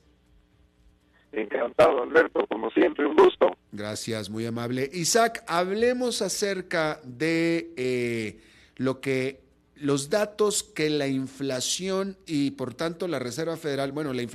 Encantado, 1.36 2.04
Alberto, 2.04 2.46
como 2.48 2.72
siempre, 2.72 3.06
un 3.06 3.16
gusto. 3.16 3.56
Gracias, 3.72 4.30
muy 4.30 4.46
amable. 4.46 4.90
Isaac, 4.94 5.44
hablemos 5.48 6.22
acerca 6.22 7.02
de 7.04 7.74
eh, 7.76 8.40
lo 8.78 9.02
que 9.02 9.44
los 9.76 10.10
datos 10.10 10.64
que 10.64 10.90
la 10.90 11.08
inflación 11.08 12.18
y 12.26 12.52
por 12.52 12.74
tanto 12.74 13.08
la 13.10 13.20
Reserva 13.20 13.58
Federal, 13.58 13.92
bueno, 13.92 14.14
la 14.14 14.26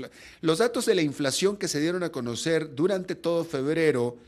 los 0.42 0.58
datos 0.58 0.84
de 0.84 0.94
la 0.94 1.02
inflación 1.02 1.56
que 1.56 1.68
se 1.68 1.80
dieron 1.80 2.02
a 2.02 2.10
conocer 2.10 2.74
durante 2.74 3.14
todo 3.14 3.44
febrero 3.44 4.18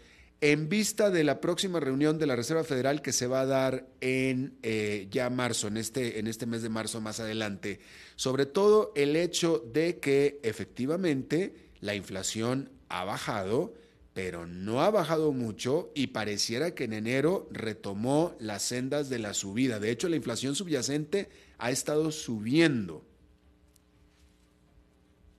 en 0.41 0.69
vista 0.69 1.11
de 1.11 1.23
la 1.23 1.41
próxima 1.41 1.79
reunión 1.79 2.19
de 2.19 2.27
la 2.27 2.35
Reserva 2.35 2.65
Federal 2.65 3.01
que 3.01 3.13
se 3.13 3.29
va 3.29 3.43
a 3.43 3.47
dar 3.47 3.87
en 4.01 4.55
eh, 4.63 5.07
ya 5.09 5.31
marzo, 5.31 5.69
en 5.69 5.77
este, 5.77 6.19
en 6.19 6.27
este 6.27 6.47
mes 6.47 6.63
de 6.63 6.69
marzo 6.69 7.01
más 7.01 7.21
adelante. 7.21 7.79
Sobre 8.17 8.47
todo 8.47 8.93
el 8.97 9.15
hecho 9.15 9.63
de 9.73 10.01
que 10.01 10.41
efectivamente 10.43 11.62
la 11.83 11.95
inflación 11.95 12.71
ha 12.89 13.05
bajado, 13.05 13.75
pero 14.15 14.47
no 14.47 14.83
ha 14.83 14.91
bajado 14.91 15.33
mucho 15.33 15.91
y 15.95 16.07
pareciera 16.09 16.75
que 16.75 16.85
en 16.85 16.95
enero 16.95 17.49
retomó 17.51 18.35
las 18.39 18.63
sendas 18.63 19.11
de 19.11 19.19
la 19.19 19.35
subida. 19.35 19.81
De 19.81 19.91
hecho, 19.91 20.09
la 20.09 20.17
inflación 20.17 20.55
subyacente 20.55 21.29
ha 21.59 21.71
estado 21.71 22.11
subiendo. 22.13 23.03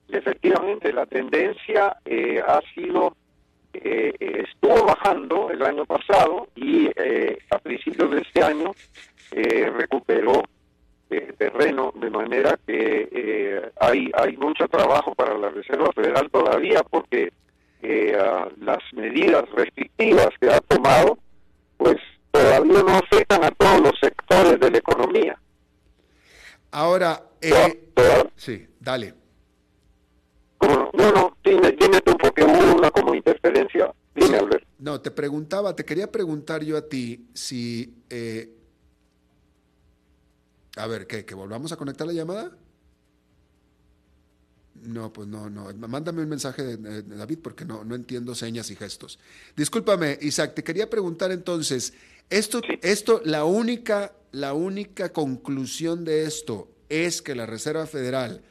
Efectivamente, 0.10 0.92
la 0.92 1.06
tendencia 1.06 1.98
eh, 2.04 2.42
ha 2.46 2.62
sido, 2.76 3.16
eh, 3.74 4.14
estuvo 4.20 4.86
bajando 4.86 5.50
el 5.50 5.64
año 5.64 5.86
pasado 5.86 6.50
y 6.56 6.90
eh, 6.96 7.38
a 7.52 7.58
principios 7.58 8.12
de 8.12 8.22
este 8.22 8.44
año 8.44 8.72
recuperó 9.32 10.44
terreno, 11.38 11.94
de 11.96 12.10
manera 12.10 12.60
que 12.66 13.72
hay, 13.80 14.12
hay 14.14 14.38
mucho 14.38 14.68
trabajo 14.68 15.14
para 15.16 15.38
la 15.38 15.50
Reserva 15.50 15.92
Federal 15.94 16.30
todavía 16.32 16.84
porque 16.84 17.32
eh, 17.86 18.18
las 18.62 18.80
medidas 18.94 19.44
restrictivas 19.52 20.30
que 20.40 20.50
ha 20.50 20.62
tomado, 20.62 21.18
pues 21.78 21.98
todavía 22.32 22.82
no 22.82 22.96
afectan 22.96 23.44
a 23.44 23.52
todos 23.52 23.82
los 23.82 24.00
sectores 24.00 24.58
de 24.58 24.72
la 24.72 24.78
economía. 24.78 25.38
Ahora, 26.72 27.22
eh, 27.42 27.90
sí, 28.38 28.66
dale. 28.80 29.14
no, 30.62 30.92
no, 30.94 31.38
tiene, 31.44 31.74
tiene 31.74 32.00
tu 32.00 32.16
porque 32.18 32.46
hubo 32.46 32.78
una 32.78 32.90
como 32.90 33.14
interferencia. 33.14 33.94
Dime, 34.16 34.40
No, 34.80 35.02
te 35.02 35.12
preguntaba, 35.12 35.76
te 35.76 35.84
quería 35.84 36.10
preguntar 36.10 36.64
yo 36.64 36.78
a 36.78 36.88
ti 36.88 37.28
si... 37.34 37.94
A 40.76 40.88
ver, 40.88 41.08
¿qué? 41.08 41.26
¿Que 41.26 41.36
volvamos 41.36 41.72
a 41.72 41.78
conectar 41.78 42.08
la 42.08 42.14
llamada? 42.14 42.58
No, 44.82 45.14
pues 45.14 45.28
no, 45.28 45.50
no. 45.50 45.72
Mándame 45.88 46.24
un 46.24 46.30
mensaje 46.30 46.64
de, 46.64 47.04
David 47.04 47.40
porque 47.42 47.64
no, 47.64 47.84
no 47.84 47.96
entiendo 47.96 48.36
señas 48.36 48.70
y 48.72 48.76
gestos. 48.76 49.20
Discúlpame, 49.56 50.18
Isaac, 50.22 50.56
te 50.56 50.64
quería 50.64 50.90
preguntar 50.90 51.32
entonces, 51.32 51.94
esto, 52.30 52.62
esto, 52.82 53.22
la 53.24 53.46
única, 53.46 54.14
la 54.32 54.54
única 54.54 55.14
conclusión 55.14 56.04
de 56.04 56.26
esto 56.26 56.70
es 56.90 57.22
que 57.22 57.36
la 57.36 57.46
Reserva 57.46 57.86
Federal 57.86 58.42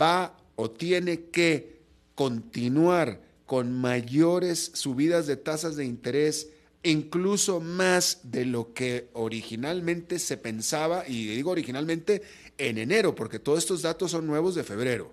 va 0.00 0.36
o 0.56 0.70
tiene 0.70 1.26
que 1.30 1.80
continuar 2.14 3.22
con 3.46 3.72
mayores 3.72 4.72
subidas 4.74 5.26
de 5.26 5.36
tasas 5.36 5.76
de 5.76 5.84
interés, 5.84 6.50
incluso 6.82 7.60
más 7.60 8.30
de 8.30 8.44
lo 8.44 8.72
que 8.72 9.08
originalmente 9.12 10.18
se 10.18 10.36
pensaba, 10.36 11.04
y 11.06 11.26
digo 11.26 11.50
originalmente 11.50 12.22
en 12.56 12.78
enero, 12.78 13.14
porque 13.14 13.38
todos 13.38 13.58
estos 13.58 13.82
datos 13.82 14.10
son 14.10 14.26
nuevos 14.26 14.54
de 14.54 14.64
febrero. 14.64 15.12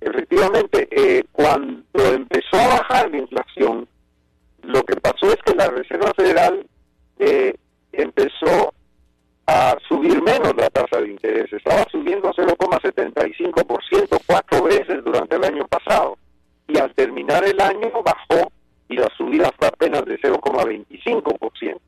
Efectivamente, 0.00 0.88
eh, 0.90 1.24
cuando 1.30 1.84
empezó 1.94 2.56
a 2.56 2.68
bajar 2.68 3.10
la 3.10 3.18
inflación, 3.18 3.88
lo 4.62 4.84
que 4.84 4.96
pasó 4.96 5.26
es 5.26 5.38
que 5.44 5.54
la 5.54 5.68
Reserva 5.68 6.12
Federal 6.16 6.66
eh, 7.18 7.54
empezó 7.92 8.74
a 9.46 9.76
subir 9.88 10.22
menos 10.22 10.54
la 10.56 10.70
tasa 10.70 11.00
de 11.00 11.10
interés. 11.10 11.52
Estaba 11.52 11.84
subiendo 11.90 12.28
a 12.28 12.32
0,75% 12.32 14.20
cuatro 14.26 14.64
veces 14.64 15.04
durante 15.04 15.36
el 15.36 15.44
año 15.44 15.66
pasado. 15.68 16.16
Y 16.68 16.78
al 16.78 16.94
terminar 16.94 17.44
el 17.44 17.60
año 17.60 17.90
bajó 18.04 18.50
y 18.92 18.96
la 18.96 19.08
subida 19.16 19.50
fue 19.58 19.68
apenas 19.68 20.04
de 20.04 20.20
0,25%. 20.20 21.80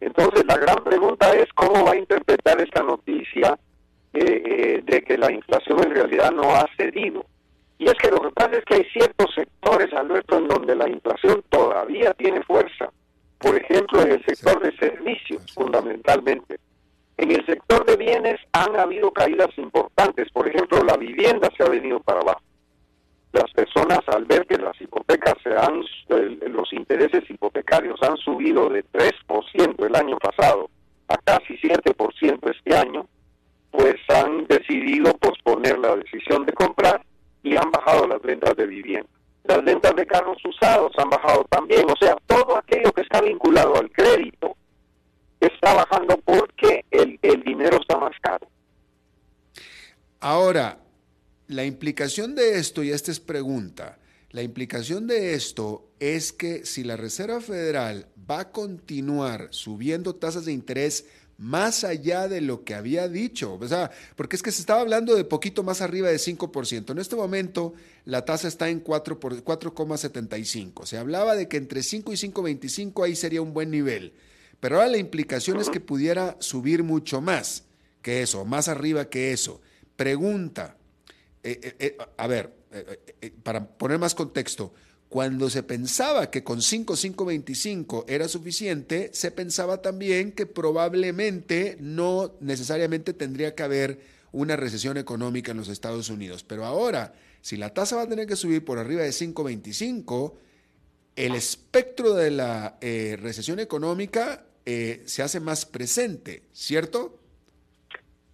Entonces 0.00 0.44
la 0.46 0.56
gran 0.56 0.82
pregunta 0.82 1.32
es 1.32 1.46
cómo 1.54 1.84
va 1.84 1.92
a 1.92 1.96
interpretar 1.96 2.60
esta 2.60 2.82
noticia 2.82 3.58
eh, 4.12 4.82
de 4.84 5.02
que 5.02 5.16
la 5.16 5.30
inflación 5.30 5.82
en 5.84 5.94
realidad 5.94 6.32
no 6.32 6.50
ha 6.50 6.66
cedido. 6.76 7.24
Y 7.78 7.84
es 7.84 7.94
que 7.94 8.10
lo 8.10 8.20
que 8.20 8.30
pasa 8.30 8.56
es 8.56 8.64
que 8.64 8.74
hay 8.76 8.84
ciertos 8.92 9.32
sectores, 9.34 9.92
Alberto, 9.92 10.38
en 10.38 10.48
donde 10.48 10.74
la 10.74 10.88
inflación 10.88 11.44
todavía 11.48 12.12
tiene 12.14 12.42
fuerza. 12.42 12.90
Por 13.38 13.54
ejemplo, 13.54 14.02
en 14.02 14.12
el 14.12 14.24
sector 14.24 14.60
de 14.60 14.76
servicios, 14.76 15.42
fundamentalmente. 15.54 16.58
En 17.16 17.30
el 17.30 17.46
sector 17.46 17.84
de 17.86 17.96
bienes 17.96 18.40
han 18.52 18.76
habido 18.76 19.12
caídas 19.12 19.56
importantes. 19.56 20.28
Por 20.32 20.48
ejemplo, 20.48 20.82
la 20.82 20.96
vivienda 20.96 21.48
se 21.56 21.62
ha 21.62 21.68
venido 21.68 22.00
para 22.00 22.20
abajo. 22.20 22.40
Las 23.32 23.50
personas 23.52 24.00
al 24.08 24.24
ver 24.24 24.46
que 24.46 24.56
las 24.56 24.80
hipotecas 24.80 25.34
se 25.42 25.50
han, 25.50 25.82
los 26.50 26.72
intereses 26.72 27.28
hipotecarios 27.28 28.00
han 28.02 28.16
subido 28.16 28.68
de 28.70 28.84
3% 28.86 29.86
el 29.86 29.96
año 29.96 30.16
pasado 30.18 30.70
a 31.08 31.16
casi 31.18 31.54
7% 31.58 32.50
este 32.50 32.76
año, 32.76 33.06
pues 33.70 33.96
han 34.08 34.46
decidido 34.46 35.12
posponer 35.18 35.78
la 35.78 35.96
decisión 35.96 36.46
de 36.46 36.52
comprar 36.52 37.02
y 37.42 37.56
han 37.56 37.70
bajado 37.70 38.06
las 38.06 38.22
ventas 38.22 38.56
de 38.56 38.66
vivienda. 38.66 39.10
Las 39.44 39.64
ventas 39.64 39.94
de 39.96 40.06
carros 40.06 40.38
usados 40.44 40.92
han 40.98 41.08
bajado 41.08 41.44
también, 41.50 41.86
o 41.90 41.96
sea, 41.96 42.16
todo 42.26 42.56
aquello 42.56 42.92
que 42.92 43.02
está 43.02 43.20
vinculado 43.20 43.76
al 43.76 43.90
crédito 43.90 44.56
está 45.40 45.74
bajando 45.74 46.18
porque 46.24 46.84
el, 46.90 47.18
el 47.22 47.42
dinero 47.42 47.78
está 47.80 47.96
más 47.98 48.12
caro. 48.20 48.46
Ahora, 50.20 50.78
la 51.48 51.64
implicación 51.64 52.34
de 52.34 52.58
esto, 52.58 52.84
y 52.84 52.90
esta 52.90 53.10
es 53.10 53.20
pregunta, 53.20 53.98
la 54.30 54.42
implicación 54.42 55.06
de 55.06 55.34
esto 55.34 55.90
es 55.98 56.32
que 56.32 56.66
si 56.66 56.84
la 56.84 56.96
Reserva 56.96 57.40
Federal 57.40 58.08
va 58.30 58.40
a 58.40 58.52
continuar 58.52 59.48
subiendo 59.50 60.14
tasas 60.14 60.44
de 60.44 60.52
interés 60.52 61.06
más 61.38 61.84
allá 61.84 62.28
de 62.28 62.42
lo 62.42 62.64
que 62.64 62.74
había 62.74 63.08
dicho. 63.08 63.54
O 63.54 63.68
sea, 63.68 63.90
porque 64.16 64.36
es 64.36 64.42
que 64.42 64.52
se 64.52 64.60
estaba 64.60 64.82
hablando 64.82 65.14
de 65.14 65.24
poquito 65.24 65.62
más 65.62 65.80
arriba 65.80 66.08
de 66.08 66.18
5%. 66.18 66.90
En 66.90 66.98
este 66.98 67.16
momento 67.16 67.72
la 68.04 68.24
tasa 68.24 68.48
está 68.48 68.68
en 68.68 68.84
4,75. 68.84 70.84
Se 70.84 70.98
hablaba 70.98 71.36
de 71.36 71.48
que 71.48 71.56
entre 71.56 71.82
5 71.82 72.12
y 72.12 72.16
5,25 72.16 73.06
ahí 73.06 73.16
sería 73.16 73.40
un 73.40 73.54
buen 73.54 73.70
nivel. 73.70 74.12
Pero 74.60 74.76
ahora 74.76 74.88
la 74.88 74.98
implicación 74.98 75.60
es 75.60 75.70
que 75.70 75.80
pudiera 75.80 76.36
subir 76.40 76.82
mucho 76.82 77.20
más 77.20 77.64
que 78.02 78.22
eso, 78.22 78.44
más 78.44 78.68
arriba 78.68 79.08
que 79.08 79.32
eso. 79.32 79.60
Pregunta, 79.96 80.77
eh, 81.42 81.60
eh, 81.62 81.76
eh, 81.78 81.98
a 82.16 82.26
ver, 82.26 82.52
para 83.42 83.66
poner 83.66 83.98
más 83.98 84.14
contexto, 84.14 84.72
cuando 85.08 85.48
se 85.48 85.62
pensaba 85.62 86.30
que 86.30 86.44
con 86.44 86.58
5.525 86.58 88.04
era 88.08 88.28
suficiente, 88.28 89.10
se 89.12 89.30
pensaba 89.30 89.80
también 89.80 90.32
que 90.32 90.46
probablemente 90.46 91.78
no 91.80 92.34
necesariamente 92.40 93.14
tendría 93.14 93.54
que 93.54 93.62
haber 93.62 94.00
una 94.32 94.56
recesión 94.56 94.98
económica 94.98 95.52
en 95.52 95.58
los 95.58 95.68
Estados 95.68 96.10
Unidos. 96.10 96.44
Pero 96.44 96.66
ahora, 96.66 97.14
si 97.40 97.56
la 97.56 97.72
tasa 97.72 97.96
va 97.96 98.02
a 98.02 98.08
tener 98.08 98.26
que 98.26 98.36
subir 98.36 98.64
por 98.64 98.78
arriba 98.78 99.02
de 99.02 99.10
5.25, 99.10 100.34
el 101.16 101.34
espectro 101.34 102.14
de 102.14 102.30
la 102.30 102.78
recesión 102.80 103.60
económica 103.60 104.44
se 104.66 105.22
hace 105.22 105.40
más 105.40 105.64
presente, 105.64 106.42
¿cierto? 106.52 107.18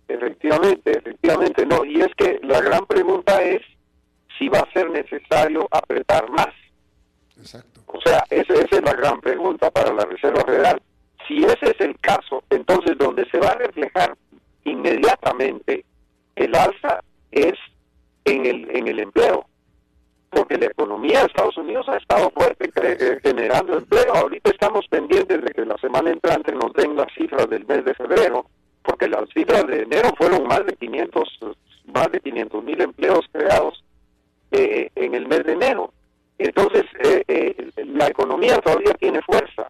Efectivamente, 0.09 0.99
efectivamente, 0.99 1.67
no. 1.67 1.85
Y 1.85 2.01
es 2.01 2.15
que 2.17 2.41
la 2.43 2.61
gran 2.61 2.85
pregunta 2.87 3.43
es 3.43 3.63
si 4.39 4.49
va 4.49 4.61
a 4.61 4.73
ser 4.73 4.91
necesario 4.91 5.67
apretar 5.71 6.29
más. 6.31 6.49
O 7.87 8.01
sea, 8.01 8.25
esa, 8.31 8.55
es 8.55 8.83
la 8.83 8.93
gran 8.93 9.21
pregunta 9.21 9.71
para 9.71 9.93
la 9.93 10.05
Reserva 10.05 10.45
Federal. 10.45 10.81
Si 11.27 11.45
ese 11.45 11.71
es 11.71 11.81
el 11.81 11.99
caso, 12.01 12.43
entonces 12.51 12.99
donde 12.99 13.29
se 13.31 13.39
va 13.39 13.51
a 13.51 13.55
reflejar 13.55 14.17
inmediatamente 14.65 15.85
el 16.37 16.55
alza 16.55 17.01
es 17.31 17.55
en 18.25 18.47
el, 18.47 18.77
en 18.77 18.89
el 18.89 19.01
empleo. 19.01 19.47
Porque 20.31 20.59
la 20.59 20.67
economía 20.67 21.21
de 21.21 21.27
Estados 21.27 21.57
Unidos 21.57 21.89
ha 21.89 21.97
estado 21.97 22.31
fuerte 22.31 22.71
eh, 22.83 23.21
generando 23.23 23.79
empleo. 23.79 24.15
Ahorita 24.15 24.51
estamos 24.51 24.87
pendientes 24.89 25.43
de 25.43 25.53
que 25.53 25.65
la 25.65 25.79
semana 25.79 26.11
entrante 26.11 26.53
nos 26.53 26.73
den 26.73 26.97
las 26.97 27.13
cifras 27.15 27.49
del 27.49 27.65
mes 27.67 27.85
de 27.85 27.95
febrero, 27.95 28.47
porque 28.85 29.09
las 29.09 29.29
cifras 29.31 29.67
de 29.67 29.83
enero 29.83 30.11
fueron 30.17 30.47
más 30.47 30.65
de 30.67 30.77
500 30.77 31.41
más 31.87 32.11
de 32.13 32.21
500 32.21 32.65
mil 32.65 32.81
empleos 32.81 33.27
creados 33.33 33.83
eh, 34.53 34.91
en 34.95 35.15
el 35.15 35.27
mes 35.27 35.45
de 35.45 35.53
enero. 35.53 35.93
Entonces, 36.39 36.85
eh, 37.03 37.71
la 37.85 38.07
economía 38.07 38.59
todavía 38.59 38.95
tiene 38.95 39.21
fuerza 39.23 39.69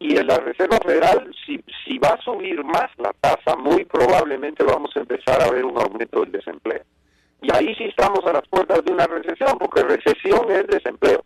y 0.00 0.16
en 0.16 0.26
la 0.26 0.38
Reserva 0.38 0.78
Federal, 0.78 1.30
si, 1.44 1.62
si 1.84 1.98
va 1.98 2.08
a 2.08 2.22
subir 2.22 2.64
más 2.64 2.88
la 2.96 3.12
tasa, 3.20 3.54
muy 3.56 3.84
probablemente 3.84 4.64
vamos 4.64 4.90
a 4.96 5.00
empezar 5.00 5.42
a 5.42 5.50
ver 5.50 5.64
un 5.64 5.78
aumento 5.78 6.20
del 6.20 6.32
desempleo. 6.32 6.82
Y 7.42 7.52
ahí 7.52 7.74
sí 7.74 7.84
estamos 7.84 8.24
a 8.24 8.32
las 8.32 8.48
puertas 8.48 8.82
de 8.82 8.92
una 8.92 9.06
recesión, 9.06 9.58
porque 9.58 9.82
recesión 9.82 10.50
es 10.50 10.66
desempleo. 10.68 11.22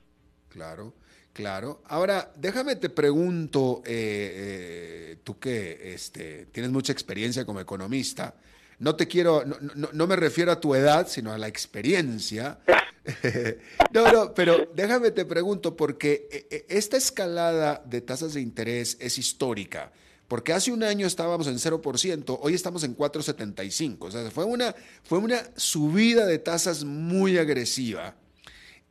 Claro. 0.55 0.95
Claro. 1.33 1.83
Ahora, 1.89 2.33
déjame 2.37 2.77
te 2.77 2.91
pregunto, 2.91 3.83
eh, 3.85 3.91
eh, 4.37 5.17
tú 5.25 5.37
que 5.41 5.93
este, 5.93 6.47
tienes 6.53 6.71
mucha 6.71 6.93
experiencia 6.93 7.45
como 7.45 7.59
economista, 7.59 8.37
no 8.79 8.95
te 8.95 9.09
quiero, 9.09 9.43
no, 9.45 10.07
me 10.07 10.15
refiero 10.15 10.53
a 10.53 10.61
tu 10.61 10.77
edad, 10.77 11.09
sino 11.09 11.33
a 11.33 11.39
la 11.39 11.49
experiencia. 11.49 12.61
no, 13.93 14.13
no, 14.13 14.33
pero 14.33 14.71
déjame 14.77 15.11
te 15.11 15.25
pregunto, 15.25 15.77
porque 15.77 16.29
eh, 16.31 16.67
esta 16.69 16.97
escalada 16.97 17.83
de 17.85 18.01
tasas 18.01 18.35
de 18.35 18.41
interés 18.41 18.97
es 19.01 19.19
histórica. 19.19 19.91
Porque 20.29 20.53
hace 20.53 20.71
un 20.71 20.85
año 20.85 21.05
estábamos 21.05 21.49
en 21.49 21.57
0%, 21.57 22.39
hoy 22.41 22.55
estamos 22.55 22.85
en 22.85 22.97
4,75. 22.97 23.97
O 24.03 24.11
sea, 24.13 24.31
fue 24.31 24.45
una, 24.45 24.73
fue 25.03 25.19
una 25.19 25.43
subida 25.57 26.27
de 26.27 26.39
tasas 26.39 26.85
muy 26.85 27.39
agresiva. 27.39 28.15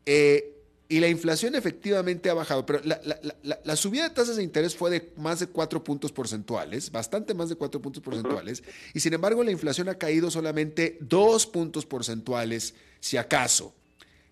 Eh, 0.05 0.52
y 0.93 0.99
la 0.99 1.07
inflación 1.07 1.55
efectivamente 1.55 2.29
ha 2.29 2.35
bajado, 2.35 2.67
pero 2.67 2.79
la, 2.83 3.75
subida 3.75 4.03
de 4.03 4.13
tasas 4.13 4.35
de 4.35 4.43
interés 4.43 4.75
fue 4.75 4.91
de 4.91 5.11
más 5.17 5.39
de 5.39 5.47
cuatro 5.47 5.83
puntos 5.83 6.11
porcentuales, 6.11 6.91
bastante 6.91 7.33
más 7.33 7.49
de 7.49 7.55
cuatro 7.55 7.81
puntos 7.81 8.03
porcentuales, 8.03 8.61
y 8.93 8.99
sin 8.99 9.11
embargo 9.11 9.43
la 9.43 9.49
inflación 9.49 9.89
ha 9.89 9.95
caído 9.95 10.29
solamente 10.29 10.99
dos 11.01 11.47
puntos 11.47 11.87
porcentuales, 11.87 12.75
si 12.99 13.17
acaso. 13.17 13.73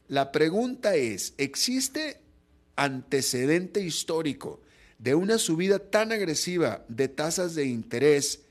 La 0.08 0.32
pregunta 0.32 0.94
es, 0.94 1.34
¿existe 1.40 2.22
antecedente 2.76 3.82
histórico 3.82 4.62
de 5.00 5.16
una 5.16 5.40
subida 5.40 5.80
tan 5.80 6.12
agresiva 6.12 6.86
de 6.90 7.08
tasas 7.08 7.56
de 7.56 7.66
interés 7.66 8.42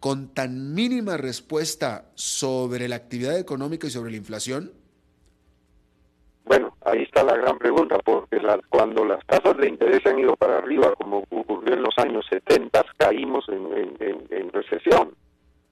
con 0.00 0.26
tan 0.26 0.74
mínima 0.74 1.18
respuesta 1.18 2.10
sobre 2.16 2.88
la 2.88 2.96
actividad 2.96 3.38
económica 3.38 3.86
y 3.86 3.92
sobre 3.92 4.10
la 4.10 4.16
inflación? 4.16 4.72
Bueno, 6.44 6.76
ahí 6.84 7.02
está 7.02 7.22
la 7.22 7.36
gran 7.36 7.58
pregunta, 7.58 7.98
porque 8.04 8.38
cuando 8.68 9.04
las 9.04 9.24
tasas 9.26 9.56
de 9.56 9.68
interés 9.68 10.04
han 10.04 10.18
ido 10.18 10.36
para 10.36 10.58
arriba, 10.58 10.94
como 10.94 11.24
ocurrió 11.30 11.74
en 11.74 11.82
los 11.82 11.96
años 11.96 12.24
70, 12.28 12.84
caímos 12.98 13.46
en, 13.48 14.52
recesión. 14.52 15.14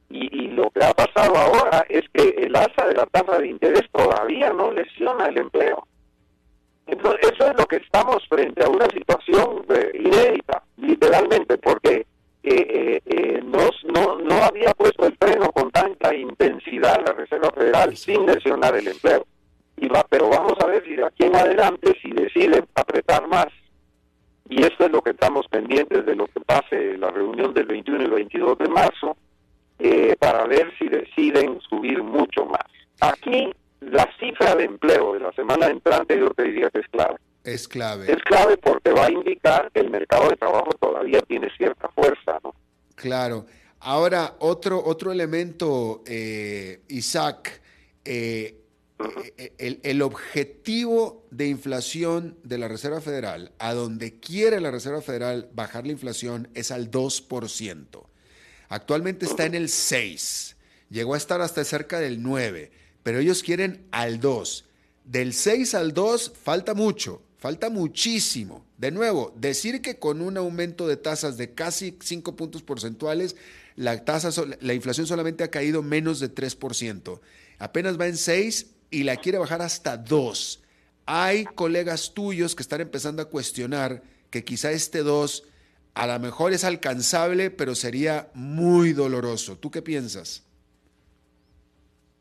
Y, 0.09 0.49
lo 0.49 0.71
que 0.71 0.85
ha 0.85 0.93
pasado 0.93 1.35
ahora 1.37 1.87
es 1.89 2.03
que 2.13 2.29
el 2.37 2.55
alza 2.55 2.87
de 2.87 2.95
la 2.95 3.07
tasa 3.07 3.39
de 3.39 3.49
interés 3.49 3.85
todavía 3.93 4.53
no 4.53 4.71
lesiona 4.71 5.27
el 5.27 5.39
empleo. 5.39 5.87
Entonces, 6.87 7.33
eso 7.33 7.51
es 7.51 7.57
lo 7.57 7.65
que 7.67 7.77
estamos 7.77 8.19
frente 8.29 8.63
a 8.65 8.69
una 8.69 8.87
situación 8.87 9.65
eh, 9.71 9.93
inédita, 9.95 10.63
literalmente, 10.77 11.57
porque 11.59 12.07
eh, 12.43 13.01
eh 13.07 13.41
no, 13.45 13.71
no, 13.95 14.19
no 14.19 14.35
había 14.43 14.73
puesto 14.75 15.07
el 15.07 15.17
freno 15.17 15.51
con 15.53 15.71
tanta 15.71 16.15
intensidad 16.15 17.01
la 17.07 17.13
Reserva 17.13 17.51
Federal 17.51 17.97
sin 17.97 18.27
lesionar 18.27 18.77
el 18.77 18.89
empleo 18.89 19.25
pero 20.09 20.29
vamos 20.29 20.55
a 20.61 20.67
ver 20.67 20.85
si 20.85 20.97
de 20.97 21.05
aquí 21.05 21.25
en 21.25 21.37
adelante, 21.37 21.97
si 22.03 22.11
deciden 22.11 22.67
apretar 22.75 23.27
más, 23.29 23.47
y 24.49 24.63
esto 24.63 24.85
es 24.85 24.91
lo 24.91 25.03
que 25.03 25.11
estamos 25.11 25.47
pendientes 25.49 26.05
de 26.05 26.15
lo 26.15 26.27
que 26.27 26.41
pase 26.41 26.95
en 26.95 27.01
la 27.01 27.11
reunión 27.11 27.55
del 27.55 27.67
21 27.67 28.05
y 28.05 28.07
22 28.09 28.59
de 28.59 28.69
marzo, 28.69 29.17
eh, 29.79 30.15
para 30.19 30.47
ver 30.47 30.73
si 30.79 30.89
deciden 30.89 31.61
subir 31.69 32.03
mucho 32.03 32.45
más. 32.45 32.65
Aquí 33.01 33.53
la 33.81 34.09
cifra 34.21 34.55
de 34.55 34.65
empleo 34.65 35.15
de 35.15 35.21
la 35.21 35.33
semana 35.33 35.67
entrante 35.67 36.19
yo 36.19 36.31
te 36.31 36.45
diría 36.45 36.71
que 36.71 36.81
es 36.81 36.89
clave. 36.89 37.17
Es 37.45 37.67
clave. 37.67 38.13
Es 38.13 38.23
clave 38.23 38.57
porque 38.57 38.93
va 38.93 39.07
a 39.07 39.11
indicar 39.11 39.71
que 39.73 39.81
el 39.81 39.91
mercado 39.91 40.29
de 40.29 40.37
trabajo 40.37 40.71
todavía 40.81 41.21
tiene 41.23 41.51
cierta 41.57 41.89
fuerza, 41.89 42.39
¿no? 42.45 42.55
Claro. 42.95 43.47
Ahora, 43.81 44.37
otro, 44.39 44.81
otro 44.85 45.11
elemento, 45.11 46.03
eh, 46.07 46.83
Isaac, 46.89 47.61
eh, 48.05 48.62
el, 49.59 49.81
el, 49.83 50.03
objetivo 50.03 51.27
de 51.31 51.49
inflación 51.49 52.39
de 52.43 52.59
la 52.59 52.69
Reserva 52.69 53.01
Federal, 53.01 53.53
a 53.59 53.75
donde 53.75 54.19
quiere 54.21 54.61
la 54.61 54.71
Reserva 54.71 55.03
Federal 55.03 55.49
bajar 55.55 55.87
la 55.87 55.93
inflación, 55.93 56.49
es 56.55 56.71
al 56.71 56.91
2%. 56.91 58.07
Actualmente 58.69 59.27
está 59.27 59.45
en 59.45 59.55
el 59.55 59.69
6%, 59.69 60.55
llegó 60.91 61.15
a 61.15 61.19
estar 61.19 61.41
hasta 61.41 61.65
cerca 61.65 62.01
del 62.01 62.23
9%, 62.23 62.71
pero 63.03 63.19
ellos 63.19 63.43
quieren 63.43 63.87
al 63.91 64.21
2%. 64.21 64.65
Del 65.05 65.33
6 65.35 65.75
al 65.75 65.93
2 65.95 66.33
falta 66.43 66.75
mucho, 66.75 67.23
falta 67.39 67.71
muchísimo. 67.71 68.65
De 68.79 68.91
nuevo, 68.91 69.35
decir 69.37 69.83
que 69.83 69.99
con 69.99 70.21
un 70.21 70.37
aumento 70.37 70.87
de 70.87 70.97
tasas 70.97 71.37
de 71.37 71.55
casi 71.55 71.99
5 72.01 72.37
puntos 72.37 72.63
porcentuales, 72.63 73.37
la, 73.75 74.05
tasa, 74.05 74.31
la 74.61 74.75
inflación 74.75 75.07
solamente 75.07 75.43
ha 75.43 75.51
caído 75.51 75.83
menos 75.83 76.21
de 76.21 76.33
3%. 76.33 77.21
Apenas 77.59 77.99
va 77.99 78.07
en 78.07 78.17
6 78.17 78.67
y 78.93 79.03
la 79.03 79.17
quiere 79.17 79.39
bajar 79.39 79.63
hasta 79.63 79.97
dos. 79.97 80.63
Hay 81.07 81.45
colegas 81.45 82.15
tuyos 82.15 82.55
que 82.55 82.63
están 82.63 82.81
empezando 82.81 83.23
a 83.23 83.25
cuestionar 83.25 84.03
que 84.31 84.45
quizá 84.45 84.71
este 84.71 85.03
dos 85.03 85.45
a 85.95 86.07
lo 86.07 86.19
mejor 86.21 86.53
es 86.53 86.65
alcanzable, 86.65 87.51
pero 87.51 87.75
sería 87.75 88.29
muy 88.35 88.93
doloroso. 88.93 89.59
¿Tú 89.59 89.71
qué 89.71 89.83
piensas? 89.83 90.47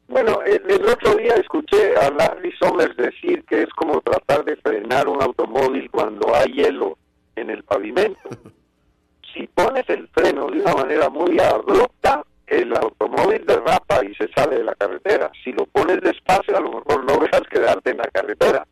Bueno, 0.08 0.42
el, 0.42 0.86
otro 0.86 1.16
día 1.16 1.36
escuché 1.36 1.96
a 1.96 2.10
Larry 2.10 2.52
Somers 2.60 2.98
decir 2.98 3.46
que 3.46 3.64
es 3.64 3.70
como 3.70 4.02
tratar 4.02 4.44
de 4.44 4.58
frenar 4.58 5.08
un 5.08 5.22
automóvil 5.22 5.90
cuando 5.90 6.36
hay 6.36 6.52
hielo 6.52 6.98
en 7.38 7.50
el 7.50 7.64
pavimento. 7.64 8.20
si 9.34 9.48
pones 9.48 9.90
el 9.90 10.10
freno 10.10 10.48
de 10.48 10.60
una 10.62 10.74
manera 10.74 11.10
muy 11.10 11.40
abrupta, 11.40 12.26
el 12.52 12.76
automóvil 12.76 13.46
derrapa 13.46 14.04
y 14.04 14.14
se 14.16 14.28
sale 14.34 14.58
de 14.58 14.66
la 14.66 14.76
carretera. 14.76 15.32
Si 15.42 15.54
lo 15.54 15.66
pones 15.68 16.02
despacio, 16.02 16.58
a 16.58 16.60
lo 16.60 16.74
mejor 16.74 17.06
logras 17.06 17.42
quedarte 17.50 17.92
en 17.92 17.98
la 17.98 18.10
carretera. 18.12 18.68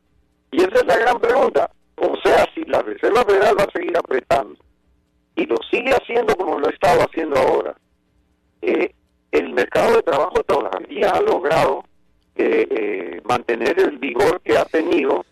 Y 0.51 0.57
esa 0.57 0.75
es 0.75 0.85
la 0.85 0.97
gran 0.97 1.19
pregunta. 1.19 1.71
O 1.95 2.17
sea, 2.21 2.45
si 2.53 2.65
la 2.65 2.81
Reserva 2.81 3.23
Federal 3.23 3.55
va 3.57 3.63
a 3.63 3.71
seguir 3.71 3.97
apretando 3.97 4.59
y 5.35 5.45
lo 5.45 5.55
sigue 5.71 5.93
haciendo 5.93 6.35
como 6.35 6.59
lo 6.59 6.69
estaba 6.69 7.03
haciendo 7.05 7.37
ahora, 7.37 7.75
eh, 8.61 8.93
el 9.31 9.53
mercado 9.53 9.95
de 9.95 10.03
trabajo 10.03 10.43
todavía 10.43 11.11
ha 11.11 11.21
logrado 11.21 11.85
eh, 12.35 12.67
eh, 12.69 13.21
mantener 13.23 13.79
el 13.79 13.97
vigor 13.97 14.41
que 14.41 14.57
ha 14.57 14.65
tenido 14.65 15.25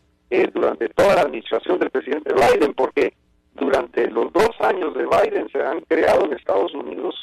durante 0.54 0.90
toda 0.90 1.16
la 1.16 1.22
administración 1.22 1.80
del 1.80 1.90
presidente 1.90 2.34
Biden, 2.34 2.74
porque 2.74 3.14
durante 3.54 4.10
los 4.12 4.32
dos 4.34 4.52
años 4.60 4.94
de 4.94 5.06
Biden 5.06 5.50
se 5.50 5.62
han 5.62 5.80
creado 5.82 6.26
en 6.26 6.34
Estados 6.34 6.74
Unidos 6.74 7.16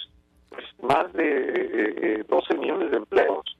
más 0.84 1.12
de 1.12 2.24
12 2.28 2.52
eh, 2.52 2.58
millones 2.58 2.90
de 2.90 2.96
empleos. 2.98 3.56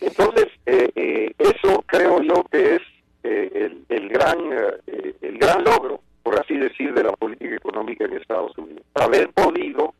Entonces, 0.00 0.46
eh, 0.66 0.90
eh, 0.94 1.32
eso 1.38 1.84
creo 1.86 2.22
yo 2.22 2.44
que 2.50 2.76
es 2.76 2.82
el, 3.22 3.84
el, 3.88 4.08
gran 4.08 4.38
el 4.86 5.38
gran 5.38 5.62
logro, 5.62 6.00
por 6.22 6.40
así 6.40 6.56
decir, 6.56 6.94
de 6.94 7.04
la 7.04 7.12
política 7.12 7.54
económica 7.54 8.06
en 8.06 8.14
Estados 8.14 8.56
Unidos. 8.56 8.82
Haber 8.94 9.30
podido 9.30 9.94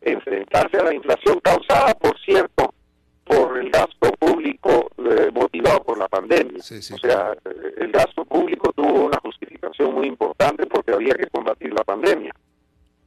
enfrentarse 0.00 0.78
a 0.78 0.84
la 0.84 0.94
inflación 0.94 1.38
causada, 1.40 1.92
por 1.94 2.18
cierto, 2.20 2.72
por 3.24 3.58
el 3.58 3.70
gasto 3.70 4.10
público 4.18 4.90
motivado 5.34 5.82
por 5.82 5.98
la 5.98 6.08
pandemia. 6.08 6.58
O 6.58 6.98
sea, 6.98 7.36
el 7.76 7.92
gasto 7.92 8.24
público 8.24 8.72
tuvo 8.72 9.04
una 9.04 9.18
justificación 9.22 9.94
muy 9.94 10.06
importante 10.06 10.66
porque 10.66 10.92
había 10.92 11.14
que 11.14 11.26
combatir 11.26 11.74
la 11.74 11.84
pandemia. 11.84 12.32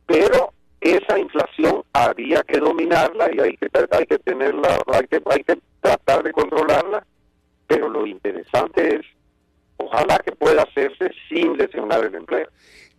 Pero 0.05 0.52
esa 0.83 1.17
inflación 1.17 1.83
había 1.93 2.43
que 2.43 2.59
dominarla 2.59 3.29
y 3.33 3.39
hay 3.39 3.57
que, 3.57 3.69
hay 3.91 4.05
que 4.05 4.19
tenerla, 4.19 4.79
hay 4.87 5.07
que, 5.07 5.21
hay 5.25 5.43
que 5.43 5.59
tratar 5.81 6.23
de 6.23 6.31
controlarla, 6.31 7.05
pero 7.67 7.89
lo 7.89 8.05
interesante 8.05 8.95
es, 8.95 9.01
ojalá 9.77 10.19
que 10.19 10.31
pueda 10.31 10.63
hacerse 10.63 11.11
sin 11.29 11.57
lesionar 11.57 12.05
el 12.05 12.15
empleo. 12.15 12.47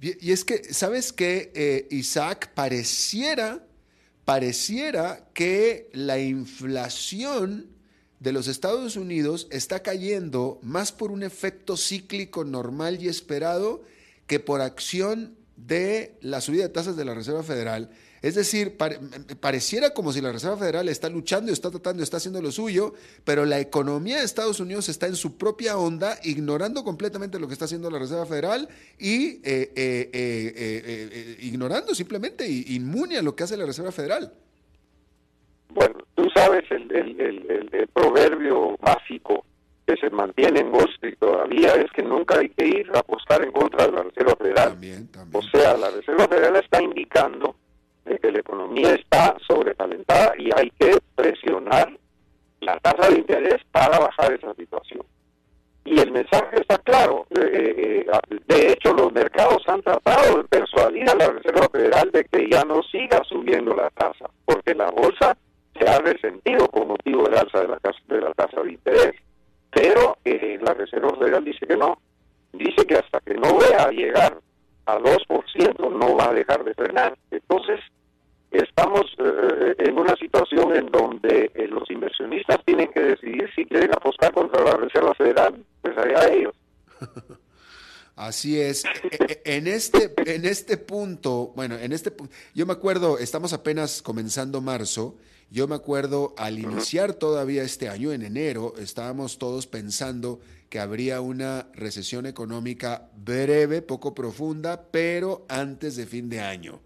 Y 0.01 0.32
es 0.32 0.45
que, 0.45 0.64
¿sabes 0.64 1.12
qué, 1.12 1.51
eh, 1.55 1.87
Isaac? 1.91 2.51
Pareciera, 2.55 3.61
pareciera 4.24 5.28
que 5.32 5.89
la 5.93 6.18
inflación 6.18 7.74
de 8.20 8.32
los 8.32 8.49
Estados 8.49 8.97
Unidos 8.97 9.49
está 9.51 9.82
cayendo 9.82 10.59
más 10.62 10.93
por 10.93 11.11
un 11.11 11.22
efecto 11.22 11.76
cíclico 11.76 12.45
normal 12.45 13.03
y 13.03 13.09
esperado 13.09 13.82
que 14.26 14.41
por 14.41 14.61
acción 14.61 15.37
de 15.57 16.17
la 16.21 16.41
subida 16.41 16.65
de 16.65 16.69
tasas 16.69 16.97
de 16.97 17.05
la 17.05 17.15
Reserva 17.15 17.43
Federal. 17.43 17.91
Es 18.23 18.35
decir, 18.35 18.79
pareciera 19.41 19.91
como 19.91 20.11
si 20.11 20.23
la 20.23 20.33
Reserva 20.33 20.57
Federal 20.57 20.89
está 20.89 21.11
luchando, 21.11 21.53
está 21.53 21.71
tratando, 21.71 22.03
está 22.03 22.17
haciendo 22.17 22.41
lo 22.41 22.51
suyo, 22.53 22.95
pero 23.23 23.45
la 23.45 23.61
economía 23.61 24.19
de 24.19 24.25
Estados 24.25 24.61
Unidos 24.61 24.89
está 24.89 25.07
en 25.07 25.15
su 25.15 25.37
propia 25.37 25.77
onda, 25.77 26.19
ignorando 26.23 26.85
completamente 26.85 27.39
lo 27.39 27.47
que 27.47 27.53
está 27.53 27.67
haciendo 27.67 27.91
la 27.91 27.99
Reserva 27.99 28.25
Federal 28.25 28.67
y 28.99 29.43
eh, 29.45 29.71
eh, 29.77 30.11
eh, 30.15 31.37
ignorando 31.43 31.95
simplemente, 31.95 32.49
inmune 32.49 33.19
a 33.19 33.23
lo 33.23 33.37
que 33.37 33.45
hace 33.45 33.59
la 33.59 33.67
Reserva 33.67 33.93
Federal. 33.93 34.33
Bueno, 35.69 35.99
tú 36.15 36.27
sabes 36.35 36.45
sabes 36.45 36.71
el, 36.71 36.91
el, 36.91 37.89
proverbio 37.89 38.77
básico 38.81 39.45
que 39.87 39.97
se 39.97 40.11
mantiene 40.11 40.61
en 40.61 40.74
Wall 40.74 40.89
Street 40.95 41.16
todavía 41.18 41.74
es 41.74 41.91
que 41.93 42.03
nunca 42.03 42.39
hay 42.39 42.49
que 42.51 42.66
ir 42.66 42.91
a 42.95 43.01
apostar 43.01 43.43
en 43.45 43.53
contra 43.53 43.87
de 43.87 43.93
la 43.93 44.03
Reserva 44.03 44.37
Federal. 44.37 44.78
O 45.32 45.43
sea, 45.43 45.76
la 45.76 45.91
Reserva 45.91 46.26
Federal 46.26 46.57
está 46.57 46.82
indicando 46.82 47.55
que 48.05 48.32
la 48.32 48.39
economía 48.39 48.95
está 48.95 49.37
sobrecalentada 49.47 50.35
y 50.39 50.51
hay 50.55 50.70
que 50.78 50.99
presionar 51.14 51.97
la 52.61 52.78
tasa 52.80 53.11
de 53.11 53.18
interés 53.18 53.61
para 53.72 53.99
bajar 53.99 54.32
esa 54.32 54.55
situación. 54.55 55.05
Y 55.85 56.01
el 56.01 56.12
mensaje 56.12 56.61
está 56.61 56.78
claro. 56.78 57.26
Eh, 57.30 58.07
eh, 58.07 58.39
de 58.47 58.72
hecho, 58.72 58.95
los 58.95 59.12
mercados 59.12 59.62
han 59.66 59.82
tratado 59.82 60.39
de 60.39 60.45
persuadir 60.45 61.09
a 61.11 61.14
la 61.14 61.28
Reserva 61.28 61.68
Federal 61.70 62.11
de 62.11 62.24
que 62.24 62.49
ya 62.51 62.64
no 62.64 62.82
siga 62.85 63.22
subiendo 63.24 63.74
la 63.74 63.91
tasa, 63.91 64.30
porque 64.47 64.74
la 64.74 64.91
bolsa 64.91 65.37
se 65.78 65.87
ha 65.87 65.99
resentido 65.99 66.68
con 66.68 66.89
motivo 66.89 67.24
del 67.24 67.37
alza 67.37 67.61
de 67.61 67.68
la, 67.68 67.78
de 68.09 68.20
la 68.20 68.32
tasa 68.32 68.62
de 68.62 68.72
interés. 68.72 69.14
Eh, 70.25 70.59
la 70.62 70.75
Reserva 70.75 71.14
Federal 71.16 71.45
dice 71.45 71.66
que 71.66 71.77
no. 71.77 71.99
Dice 72.53 72.87
que 72.87 72.97
hasta 72.97 73.20
que 73.20 73.35
no 73.35 73.59
vea 73.59 73.91
llegar 73.91 74.41
a 74.87 74.99
2% 74.99 75.91
no 75.99 76.16
va 76.16 76.31
a 76.31 76.35
dejar 76.35 76.64
de 76.64 76.75
frenar. 76.75 77.16
Entonces, 77.31 77.81
estamos 78.51 79.03
eh, 79.18 79.75
en 79.79 79.99
una 79.99 80.14
situación 80.16 80.75
en 80.77 80.87
donde 80.87 81.51
eh, 81.55 81.66
los 81.68 81.91
inversionistas 81.91 82.59
tienen 82.64 82.91
que 82.93 83.01
decidir 83.01 83.51
si 83.55 83.64
quieren 83.64 83.91
apostar 83.93 84.33
contra 84.33 84.62
la 84.62 84.77
Reserva 84.77 85.14
Federal, 85.14 85.64
pues 85.83 85.97
allá 85.99 86.33
ellos. 86.33 86.55
Así 88.16 88.61
es. 88.61 88.85
E, 88.85 89.41
e, 89.45 89.57
en 89.57 89.66
este, 89.66 90.12
en 90.25 90.45
este 90.45 90.77
punto, 90.77 91.53
bueno, 91.57 91.77
en 91.77 91.93
este 91.93 92.12
yo 92.55 92.64
me 92.64 92.72
acuerdo, 92.72 93.18
estamos 93.18 93.53
apenas 93.53 94.03
comenzando 94.03 94.61
marzo, 94.61 95.16
yo 95.51 95.68
me 95.68 95.74
acuerdo 95.74 96.34
al 96.36 96.59
iniciar 96.59 97.14
todavía 97.14 97.62
este 97.62 97.88
año, 97.88 98.12
en 98.12 98.22
enero, 98.22 98.74
estábamos 98.78 99.38
todos 99.38 99.66
pensando 99.66 100.40
que 100.68 100.80
habría 100.80 101.20
una 101.20 101.68
recesión 101.74 102.26
económica 102.26 103.11
breve, 103.16 103.82
poco 103.82 104.14
profunda, 104.14 104.88
pero 104.90 105.47
antes 105.49 105.97
de 105.97 106.07
fin 106.07 106.28
de 106.28 106.40
año 106.40 106.80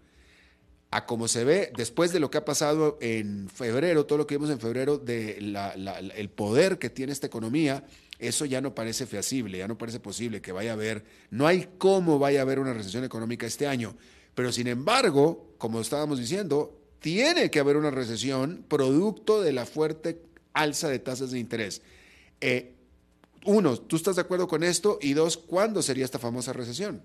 a 0.91 1.05
como 1.05 1.27
se 1.27 1.43
ve 1.43 1.71
después 1.75 2.11
de 2.11 2.19
lo 2.19 2.31
que 2.31 2.39
ha 2.39 2.45
pasado 2.45 2.97
en 2.99 3.47
febrero, 3.49 4.05
todo 4.05 4.17
lo 4.17 4.27
que 4.27 4.35
vimos 4.35 4.49
en 4.49 4.59
febrero 4.59 4.97
de 4.97 5.37
el 6.15 6.29
poder 6.29 6.79
que 6.79 6.89
tiene 6.89 7.13
esta 7.13 7.27
economía, 7.27 7.83
eso 8.17 8.45
ya 8.45 8.59
no 8.59 8.73
parece 8.73 9.05
feasible, 9.05 9.57
ya 9.57 9.67
no 9.67 9.77
parece 9.77 9.99
posible 9.99 10.41
que 10.41 10.51
vaya 10.51 10.71
a 10.71 10.73
haber, 10.73 11.05
no 11.29 11.45
hay 11.45 11.69
cómo 11.77 12.17
vaya 12.17 12.39
a 12.39 12.41
haber 12.41 12.59
una 12.59 12.73
recesión 12.73 13.03
económica 13.03 13.45
este 13.45 13.67
año. 13.67 13.95
Pero 14.33 14.51
sin 14.51 14.67
embargo, 14.67 15.53
como 15.57 15.79
estábamos 15.79 16.19
diciendo, 16.19 16.78
tiene 16.99 17.49
que 17.49 17.59
haber 17.59 17.77
una 17.77 17.91
recesión 17.91 18.63
producto 18.67 19.41
de 19.41 19.53
la 19.53 19.65
fuerte 19.65 20.21
alza 20.53 20.89
de 20.89 20.99
tasas 20.99 21.31
de 21.31 21.39
interés. 21.39 21.81
Eh, 22.41 22.73
uno, 23.45 23.77
¿tú 23.77 23.95
estás 23.95 24.15
de 24.15 24.21
acuerdo 24.21 24.47
con 24.47 24.63
esto? 24.63 24.99
Y 25.01 25.13
dos, 25.13 25.37
¿cuándo 25.37 25.81
sería 25.81 26.05
esta 26.05 26.19
famosa 26.19 26.53
recesión? 26.53 27.01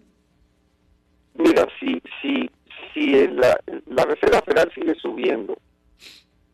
Mira, 1.34 1.66
sí, 1.80 2.00
sí, 2.20 2.50
si 2.92 3.26
la, 3.28 3.58
la 3.86 4.04
Reserva 4.04 4.40
Federal 4.42 4.70
sigue 4.74 4.94
subiendo 4.96 5.56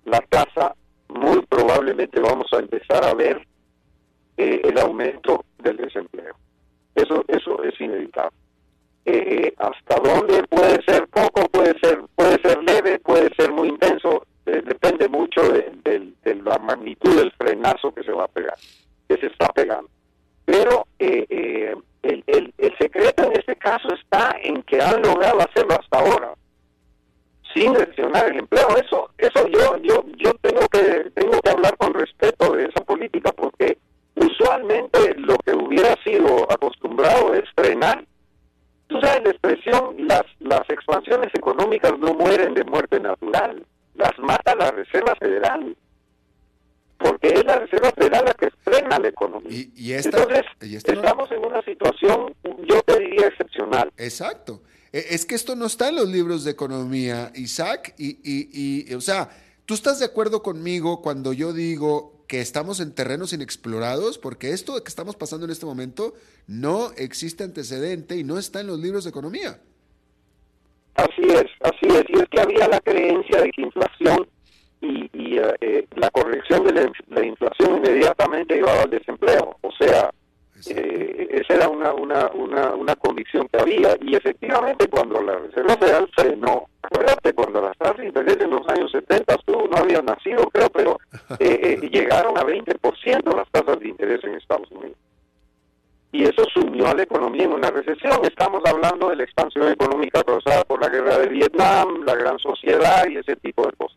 la 0.05 0.20
tasa, 0.28 0.74
muy 1.09 1.45
probablemente 1.47 2.20
vamos 2.20 2.47
a 2.53 2.59
empezar 2.59 3.05
a 3.05 3.14
ver 3.14 3.47
eh, 4.36 4.61
el 4.64 4.78
aumento 4.78 5.45
del 5.59 5.76
desempleo. 5.76 6.34
Eso, 6.95 7.24
eso 7.28 7.62
es 7.62 7.78
inevitable. 7.80 8.36
Eh, 9.13 9.55
hasta 9.59 9.97
dónde 9.97 10.45
puede 10.45 10.81
ser 10.85 11.09
poco, 11.09 11.43
puede 11.51 11.75
ser, 11.81 12.01
puede 12.15 12.41
ser 12.43 12.63
leve, 12.63 13.01
puede 13.01 13.29
ser 13.35 13.51
muy 13.51 13.69
intenso, 13.69 14.25
eh, 14.47 14.63
depende 14.65 15.09
mucho 15.09 15.43
de, 15.53 15.71
la 16.45 16.59
magnitud 16.59 17.17
del 17.17 17.33
frenazo 17.33 17.93
que 17.93 18.05
se 18.05 18.13
va 18.13 18.25
a 18.25 18.29
pegar, 18.29 18.55
que 19.09 19.17
se 19.17 19.27
está 19.27 19.49
pegando. 19.49 19.89
Pero 20.45 20.87
el, 20.99 21.83
el, 22.03 22.55
el 22.57 22.79
secreto 22.79 23.25
en 23.25 23.33
este 23.33 23.57
caso 23.57 23.89
está 23.95 24.37
en 24.43 24.63
que 24.63 24.81
han 24.81 25.03
logrado 25.03 25.41
hacerlo 25.41 25.77
hasta 25.79 25.99
ahora 25.99 26.35
sin 27.55 27.75
gestionar 27.75 28.31
el 28.31 28.39
empleo. 28.39 28.69
Eso, 28.77 29.11
eso 29.19 29.47
yo, 29.49 29.77
yo, 29.83 30.05
yo 30.17 30.33
tengo 30.41 30.67
que, 30.69 31.11
tengo 31.15 31.41
que 31.41 31.51
hablar 31.51 31.77
con 31.77 31.95
respeto 31.95 32.53
de 32.53 32.67
esa 32.67 32.81
política 32.85 33.33
porque 33.33 33.79
usualmente 34.15 35.15
lo 35.17 35.37
que 35.39 35.53
hubiera 35.53 35.95
sido 36.05 36.51
acostumbrado 36.51 37.35
es 37.35 37.45
frenar. 37.57 38.05
La 39.23 39.31
expresión, 39.31 39.97
las, 40.07 40.25
las 40.39 40.68
expansiones 40.71 41.35
económicas 41.35 41.93
no 41.99 42.14
mueren 42.14 42.55
de 42.55 42.64
muerte 42.64 42.99
natural, 43.01 43.64
las 43.95 44.18
mata 44.18 44.55
la 44.55 44.71
Reserva 44.71 45.14
Federal 45.16 45.77
porque 47.01 47.29
es 47.29 47.45
la 47.45 47.59
Reserva 47.59 47.91
Federal 47.93 48.25
la 48.27 48.35
que 48.35 48.51
frena 48.62 48.99
la 48.99 49.09
economía. 49.09 49.51
Y, 49.75 49.93
Entonces, 49.93 50.45
estamos 50.61 51.31
en 51.33 51.45
una 51.45 51.62
situación, 51.62 52.35
yo 52.68 52.83
te 52.83 52.99
diría, 52.99 53.27
excepcional. 53.27 53.91
Exacto. 53.97 54.62
E, 54.93 55.07
es 55.11 55.25
que 55.25 55.35
esto 55.35 55.57
no 55.57 55.66
está 55.66 55.89
en 55.89 55.97
los 55.97 56.09
libros 56.09 56.45
de 56.45 56.51
economía, 56.51 57.33
Isaac, 57.35 57.95
y, 57.99 58.18
y, 58.23 58.95
o 58.95 59.01
sea, 59.01 59.31
¿tú 59.64 59.75
estás 59.75 59.99
de 59.99 60.05
acuerdo 60.05 60.43
conmigo 60.43 61.01
cuando 61.01 61.33
yo 61.33 61.53
digo 61.55 62.20
que 62.31 62.41
estamos 62.41 62.78
en 62.78 62.95
terrenos 62.95 63.33
inexplorados? 63.33 64.16
Porque 64.16 64.53
esto 64.53 64.81
que 64.85 64.89
estamos 64.89 65.16
pasando 65.16 65.47
en 65.47 65.51
este 65.51 65.66
momento 65.66 66.14
no 66.47 66.93
existe 66.97 67.43
antecedente 67.43 68.16
y 68.16 68.22
no 68.22 68.39
está 68.39 68.61
en 68.61 68.68
los 68.68 68.78
libros 68.78 69.03
de 69.03 69.11
economía. 69.11 69.59
Así 70.95 71.22
es, 71.22 71.47
así 71.61 71.87
es. 71.89 72.05
Y 72.09 72.20
es 72.20 72.28
que 72.31 72.41
había 72.41 72.68
la 72.68 72.78
creencia 72.83 73.41
de 73.41 73.51
que 73.51 73.62
inflación 73.62 74.28
y, 74.81 75.39
eh, 75.39 75.57
eh, 75.61 75.87
la 75.97 76.09
corrección 76.12 76.64
de 76.64 76.72
la, 77.09 77.26
inflación 77.26 77.78
inmediatamente 77.78 78.55
llevaba 78.55 78.83
al 78.83 78.91
desempleo. 78.91 79.57
O 79.62 79.72
sea, 79.72 80.14
eh, 80.67 81.29
esa 81.31 81.55
era 81.55 81.69
una, 81.69 81.93
una, 81.95 82.31
una, 82.35 82.75
una 82.75 82.97
convicción 82.97 83.49
que 83.49 83.61
había 83.61 83.97
y 84.01 84.15
efectivamente 84.15 84.89
cuando 84.89 85.21
la 85.23 85.37
Reserva 85.39 85.77
Federal 85.77 86.09
frenó, 86.15 86.69
acuérdate 86.83 87.33
cuando 87.33 87.61
las 87.61 87.77
tasas 87.79 87.99
de 87.99 88.07
interés 88.07 88.39
en 88.41 88.51
los 88.51 88.69
años 88.69 88.91
70 88.93 89.37
tú 89.45 89.69
no 89.71 89.77
habías 89.77 90.05
nacido 90.05 90.49
creo, 90.51 90.71
pero 90.71 90.99
llegaron 91.39 92.37
a 92.39 92.43
20% 92.43 93.37
las 93.37 93.51
tasas 93.51 93.81
de 93.81 93.89
interés 93.89 94.23
en 94.25 94.35
Estados 94.35 94.71
Unidos. 94.71 94.97
Y 96.13 96.25
eso 96.25 96.45
sumió 96.53 96.89
a 96.89 96.95
la 96.95 97.05
economía 97.05 97.45
en 97.45 97.53
una 97.53 97.71
recesión. 97.71 98.19
Estamos 98.25 98.63
hablando 98.67 99.11
de 99.11 99.17
la 99.17 99.23
expansión 99.23 99.69
económica 99.69 100.25
causada 100.25 100.65
por 100.65 100.81
la 100.81 100.89
guerra 100.89 101.19
de 101.19 101.29
Vietnam, 101.29 102.03
la 102.05 102.17
gran 102.17 102.39
sociedad 102.41 103.07
y 103.09 103.17
ese 103.17 103.37
tipo 103.37 103.65
de 103.65 103.73
cosas. 103.73 103.97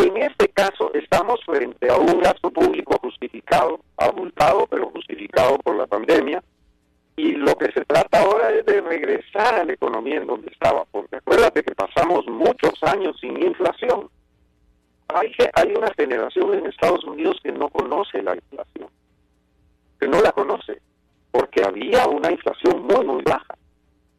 En 0.00 0.16
este 0.16 0.48
caso 0.48 0.90
estamos 0.94 1.44
frente 1.44 1.90
a 1.90 1.96
un 1.98 2.20
gasto 2.20 2.50
público 2.50 2.98
justificado, 3.02 3.80
abultado, 3.98 4.66
pero 4.70 4.88
justificado 4.90 5.58
por 5.58 5.76
la 5.76 5.86
pandemia, 5.86 6.42
y 7.16 7.32
lo 7.32 7.54
que 7.56 7.70
se 7.72 7.84
trata 7.84 8.20
ahora 8.20 8.50
es 8.50 8.64
de 8.64 8.80
regresar 8.80 9.56
a 9.56 9.64
la 9.64 9.74
economía 9.74 10.16
en 10.16 10.26
donde 10.26 10.50
estaba, 10.50 10.86
porque 10.90 11.16
acuérdate 11.16 11.62
que 11.62 11.74
pasamos 11.74 12.26
muchos 12.28 12.82
años 12.82 13.14
sin 13.20 13.42
inflación. 13.42 14.08
Hay, 15.08 15.34
hay 15.52 15.74
una 15.76 15.92
generación 15.92 16.54
en 16.54 16.66
Estados 16.66 17.04
Unidos 17.04 17.38
que 17.42 17.52
no 17.52 17.68
conoce 17.68 18.22
la 18.22 18.36
inflación, 18.36 18.88
que 20.00 20.08
no 20.08 20.22
la 20.22 20.32
conoce, 20.32 20.80
porque 21.30 21.62
había 21.62 22.06
una 22.06 22.30
inflación 22.30 22.86
muy, 22.86 23.04
muy 23.04 23.22
baja. 23.22 23.54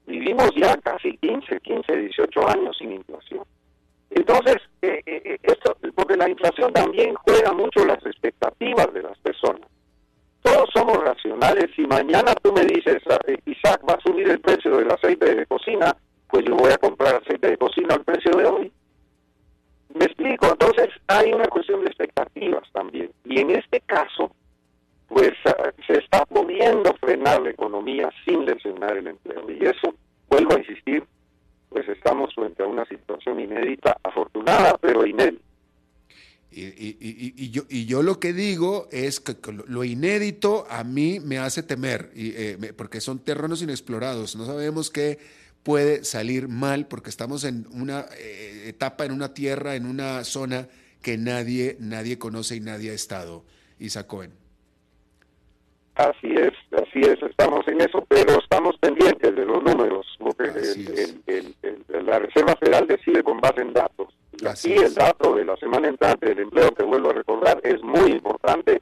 Vivimos 0.05 0.51
ya 0.55 0.77
casi 0.77 1.17
15, 1.17 1.59
15, 1.59 1.95
18 1.95 2.49
años 2.49 2.77
sin 2.77 2.91
inflación. 2.91 3.43
Entonces, 4.11 4.57
eh, 4.81 5.01
eh, 5.05 5.21
eh, 5.23 5.39
esto, 5.41 5.77
porque 5.95 6.17
la 6.17 6.29
inflación 6.29 6.73
también 6.73 7.15
juega 7.15 7.53
mucho 7.53 7.85
las 7.85 8.05
expectativas 8.05 8.93
de 8.93 9.03
las 9.03 9.17
personas. 9.19 9.61
Todos 10.41 10.69
somos 10.73 10.97
racionales. 10.97 11.69
Si 11.75 11.83
mañana 11.83 12.33
tú 12.41 12.51
me 12.51 12.65
dices, 12.65 13.01
ah, 13.09 13.19
Isaac, 13.45 13.81
va 13.89 13.93
a 13.93 14.01
subir 14.01 14.29
el 14.29 14.39
precio 14.41 14.77
del 14.77 14.91
aceite 14.91 15.33
de 15.33 15.45
cocina, 15.45 15.95
pues 16.27 16.43
yo 16.45 16.55
voy 16.55 16.71
a 16.71 16.77
comprar 16.77 17.15
aceite 17.15 17.51
de 17.51 17.57
cocina 17.57 17.95
al 17.95 18.03
precio 18.03 18.31
de 18.31 18.45
hoy. 18.45 18.71
Me 19.93 20.05
explico. 20.05 20.47
Entonces, 20.47 20.89
hay 21.07 21.31
una 21.31 21.47
cuestión 21.47 21.81
de 21.81 21.87
expectativas 21.87 22.63
también. 22.73 23.11
Y 23.23 23.39
en 23.39 23.51
este 23.51 23.79
caso, 23.81 24.35
pues 25.07 25.33
ah, 25.45 25.71
se 25.87 25.99
está 25.99 26.25
pudiendo 26.25 26.93
frenar 26.95 27.41
la 27.41 27.51
economía 27.51 28.09
sin 28.25 28.45
lesionar 28.45 28.97
el 28.97 29.07
empleo. 29.07 29.49
Y 29.49 29.63
eso, 29.65 29.93
vuelvo 30.27 30.55
a 30.55 30.59
insistir, 30.59 31.05
pues 31.71 31.87
estamos 31.87 32.35
frente 32.35 32.63
a 32.63 32.67
una 32.67 32.85
situación 32.85 33.39
inédita, 33.39 33.97
afortunada, 34.03 34.77
pero 34.77 35.05
inédita. 35.05 35.41
Y, 36.51 36.97
y, 36.99 37.49
yo, 37.49 37.63
y 37.69 37.85
yo 37.85 38.03
lo 38.03 38.19
que 38.19 38.33
digo 38.33 38.89
es 38.91 39.21
que 39.21 39.37
lo 39.67 39.85
inédito 39.85 40.67
a 40.69 40.83
mí 40.83 41.21
me 41.21 41.37
hace 41.39 41.63
temer, 41.63 42.11
y, 42.13 42.33
eh, 42.35 42.73
porque 42.75 42.99
son 42.99 43.19
terrenos 43.19 43.61
inexplorados, 43.61 44.35
no 44.35 44.45
sabemos 44.45 44.91
qué 44.91 45.17
puede 45.63 46.03
salir 46.03 46.49
mal 46.49 46.87
porque 46.87 47.09
estamos 47.09 47.45
en 47.45 47.65
una 47.71 48.05
eh, 48.17 48.65
etapa, 48.67 49.05
en 49.05 49.13
una 49.13 49.33
tierra, 49.33 49.75
en 49.75 49.85
una 49.85 50.25
zona 50.25 50.67
que 51.01 51.17
nadie, 51.17 51.77
nadie 51.79 52.17
conoce 52.17 52.57
y 52.57 52.59
nadie 52.59 52.91
ha 52.91 52.95
estado. 52.95 53.45
Isaac 53.79 54.07
Cohen. 54.07 54.40
Así 56.01 56.33
es, 56.33 56.53
así 56.71 56.99
es, 57.01 57.21
estamos 57.21 57.67
en 57.67 57.79
eso, 57.79 58.03
pero 58.07 58.39
estamos 58.39 58.75
pendientes 58.79 59.35
de 59.35 59.45
los 59.45 59.61
números, 59.61 60.07
porque 60.17 60.45
la 62.03 62.17
Reserva 62.17 62.55
Federal 62.55 62.87
decide 62.87 63.21
con 63.23 63.39
base 63.39 63.61
en 63.61 63.71
datos. 63.73 64.07
Y 64.39 64.47
aquí 64.47 64.73
el 64.73 64.95
dato 64.95 65.35
de 65.35 65.45
la 65.45 65.55
semana 65.57 65.89
entrante 65.89 66.29
del 66.29 66.39
empleo, 66.39 66.71
que 66.71 66.83
vuelvo 66.83 67.11
a 67.11 67.13
recordar, 67.13 67.61
es 67.63 67.83
muy 67.83 68.13
importante. 68.13 68.81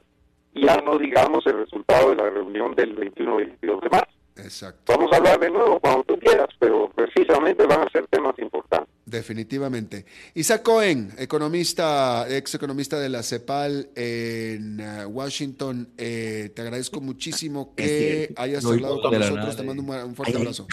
Ya 0.54 0.78
no 0.78 0.98
digamos 0.98 1.46
el 1.46 1.60
resultado 1.60 2.12
de 2.12 2.16
la 2.16 2.30
reunión 2.30 2.74
del 2.76 2.94
21 2.94 3.42
y 3.42 3.46
22 3.46 3.82
de 3.82 3.90
marzo. 3.90 4.19
Exacto. 4.44 4.94
Vamos 4.94 5.12
a 5.14 5.18
hablar 5.18 5.40
de 5.40 5.50
nuevo 5.50 5.80
cuando 5.80 6.04
tú 6.04 6.20
quieras, 6.20 6.48
pero 6.60 6.90
precisamente 6.96 7.66
van 7.66 7.82
a 7.82 7.90
ser 7.92 8.08
temas 8.08 8.38
importantes. 8.40 8.90
Definitivamente. 9.06 10.06
Isaac 10.36 10.62
Cohen, 10.64 11.12
economista, 11.18 12.26
ex 12.30 12.54
economista 12.56 13.00
de 13.00 13.10
la 13.10 13.24
CEPAL 13.24 13.90
en 13.96 14.80
uh, 14.82 15.08
Washington, 15.10 15.90
eh, 15.98 16.52
te 16.56 16.62
agradezco 16.62 17.02
muchísimo 17.02 17.74
que 17.76 18.32
hayas 18.38 18.64
No, 18.64 18.72
hablado 18.72 19.02
con 19.02 19.12
nosotros. 19.14 19.36
nada, 19.46 19.56
Te 19.56 19.64
mando 19.64 19.84
un, 19.84 19.90
un 19.90 20.16
fuerte 20.16 20.36
Ahí- 20.36 20.42
abrazo. 20.42 20.68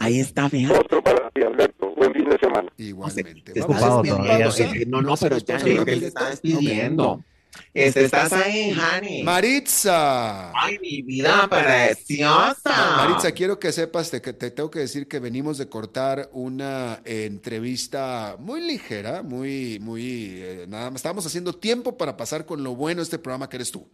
Ahí 0.00 0.18
está, 0.18 0.48
fíjate. 0.48 0.78
Otro 0.78 1.02
para 1.04 1.30
ti, 1.30 1.42
Alberto. 1.42 1.94
Buen 1.96 2.12
fin 2.12 2.28
de 2.28 2.38
semana. 2.38 2.68
Igualmente. 2.78 3.52
Te 3.52 3.60
Vamos 3.60 3.76
estás 3.76 3.90
a 3.92 3.96
ocupado. 3.98 4.24
Eh, 4.26 4.84
No, 4.88 5.00
no, 5.00 5.06
Vamos 5.08 5.22
a 5.22 5.28
pero 5.28 5.38
ya 5.38 5.58
vamos 5.58 5.88
está 6.02 6.30
despidiendo. 6.30 7.24
Este, 7.74 8.04
estás 8.04 8.32
ahí, 8.32 8.70
Hani. 8.78 9.22
Maritza. 9.22 10.50
Ay, 10.52 10.78
mi 10.80 11.02
vida 11.02 11.46
preciosa. 11.48 12.96
Maritza, 12.96 13.32
quiero 13.32 13.58
que 13.58 13.72
sepas 13.72 14.10
te- 14.10 14.20
que 14.20 14.32
te 14.32 14.50
tengo 14.50 14.70
que 14.70 14.80
decir 14.80 15.06
que 15.08 15.18
venimos 15.20 15.58
de 15.58 15.68
cortar 15.68 16.28
una 16.32 17.00
eh, 17.04 17.24
entrevista 17.26 18.36
muy 18.38 18.60
ligera, 18.60 19.22
muy, 19.22 19.78
muy, 19.80 20.40
eh, 20.42 20.66
nada 20.68 20.90
más. 20.90 20.98
Estábamos 21.00 21.26
haciendo 21.26 21.52
tiempo 21.52 21.96
para 21.96 22.16
pasar 22.16 22.44
con 22.46 22.62
lo 22.64 22.74
bueno 22.74 22.98
de 23.00 23.04
este 23.04 23.18
programa 23.18 23.48
que 23.48 23.56
eres 23.56 23.70
tú. 23.70 23.88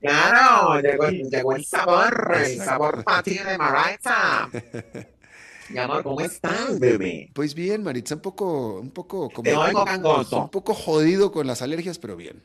Claro, 0.00 0.80
llegó, 0.80 1.04
el- 1.06 1.30
llegó 1.30 1.54
el 1.54 1.64
sabor, 1.64 2.32
el 2.44 2.56
sabor 2.58 3.04
para 3.04 3.22
ti 3.22 3.38
de 3.38 3.56
Maritza. 3.58 4.48
Mi 5.70 5.78
amor, 5.78 6.02
¿cómo 6.02 6.20
estás, 6.20 6.78
bebé? 6.78 7.30
Pues 7.34 7.54
bien, 7.54 7.82
Maritza, 7.82 8.14
un 8.14 8.20
poco, 8.20 8.80
un 8.80 8.90
poco 8.90 9.30
como 9.30 9.44
Te 9.44 9.56
oigo 9.56 9.84
gangoso. 9.84 10.42
un 10.42 10.50
poco 10.50 10.74
jodido 10.74 11.32
con 11.32 11.46
las 11.46 11.62
alergias, 11.62 11.98
pero 11.98 12.16
bien. 12.16 12.42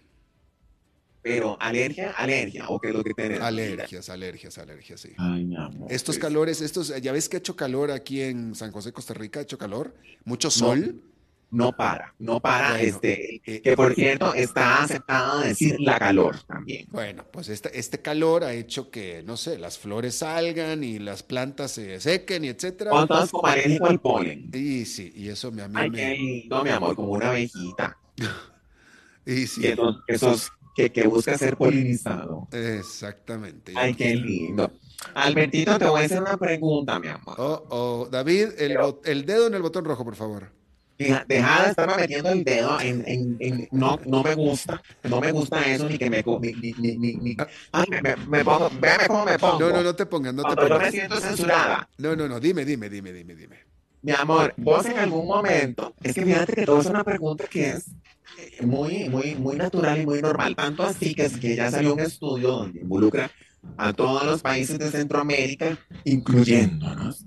Pero, 1.22 1.58
¿alergia? 1.60 2.12
¿Alergia? 2.12 2.70
¿O 2.70 2.80
qué 2.80 2.90
es 2.90 2.94
lo 2.96 3.04
que 3.04 3.14
tienes? 3.14 3.42
Alergias, 3.42 4.10
alergias, 4.10 4.58
alergias, 4.58 5.02
sí. 5.02 5.10
Ay, 5.18 5.44
mi 5.44 5.58
amor. 5.58 5.92
Estos 5.92 6.16
pues, 6.16 6.20
calores, 6.20 6.62
estos, 6.62 6.94
ya 7.02 7.12
ves 7.12 7.28
que 7.28 7.38
ha 7.38 7.40
hecho 7.40 7.56
calor 7.56 7.92
aquí 7.92 8.22
en 8.22 8.56
San 8.56 8.72
José, 8.72 8.94
Costa 8.94 9.14
Rica, 9.14 9.40
ha 9.42 9.44
hecho 9.44 9.58
calor, 9.58 9.94
mucho 10.24 10.50
sol. 10.50 10.96
No 10.96 11.17
para, 11.50 12.14
no 12.20 12.40
para. 12.42 12.72
Bueno, 12.72 12.84
este, 12.84 13.42
eh, 13.46 13.62
que 13.62 13.76
por 13.76 13.94
cierto, 13.96 14.34
está 14.34 14.84
aceptado 14.84 15.40
decir 15.40 15.78
la 15.80 15.98
calor 15.98 16.38
también. 16.44 16.88
Bueno, 16.92 17.24
pues 17.32 17.48
este, 17.50 17.78
este 17.80 18.02
calor 18.02 18.44
ha 18.44 18.54
hecho 18.54 18.92
que, 18.92 19.24
no 19.24 19.38
sé, 19.38 19.58
las 19.58 19.78
flores 19.78 20.16
salgan 20.16 20.84
y 20.84 21.00
las 21.00 21.24
plantas 21.24 21.72
se 21.72 22.00
sequen 22.02 22.44
y 22.46 22.50
etcétera. 22.50 22.92
O 22.94 23.08
todos 23.08 23.32
como 23.32 23.48
al 23.48 24.00
polen. 24.02 24.52
Y 24.54 24.86
sí, 24.86 25.14
y 25.16 25.30
eso 25.30 25.52
me 25.52 25.62
a 25.62 25.68
mí 25.68 25.76
Ay, 25.78 25.90
me- 25.90 25.98
qué 25.98 26.10
lindo, 26.16 26.64
mi 26.64 26.70
amor, 26.70 26.96
como 26.96 27.12
una 27.14 27.30
abejita. 27.30 27.98
y 29.26 29.48
sí, 29.48 29.62
Que 29.62 29.72
esos, 29.74 29.98
esos 30.08 30.52
que, 30.76 30.92
que 30.92 31.08
busca 31.08 31.38
ser 31.38 31.56
polinizado. 31.58 32.48
exactamente. 32.52 33.74
Ay, 33.76 33.94
qué 33.96 34.16
lindo. 34.16 34.72
Albertito, 35.14 35.78
te 35.80 35.86
voy 35.86 36.02
a 36.02 36.06
hacer 36.06 36.22
una 36.22 36.38
pregunta, 36.38 37.00
mi 37.00 37.08
amor. 37.08 37.36
Oh, 37.38 37.64
oh, 37.70 38.08
David, 38.12 38.48
el, 38.58 38.68
Pero- 38.74 39.02
el 39.06 39.26
dedo 39.26 39.48
en 39.48 39.54
el 39.54 39.62
botón 39.62 39.86
rojo, 39.86 40.04
por 40.04 40.16
favor. 40.16 40.52
Deja, 40.98 41.26
deja 41.28 41.64
de 41.64 41.70
estarme 41.70 41.96
metiendo 41.98 42.30
el 42.32 42.44
dedo 42.44 42.80
en, 42.82 43.04
en, 43.08 43.38
en- 43.40 43.68
no, 43.72 44.00
no 44.08 44.24
me 44.24 44.34
gusta, 44.34 44.82
no 45.04 45.22
me 45.22 45.32
gusta 45.32 45.64
eso, 45.72 45.88
ni 45.88 45.98
que 45.98 46.10
me, 46.10 46.24
ni, 46.24 46.54
ni, 46.54 46.98
ni, 46.98 47.14
ni- 47.18 47.38
ay, 47.72 47.86
me, 47.92 48.02
me, 48.02 48.18
me 48.26 48.44
pongo, 48.44 48.70
véame 48.82 49.08
cómo 49.08 49.26
me 49.26 49.38
pongo. 49.38 49.60
No, 49.60 49.72
no, 49.72 49.84
no 49.84 49.96
te 49.96 50.06
pongas, 50.08 50.34
no 50.34 50.42
te 50.42 50.56
Cuando 50.56 50.64
yo 50.64 50.70
me 50.70 50.80
pongas. 50.80 50.92
siento 50.92 51.20
censurada. 51.22 51.88
No, 52.00 52.16
no, 52.16 52.28
no, 52.28 52.40
dime, 52.40 52.66
dime, 52.66 52.90
dime, 52.90 53.14
dime, 53.14 53.36
dime. 53.36 53.58
Mi 54.02 54.12
amor, 54.14 54.54
vos 54.58 54.86
en 54.86 54.98
algún 54.98 55.28
momento, 55.28 55.94
es 56.02 56.16
que 56.16 56.24
fíjate 56.26 56.54
que 56.54 56.66
todo 56.66 56.80
es 56.80 56.86
una 56.88 57.04
pregunta 57.04 57.46
que 57.48 57.70
es 57.72 57.96
eh, 58.38 58.66
muy, 58.66 59.10
muy, 59.10 59.36
muy 59.36 59.56
natural 59.56 60.02
y 60.02 60.06
muy 60.06 60.22
normal, 60.22 60.56
tanto 60.56 60.84
así 60.84 61.14
que, 61.14 61.24
es 61.24 61.38
que 61.38 61.56
ya 61.56 61.70
salió 61.70 61.94
un 61.94 62.00
estudio 62.00 62.52
donde 62.52 62.80
involucra 62.82 63.30
a 63.78 63.94
todos 63.94 64.24
los 64.26 64.42
países 64.42 64.80
de 64.80 64.90
Centroamérica, 64.90 65.78
incluyéndonos, 66.04 67.26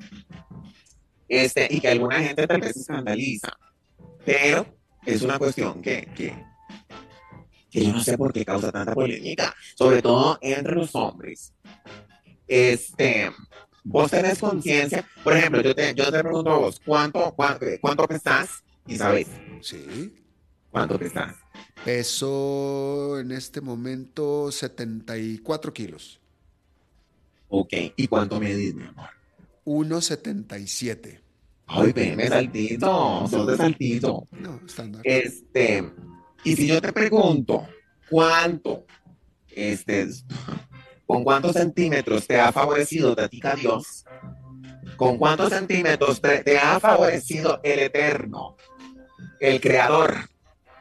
este, 1.31 1.69
y 1.71 1.81
que 1.81 1.89
alguna 1.89 2.21
gente 2.21 2.45
tal 2.47 2.61
vez 2.61 2.73
se 2.73 2.81
escandaliza, 2.81 3.57
pero 4.27 4.67
es 5.07 5.23
una 5.23 5.39
cuestión 5.39 5.81
que, 5.81 6.09
que, 6.17 6.35
que 7.71 7.85
yo 7.85 7.93
no 7.93 8.01
sé 8.03 8.19
por 8.19 8.33
qué 8.33 8.45
causa 8.45 8.73
tanta 8.73 8.93
polémica, 8.95 9.55
sobre 9.77 10.03
todo 10.03 10.39
entre 10.43 10.75
los 10.75 10.93
hombres. 10.95 11.55
Este, 12.49 13.31
vos 13.85 14.11
tenés 14.11 14.41
conciencia, 14.41 15.07
por 15.23 15.37
ejemplo, 15.37 15.63
yo 15.63 15.73
te, 15.73 15.95
yo 15.95 16.11
te 16.11 16.19
pregunto 16.19 16.51
a 16.51 16.57
vos, 16.57 16.81
¿cuánto, 16.85 17.33
cuánto, 17.37 17.65
cuánto 17.81 18.09
pesás? 18.09 18.65
Y 18.89 18.97
sabes, 18.97 19.29
Sí. 19.61 20.13
¿cuánto 20.73 20.99
pesás? 20.99 21.37
Peso 21.85 23.21
en 23.21 23.31
este 23.31 23.61
momento 23.61 24.51
74 24.51 25.73
kilos. 25.73 26.21
Ok, 27.49 27.73
¿y 27.97 28.09
cuánto 28.09 28.41
medís, 28.41 28.75
mi 28.75 28.85
amor? 28.85 29.20
1,77. 29.71 31.21
Ay, 31.67 31.93
veme 31.93 32.29
saltito, 32.29 33.27
sos 33.29 33.47
de 33.47 33.57
saltito. 33.57 34.27
No, 34.33 34.61
estándar. 34.67 35.03
Este, 35.05 35.89
y 36.45 36.57
si 36.57 36.67
yo 36.67 36.83
te 36.83 36.93
pregunto, 36.93 37.67
¿cuánto, 38.11 38.87
este, 39.49 40.09
con 41.07 41.23
cuántos 41.23 41.53
centímetros 41.53 42.27
te 42.27 42.41
ha 42.41 42.51
favorecido 42.51 43.15
Tatica 43.15 43.55
Dios? 43.55 44.05
¿Con 44.97 45.17
cuántos 45.17 45.51
centímetros 45.51 46.21
te, 46.21 46.43
te 46.43 46.59
ha 46.59 46.81
favorecido 46.81 47.61
el 47.63 47.79
Eterno, 47.79 48.57
el 49.39 49.61
Creador? 49.61 50.15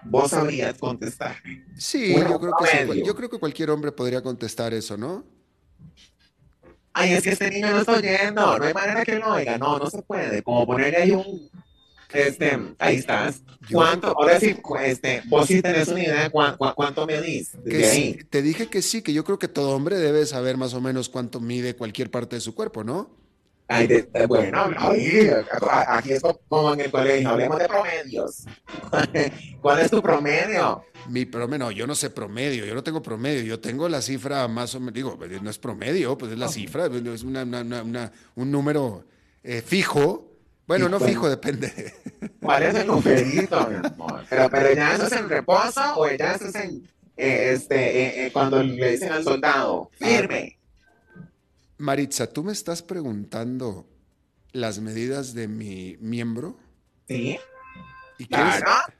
Vos 0.03 0.31
sabrías 0.31 0.77
contestar. 0.77 1.35
Sí, 1.77 2.15
yo 2.15 2.39
creo, 2.39 2.53
que 2.59 2.93
sí, 2.93 3.03
yo 3.05 3.15
creo 3.15 3.29
que 3.29 3.37
cualquier 3.37 3.69
hombre 3.69 3.91
podría 3.91 4.23
contestar 4.23 4.73
eso, 4.73 4.97
¿no? 4.97 5.38
Ay, 6.99 7.13
es 7.13 7.23
que 7.23 7.29
este 7.31 7.49
niño 7.49 7.71
no 7.71 7.79
está 7.79 7.93
oyendo, 7.93 8.57
no 8.57 8.65
hay 8.65 8.73
manera 8.73 9.03
que 9.05 9.15
lo 9.15 9.33
oiga, 9.33 9.57
no, 9.57 9.77
no 9.79 9.89
se 9.89 10.01
puede. 10.01 10.41
Como 10.43 10.65
ponerle 10.65 10.97
ahí 10.97 11.11
un, 11.11 11.49
este, 12.11 12.57
ahí 12.79 12.95
estás. 12.97 13.41
¿Cuánto? 13.71 14.07
Ahora 14.07 14.39
sí, 14.39 14.55
este, 14.83 15.21
vos 15.27 15.45
sí 15.47 15.61
tenés 15.61 15.87
una 15.89 16.01
idea 16.03 16.23
de 16.23 16.29
cuán- 16.31 16.57
cuán- 16.57 16.73
cuánto 16.75 17.05
medís 17.05 17.51
Que 17.69 17.83
sí, 17.85 18.17
te 18.29 18.41
dije 18.41 18.67
que 18.67 18.81
sí, 18.81 19.01
que 19.01 19.13
yo 19.13 19.23
creo 19.23 19.37
que 19.37 19.47
todo 19.47 19.75
hombre 19.75 19.97
debe 19.97 20.25
saber 20.25 20.57
más 20.57 20.73
o 20.73 20.81
menos 20.81 21.07
cuánto 21.09 21.39
mide 21.39 21.75
cualquier 21.75 22.09
parte 22.09 22.35
de 22.37 22.41
su 22.41 22.55
cuerpo, 22.55 22.83
¿no? 22.83 23.11
Ay, 23.71 23.85
de- 23.87 24.01
de- 24.01 24.25
bueno, 24.25 24.57
a- 25.69 25.97
aquí 25.97 26.11
es 26.13 26.21
como 26.49 26.73
en 26.73 26.81
el 26.81 26.91
colegio, 26.91 27.29
hablemos 27.29 27.59
de 27.59 27.67
promedios. 27.67 28.45
¿Cuál 29.61 29.79
es 29.79 29.91
tu 29.91 30.01
promedio? 30.01 30.83
Mi 31.07 31.25
promedio, 31.25 31.65
no, 31.65 31.71
yo 31.71 31.85
no 31.87 31.95
sé 31.95 32.09
promedio, 32.09 32.65
yo 32.65 32.73
no 32.75 32.83
tengo 32.83 33.01
promedio, 33.01 33.41
yo 33.43 33.59
tengo 33.59 33.87
la 33.87 34.01
cifra 34.01 34.47
más 34.47 34.73
o 34.75 34.79
menos, 34.79 34.93
digo, 34.95 35.17
pues, 35.17 35.41
no 35.41 35.49
es 35.49 35.57
promedio, 35.59 36.17
pues 36.17 36.31
es 36.31 36.39
la 36.39 36.47
cifra, 36.47 36.87
es 36.87 37.23
una, 37.23 37.43
una- 37.43 37.61
una- 37.61 37.83
una- 37.83 38.11
un 38.35 38.51
número 38.51 39.05
eh, 39.43 39.61
fijo. 39.61 40.25
Bueno, 40.67 40.89
no 40.89 40.97
cuál- 40.99 41.09
fijo, 41.09 41.29
depende. 41.29 41.93
¿Cuál 42.41 42.63
es 42.63 42.75
el 42.75 42.87
numerito, 42.87 43.67
mi 43.69 43.75
amor? 43.87 44.23
Pero, 44.29 44.49
pero 44.49 44.73
ya 44.73 44.95
eso 44.95 45.05
es 45.07 45.11
en 45.13 45.29
reposo 45.29 45.81
o 45.95 46.07
ya 46.09 46.33
eso 46.33 46.45
es 46.47 46.55
en, 46.55 46.87
eh, 47.17 47.51
este, 47.53 47.75
eh, 47.75 48.25
eh, 48.27 48.31
cuando 48.31 48.61
le 48.61 48.91
dicen 48.91 49.11
al 49.11 49.23
soldado, 49.23 49.89
firme. 49.97 50.58
Maritza, 51.79 52.27
¿tú 52.27 52.43
me 52.43 52.51
estás 52.51 52.83
preguntando 52.83 53.87
las 54.51 54.79
medidas 54.79 55.33
de 55.33 55.47
mi 55.47 55.97
miembro? 56.01 56.57
¿Sí? 57.07 57.37
¿Y 58.17 58.25
quieres, 58.25 58.55
Claro. 58.57 58.93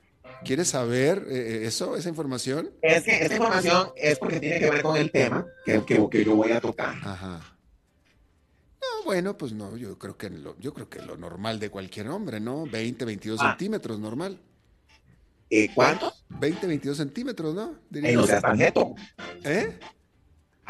quieres 0.44 0.68
saber 0.68 1.26
eh, 1.28 1.66
eso, 1.66 1.94
esa 1.96 2.08
información? 2.08 2.70
Es 2.80 3.04
que 3.04 3.22
esta 3.22 3.34
información 3.34 3.90
es 3.96 4.18
porque 4.18 4.40
tiene 4.40 4.58
que 4.58 4.70
ver 4.70 4.82
con 4.82 4.96
el 4.96 5.10
tema 5.10 5.46
que, 5.64 5.84
que, 5.84 6.08
que 6.10 6.24
yo 6.24 6.34
voy 6.36 6.52
a 6.52 6.60
tocar. 6.60 6.94
Ajá. 7.02 7.40
No, 8.80 9.04
bueno, 9.04 9.36
pues 9.36 9.52
no, 9.52 9.76
yo 9.76 9.98
creo 9.98 10.16
que 10.16 10.30
lo, 10.30 10.58
yo 10.58 10.72
creo 10.72 10.88
que 10.88 11.02
lo 11.02 11.18
normal 11.18 11.60
de 11.60 11.68
cualquier 11.70 12.08
hombre, 12.08 12.40
¿no? 12.40 12.64
20, 12.64 13.04
22 13.04 13.38
Ah. 13.42 13.50
centímetros, 13.50 13.98
normal. 14.00 14.40
Eh, 15.50 15.68
¿Cuánto? 15.74 16.12
20, 16.30 16.66
22 16.66 16.96
centímetros, 16.96 17.54
¿no? 17.54 17.74
Diría 17.90 18.08
Ay, 18.10 18.16
no 18.16 18.26
seas 18.26 18.40
tan. 18.40 18.58
¿Eh? 18.62 19.78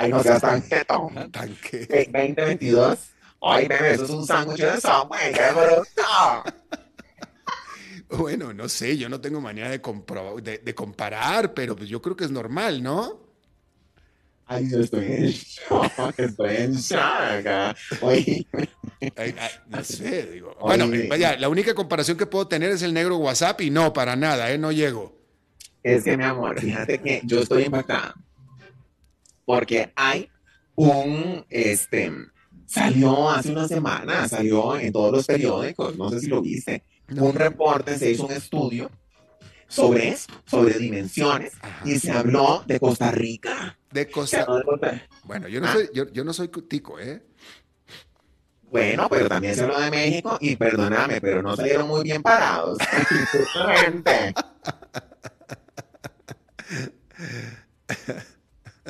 Ay, 0.01 0.11
no 0.11 0.23
seas 0.23 0.41
tan 0.41 0.63
jeto. 0.63 1.11
Tanque. 1.31 1.87
Eh, 1.91 2.09
20, 2.11 2.43
22. 2.43 2.99
Ay, 3.43 3.69
bebé, 3.69 3.93
eso 3.93 4.05
es 4.05 4.11
un 4.11 4.27
sándwich 4.27 4.61
de 4.61 4.81
Subway, 4.81 5.33
qué 5.33 5.53
bruto. 5.53 6.03
Bueno, 8.13 8.53
no 8.53 8.69
sé, 8.69 8.99
yo 8.99 9.09
no 9.09 9.21
tengo 9.21 9.41
manera 9.41 9.71
de, 9.71 9.81
de, 10.43 10.59
de 10.59 10.75
comparar, 10.75 11.55
pero 11.55 11.77
pues 11.77 11.89
yo 11.89 12.03
creo 12.03 12.17
que 12.17 12.25
es 12.25 12.33
normal, 12.33 12.83
¿no? 12.83 13.21
Ay, 14.47 14.69
yo 14.69 14.81
estoy 14.81 15.05
en 15.05 15.27
shock, 15.27 16.19
estoy 16.19 16.57
en 16.57 16.75
shock. 16.75 17.77
Oye, 18.01 18.45
Ay, 19.17 19.35
ay, 19.39 19.51
no 19.69 19.85
sé, 19.85 20.27
digo. 20.33 20.57
Bueno, 20.61 20.93
eh, 20.93 21.07
vaya, 21.09 21.37
la 21.37 21.49
única 21.49 21.73
comparación 21.73 22.17
que 22.17 22.27
puedo 22.27 22.49
tener 22.49 22.71
es 22.73 22.83
el 22.83 22.93
negro 22.93 23.19
WhatsApp 23.19 23.61
y 23.61 23.71
no, 23.71 23.93
para 23.93 24.17
nada, 24.17 24.51
¿eh? 24.51 24.59
No 24.59 24.73
llego. 24.73 25.17
es 25.85 26.03
que 26.03 26.17
mi 26.17 26.25
amor, 26.25 26.59
fíjate 26.59 27.01
que 27.01 27.21
yo 27.23 27.43
estoy 27.43 27.63
impactada. 27.67 28.17
Porque 29.51 29.93
hay 29.97 30.31
un, 30.77 31.45
este, 31.51 32.13
salió 32.67 33.29
hace 33.29 33.51
una 33.51 33.67
semana, 33.67 34.29
salió 34.29 34.79
en 34.79 34.93
todos 34.93 35.11
los 35.11 35.27
periódicos, 35.27 35.99
no 35.99 36.09
sé 36.09 36.21
si 36.21 36.29
lo 36.29 36.41
viste, 36.41 36.85
un 37.17 37.35
reporte, 37.35 37.99
se 37.99 38.13
hizo 38.13 38.27
un 38.27 38.33
estudio 38.33 38.89
sobre 39.67 40.11
eso, 40.11 40.29
sobre 40.47 40.75
dimensiones, 40.79 41.55
y 41.85 41.99
se 41.99 42.13
habló 42.13 42.63
de 42.65 42.79
Costa 42.79 43.11
Rica. 43.11 43.77
De 43.91 44.09
Costa 44.09 44.47
Rica. 44.47 45.09
Bueno, 45.25 45.49
yo 45.49 45.61
no, 45.61 45.67
Ah. 45.67 45.73
soy, 45.73 45.91
yo, 45.93 46.09
yo 46.13 46.23
no 46.23 46.33
soy 46.33 46.47
tico, 46.69 47.01
¿eh? 47.01 47.25
Bueno, 48.71 49.09
pero 49.11 49.29
también 49.29 49.57
se 49.57 49.63
habló 49.63 49.81
de 49.81 49.91
México 49.91 50.39
y 50.41 50.55
perdóname, 50.55 51.21
pero 51.21 51.43
no 51.43 51.57
salieron 51.57 51.89
muy 51.89 52.05
bien 52.05 52.23
parados. 52.23 52.79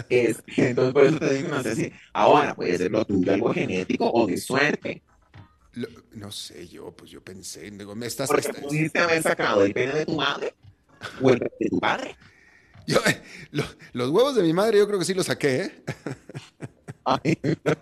Es- 0.08 0.42
entonces, 0.56 0.92
por 0.92 1.04
eso 1.04 1.18
te 1.18 1.34
digo, 1.34 1.48
no 1.48 1.62
sé 1.62 1.74
si 1.76 1.92
ahora 2.12 2.54
puede 2.54 2.76
ser 2.78 2.90
lo 2.90 3.04
tuyo 3.04 3.32
algo 3.32 3.52
genético 3.52 4.10
o 4.10 4.26
de 4.26 4.36
suerte. 4.36 5.02
Lo- 5.74 5.88
no 6.12 6.32
sé, 6.32 6.66
yo, 6.68 6.92
pues 6.92 7.10
yo 7.10 7.22
pensé, 7.22 7.70
digo, 7.70 7.94
me 7.94 8.06
estás... 8.06 8.28
Porque 8.28 8.48
estás- 8.48 8.62
pudiste 8.64 8.98
haber 8.98 9.22
sacado 9.22 9.64
el 9.64 9.72
pene 9.72 9.92
de 9.94 10.06
tu 10.06 10.16
madre 10.16 10.54
o 11.20 11.30
el 11.30 11.38
de 11.38 11.68
tu 11.70 11.78
padre. 11.78 12.16
yo, 12.86 12.98
eh, 13.06 13.22
lo- 13.52 13.64
los 13.92 14.10
huevos 14.10 14.34
de 14.34 14.42
mi 14.42 14.52
madre 14.52 14.78
yo 14.78 14.86
creo 14.86 14.98
que 14.98 15.04
sí 15.04 15.14
los 15.14 15.26
saqué, 15.26 15.62
¿eh? 15.62 15.84
Ay, 17.04 17.38
no. 17.64 17.74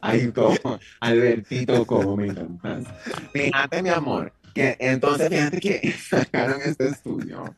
Ay, 0.00 0.32
como, 0.32 0.78
Albertito, 1.00 1.86
como 1.86 2.16
me 2.16 2.28
encantas. 2.28 2.84
Fíjate, 3.32 3.82
mi 3.82 3.90
amor, 3.90 4.32
que 4.54 4.76
entonces 4.80 5.28
fíjate 5.28 5.60
que 5.60 5.92
sacaron 6.08 6.60
este 6.64 6.88
estudio 6.88 7.54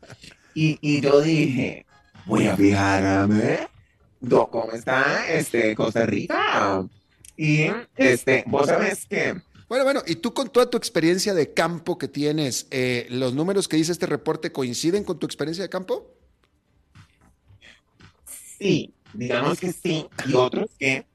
y, 0.54 0.78
y 0.80 1.00
yo 1.00 1.20
dije, 1.20 1.86
voy 2.26 2.46
a 2.48 2.56
fijarme 2.56 3.68
cómo 4.20 4.72
está 4.72 5.28
este, 5.28 5.74
Costa 5.74 6.06
Rica. 6.06 6.86
Y 7.36 7.66
este, 7.96 8.44
vos 8.46 8.66
sabes 8.66 9.06
que 9.06 9.40
Bueno, 9.68 9.84
bueno, 9.84 10.02
y 10.06 10.16
tú 10.16 10.34
con 10.34 10.48
toda 10.50 10.68
tu 10.68 10.76
experiencia 10.76 11.34
de 11.34 11.52
campo 11.54 11.98
que 11.98 12.08
tienes, 12.08 12.66
eh, 12.70 13.06
¿los 13.10 13.34
números 13.34 13.68
que 13.68 13.76
dice 13.76 13.92
este 13.92 14.06
reporte 14.06 14.50
coinciden 14.50 15.04
con 15.04 15.18
tu 15.18 15.26
experiencia 15.26 15.62
de 15.62 15.68
campo? 15.70 16.14
sí, 18.58 18.92
digamos 19.12 19.60
que 19.60 19.72
sí, 19.72 20.06
y 20.26 20.34
otros 20.34 20.70
que, 20.78 21.06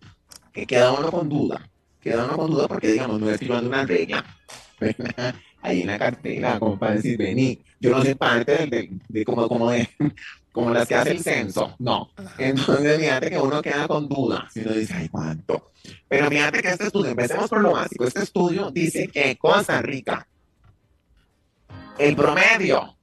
que 0.54 0.66
queda 0.66 0.94
uno 0.94 1.12
con 1.12 1.28
duda. 1.30 1.70
Queda 2.00 2.26
uno 2.26 2.38
con 2.38 2.52
duda 2.52 2.68
porque, 2.68 2.92
digamos, 2.92 3.20
no 3.20 3.30
estoy 3.30 3.48
llevando 3.48 3.70
una 3.70 3.86
regla. 3.86 4.26
¿verdad? 4.80 5.36
Ahí 5.62 5.82
en 5.82 5.88
la 5.88 5.98
cartera, 6.00 6.60
como 6.60 6.78
para 6.78 6.96
decir, 6.96 7.18
vení, 7.18 7.64
yo 7.80 7.92
no 7.92 8.02
soy 8.04 8.16
parte 8.16 8.52
del, 8.58 8.70
del- 8.70 9.02
de, 9.08 9.26
como, 9.26 9.48
como 9.48 9.72
de, 9.72 9.88
como 10.54 10.70
las 10.70 10.88
que 10.88 10.96
hace 10.96 11.12
el 11.12 11.24
censo, 11.24 11.76
no. 11.80 12.12
Entonces, 12.38 13.00
fíjate 13.00 13.32
que 13.32 13.40
uno 13.40 13.62
queda 13.62 13.88
con 13.88 14.08
duda, 14.08 14.48
si 14.54 14.62
uno 14.62 14.72
dice, 14.72 14.94
ay, 14.94 15.10
¿cuánto? 15.10 15.72
Pero 16.08 16.30
fíjate 16.30 16.62
que 16.62 16.70
este 16.70 16.86
estudio, 16.86 17.12
empecemos 17.12 17.50
por 17.50 17.60
lo 17.62 17.72
básico, 17.72 18.06
este 18.06 18.22
estudio 18.22 18.72
dice 18.72 19.08
que 19.08 19.36
Costa 19.36 19.82
Rica, 19.82 20.28
el 21.98 22.16
promedio, 22.16 22.96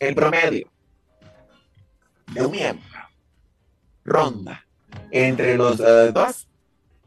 el 0.00 0.14
promedio 0.14 0.68
de 2.34 2.44
un 2.44 2.50
miembro 2.50 3.00
ronda 4.04 4.66
entre 5.12 5.56
los 5.56 5.78
eh, 5.78 6.10
2 6.12 6.48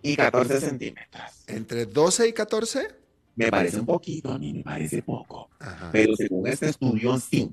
y 0.01 0.15
14 0.15 0.61
centímetros. 0.61 1.43
¿Entre 1.47 1.85
12 1.85 2.29
y 2.29 2.33
14? 2.33 2.87
Me 3.35 3.49
parece 3.49 3.79
un 3.79 3.85
poquito, 3.85 4.31
a 4.31 4.37
mí 4.37 4.53
me 4.53 4.63
parece 4.63 5.01
poco, 5.01 5.49
Ajá. 5.59 5.89
pero 5.91 6.15
según 6.15 6.47
este 6.47 6.69
estudio 6.69 7.19
sí. 7.19 7.51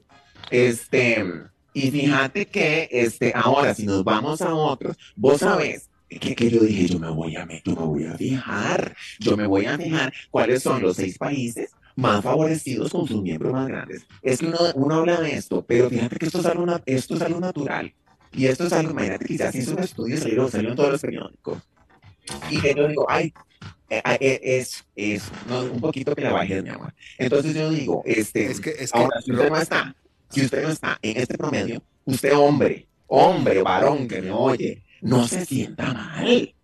Este, 0.50 1.24
y 1.72 1.90
fíjate 1.90 2.46
que 2.46 2.88
este, 2.90 3.32
ahora 3.34 3.74
si 3.74 3.86
nos 3.86 4.04
vamos 4.04 4.42
a 4.42 4.54
otros, 4.54 4.96
vos 5.16 5.40
sabés 5.40 5.88
que, 6.08 6.34
que 6.34 6.50
yo 6.50 6.60
dije, 6.60 6.88
yo 6.88 6.98
me 6.98 7.10
voy 7.10 7.36
a 7.36 7.46
yo 7.64 7.76
me 7.76 7.84
voy 7.84 8.04
a 8.04 8.16
fijar, 8.16 8.96
yo 9.20 9.36
me 9.36 9.46
voy 9.46 9.66
a 9.66 9.78
fijar 9.78 10.12
cuáles 10.30 10.62
son 10.62 10.82
los 10.82 10.96
seis 10.96 11.16
países 11.16 11.70
más 11.94 12.24
favorecidos 12.24 12.90
con 12.90 13.06
sus 13.06 13.22
miembros 13.22 13.52
más 13.52 13.68
grandes. 13.68 14.06
Es 14.22 14.40
que 14.40 14.46
uno, 14.46 14.58
uno 14.74 14.94
habla 14.96 15.20
de 15.20 15.34
esto, 15.34 15.64
pero 15.66 15.88
fíjate 15.88 16.16
que 16.16 16.26
esto 16.26 16.40
es 16.40 16.46
algo, 16.46 16.66
esto 16.86 17.14
es 17.14 17.22
algo 17.22 17.40
natural. 17.40 17.94
Y 18.32 18.46
esto 18.46 18.66
es 18.66 18.72
algo, 18.72 18.92
imagínate 18.92 19.52
se 19.52 19.58
hizo 19.58 19.72
un 19.72 19.80
estudio, 19.80 20.16
salió, 20.16 20.48
salió 20.48 20.70
en 20.70 20.76
todos 20.76 20.92
los 20.92 21.00
periódicos. 21.00 21.58
Y 22.48 22.60
que 22.60 22.74
yo 22.74 22.86
digo, 22.86 23.06
ay, 23.08 23.32
eh, 23.88 24.02
eh, 24.20 24.40
es, 24.42 24.84
es, 24.94 25.24
no, 25.48 25.62
un 25.62 25.80
poquito 25.80 26.14
que 26.14 26.22
la 26.22 26.32
bajé, 26.32 26.62
mi 26.62 26.68
amor. 26.68 26.94
Entonces 27.18 27.54
yo 27.54 27.70
digo, 27.70 28.02
este, 28.06 28.46
Es 28.46 28.60
que, 28.60 28.70
es 28.70 28.92
que, 28.92 28.98
ahora, 28.98 29.18
usted 29.18 29.50
no 29.50 29.56
está, 29.56 29.96
si 30.30 30.42
usted 30.44 30.62
no 30.62 30.70
está 30.70 30.98
en 31.02 31.16
este 31.16 31.36
promedio, 31.36 31.82
usted 32.04 32.36
hombre, 32.36 32.88
hombre, 33.06 33.62
varón 33.62 34.06
que 34.08 34.22
me 34.22 34.30
oye, 34.30 34.82
no 35.02 35.26
se 35.26 35.44
sienta 35.44 35.92
mal. 35.92 36.54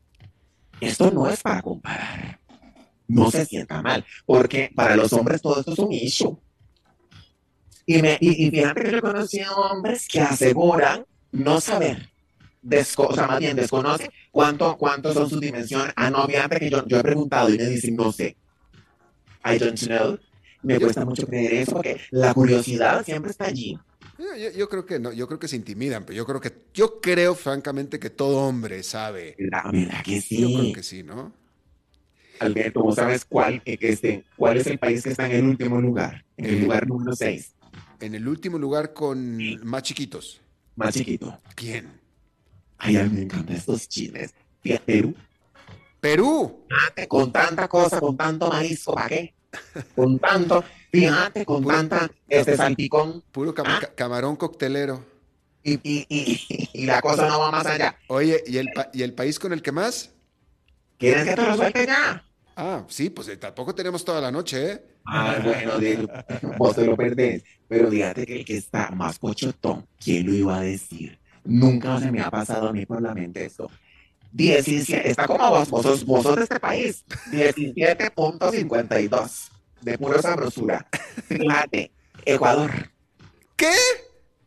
Esto 0.81 1.11
no 1.11 1.29
es 1.29 1.43
para 1.43 1.63
comparar. 1.63 2.41
No 3.09 3.31
se 3.31 3.45
sienta 3.45 3.83
mal, 3.83 4.05
porque 4.25 4.71
para 4.75 4.97
los 4.97 5.13
hombres 5.13 5.41
todo 5.41 5.59
esto 5.61 5.73
es 5.73 5.79
un 5.79 5.93
issue. 5.93 6.39
Y, 7.87 8.03
me, 8.03 8.19
y, 8.21 8.47
y 8.47 8.51
fíjate 8.51 8.83
que 8.83 8.91
yo 8.91 8.97
he 8.99 9.01
conocido 9.01 9.57
hombres 9.57 10.09
que 10.09 10.21
aseguran 10.21 11.05
no 11.31 11.61
saber, 11.61 12.11
desco- 12.63 13.07
o 13.09 13.15
sea, 13.15 13.29
más 13.29 13.39
bien 13.39 13.57
desconocen 13.57 14.11
cuánto, 14.33 14.77
cuánto 14.77 15.15
son 15.15 15.31
sus 15.31 15.41
dimensiones. 15.41 15.93
Ah, 15.95 16.11
no, 16.11 16.27
fíjate 16.27 16.59
que 16.59 16.69
yo, 16.71 16.85
yo 16.87 16.99
he 16.99 17.03
preguntado 17.03 17.49
y 17.49 17.57
me 17.59 17.65
dicen, 17.67 17.95
no 17.95 18.11
sé. 18.11 18.37
I 19.45 19.59
don't 19.59 19.79
know. 19.87 20.19
Me 20.67 20.81
cuesta 20.81 21.05
mucho 21.05 21.27
creer 21.27 21.55
eso 21.55 21.73
porque 21.75 22.01
la 22.11 22.35
curiosidad 22.35 23.05
siempre 23.05 23.31
está 23.31 23.47
allí. 23.47 23.79
yo, 24.19 24.51
yo- 24.51 24.69
creo 24.69 24.85
que 24.85 24.99
no, 24.99 25.13
yo 25.13 25.27
creo 25.27 25.39
que 25.39 25.49
se 25.49 25.57
intimidan, 25.57 26.05
pero 26.05 26.17
yo 26.17 26.27
creo 26.27 26.41
que, 26.41 26.53
yo 26.75 27.01
creo 27.01 27.35
francamente 27.35 27.99
que 28.01 28.11
todo 28.11 28.39
hombre 28.47 28.83
sabe. 28.83 29.37
¿Verdad, 29.39 29.73
verdad 29.73 30.05
que 30.05 30.21
Yo 30.21 30.49
creo 30.53 30.65
sí? 30.65 30.73
que 30.73 30.83
sí, 30.83 31.03
¿no? 31.03 31.33
Alberto, 32.41 32.83
¿vos 32.83 32.97
sabes 32.97 33.25
cuál, 33.25 33.63
eh, 33.65 33.79
este, 33.81 34.25
cuál 34.37 34.59
es 34.59 34.67
el 34.67 34.79
país 34.79 35.03
que 35.03 35.11
está 35.11 35.27
en 35.27 35.33
el 35.37 35.45
último 35.45 35.81
lugar? 35.81 36.25
En 36.37 36.47
el 36.47 36.55
Eh. 36.57 36.61
lugar 36.63 36.87
número 36.87 37.15
6, 37.15 37.55
En 38.01 38.15
el 38.15 38.29
último 38.29 38.59
lugar 38.59 38.93
con 38.93 39.65
más 39.65 39.83
chiquitos. 39.83 40.41
más 40.75 40.93
chiquito. 40.95 41.41
¿Quién? 41.55 41.99
Ay, 42.77 42.97
a 42.97 43.05
mí 43.05 43.11
me 43.17 43.23
encantan 43.23 43.57
estos. 43.57 43.89
Fíjate, 43.89 44.85
Perú. 44.85 45.15
Perú. 46.01 46.67
Fíjate, 46.69 47.09
con 47.09 47.33
tanta 47.33 47.69
cosa, 47.69 48.01
con 48.01 48.17
tanto 48.17 48.49
marisco, 48.51 48.95
¿para 48.95 49.09
qué? 49.09 49.35
Con 49.95 50.19
tanto, 50.19 50.65
fíjate, 50.93 51.45
con 51.45 51.63
Puro- 51.63 51.77
tanta, 51.77 52.11
este 52.29 52.57
salpicón, 52.57 53.23
Puro 53.33 53.55
cam- 53.55 53.65
Ah. 53.67 53.79
ca- 53.81 53.95
camarón 53.95 54.37
coctelero. 54.37 55.05
y, 55.63 55.75
y, 55.83 56.07
y, 56.09 56.69
y 56.73 56.87
la 56.87 57.01
cosa 57.01 57.29
no 57.29 57.41
va 57.41 57.51
más 57.51 57.67
allá. 57.67 57.99
Oye, 58.09 58.43
¿y 58.47 58.59
el, 58.59 58.71
pa- 58.73 58.89
¿y 58.93 59.03
el 59.03 59.13
país 59.15 59.39
con 59.39 59.53
el 59.53 59.63
que 59.63 59.73
más? 59.73 60.13
¿Quieres 60.99 61.25
que 61.25 61.35
te 61.35 61.43
lo 61.43 61.57
suelte 61.57 61.87
ya? 61.87 62.25
Ah, 62.55 62.85
sí, 62.89 63.11
pues 63.11 63.29
eh, 63.29 63.37
tampoco 63.37 63.75
tenemos 63.75 64.05
toda 64.05 64.21
la 64.21 64.31
noche, 64.31 64.73
¿eh? 64.73 64.83
Ah, 65.05 65.37
bueno, 65.45 65.79
de- 65.79 66.09
vos 66.57 66.75
te 66.75 66.87
lo 66.87 66.97
perdés. 66.97 67.43
Pero 67.69 67.91
fíjate 67.91 68.25
que 68.25 68.37
el 68.41 68.45
que 68.45 68.57
está 68.57 68.91
más 68.93 69.19
cochotón, 69.19 69.87
¿quién 70.03 70.27
lo 70.27 70.33
iba 70.33 70.57
a 70.59 70.63
decir? 70.63 71.19
Nunca 71.45 71.99
se 72.01 72.11
me 72.11 72.21
ha 72.23 72.31
pasado 72.31 72.69
a 72.69 72.73
mí 72.73 72.87
por 72.87 73.03
la 73.03 73.13
mente 73.15 73.45
esto. 73.45 73.71
17, 74.37 75.11
está 75.11 75.27
como 75.27 75.49
vos, 75.49 75.71
vos 75.71 75.83
sos, 75.83 76.05
vos 76.05 76.23
sos 76.23 76.37
de 76.37 76.43
este 76.43 76.61
país. 76.61 77.05
17.52 77.31 79.49
de 79.81 79.99
pura 79.99 80.21
sabrosura. 80.21 80.87
Fíjate, 81.27 81.91
Ecuador. 82.25 82.71
¿Qué? 83.57 83.73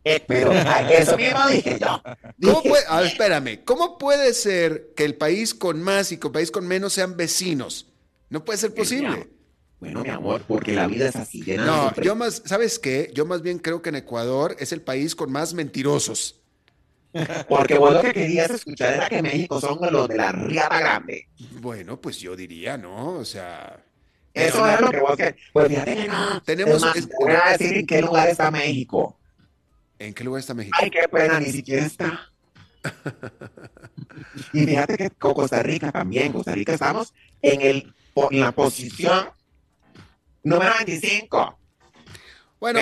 Eh, 0.03 0.23
pero 0.27 0.51
ah, 0.53 0.91
eso 0.91 1.17
mismo 1.17 1.47
dije 1.49 1.79
yo. 1.79 2.01
¿Cómo 2.41 2.63
puede, 2.63 2.83
espérame, 3.05 3.63
¿cómo 3.65 3.97
puede 3.97 4.33
ser 4.33 4.93
que 4.95 5.05
el 5.05 5.15
país 5.15 5.53
con 5.53 5.81
más 5.81 6.11
y 6.11 6.17
que 6.17 6.27
el 6.27 6.33
país 6.33 6.51
con 6.51 6.67
menos 6.67 6.93
sean 6.93 7.17
vecinos? 7.17 7.87
No 8.29 8.45
puede 8.45 8.59
ser 8.59 8.73
posible. 8.73 9.29
Bueno, 9.79 10.03
mi 10.03 10.09
amor, 10.09 10.43
porque 10.47 10.73
la 10.73 10.87
vida 10.87 11.09
es 11.09 11.15
así. 11.15 11.41
llena 11.41 11.65
No, 11.65 11.93
yo 12.01 12.15
más, 12.15 12.41
¿sabes 12.45 12.79
qué? 12.79 13.11
Yo 13.13 13.25
más 13.25 13.41
bien 13.41 13.59
creo 13.59 13.81
que 13.81 13.89
en 13.89 13.95
Ecuador 13.95 14.55
es 14.59 14.71
el 14.71 14.81
país 14.81 15.15
con 15.15 15.31
más 15.31 15.53
mentirosos. 15.53 16.38
Porque 17.47 17.77
vos 17.77 17.93
lo 17.93 18.01
que 18.01 18.13
querías 18.13 18.49
escuchar 18.51 18.93
era 18.93 19.09
que 19.09 19.21
México 19.21 19.59
son 19.59 19.79
los 19.91 20.07
de 20.07 20.17
la 20.17 20.31
riata 20.31 20.79
grande. 20.79 21.27
Bueno, 21.59 21.99
pues 21.99 22.19
yo 22.19 22.35
diría, 22.35 22.77
¿no? 22.77 23.13
O 23.13 23.25
sea, 23.25 23.83
Eso 24.33 24.67
es 24.67 24.79
lo 24.79 24.91
que 24.91 24.99
vos 24.99 25.17
querés. 25.17 25.35
Pues 25.51 25.67
fíjate 25.69 25.95
que 25.95 26.07
no. 26.07 26.41
Tenemos- 26.43 26.81
más, 26.81 26.95
es- 26.95 27.09
voy 27.19 27.31
a 27.33 27.57
decir 27.57 27.77
en 27.77 27.85
qué 27.87 28.01
lugar 28.01 28.29
está 28.29 28.51
México. 28.51 29.15
¿en 29.97 30.13
qué 30.13 30.23
lugar 30.23 30.39
está 30.39 30.53
México? 30.53 30.77
Ay, 30.79 30.89
qué 30.91 31.07
pena, 31.09 31.39
ni 31.41 31.51
siquiera 31.51 31.85
está. 31.85 32.29
Y 34.53 34.65
fíjate 34.65 34.97
que 34.97 35.09
con 35.11 35.33
Costa 35.33 35.61
Rica 35.61 35.91
también. 35.91 36.31
Costa 36.31 36.53
Rica 36.53 36.73
estamos 36.73 37.13
en, 37.41 37.61
el, 37.61 37.93
en 38.31 38.39
la 38.39 38.51
posición 38.51 39.29
número 40.43 40.71
25. 40.85 41.59
Bueno, 42.59 42.79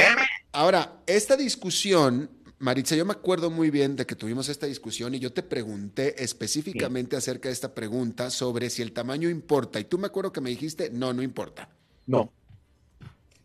ahora, 0.52 0.94
esta 1.08 1.36
discusión, 1.36 2.30
Maritza, 2.60 2.96
yo 2.96 3.06
me 3.06 3.12
acuerdo 3.12 3.52
muy 3.52 3.70
bien 3.70 3.96
de 3.96 4.06
que 4.06 4.16
tuvimos 4.16 4.50
esta 4.50 4.66
discusión 4.66 5.14
y 5.14 5.20
yo 5.20 5.32
te 5.32 5.44
pregunté 5.44 6.24
específicamente 6.24 7.16
acerca 7.16 7.50
de 7.50 7.54
esta 7.54 7.74
pregunta 7.76 8.32
sobre 8.32 8.70
si 8.72 8.82
el 8.82 8.94
tamaño 8.94 9.30
importa. 9.30 9.80
Y 9.80 9.84
tú 9.84 10.00
me 10.00 10.08
acuerdo 10.08 10.32
que 10.32 10.42
me 10.42 10.50
dijiste, 10.50 10.90
no, 10.90 11.14
no 11.14 11.22
importa. 11.22 11.70
No. 12.08 12.32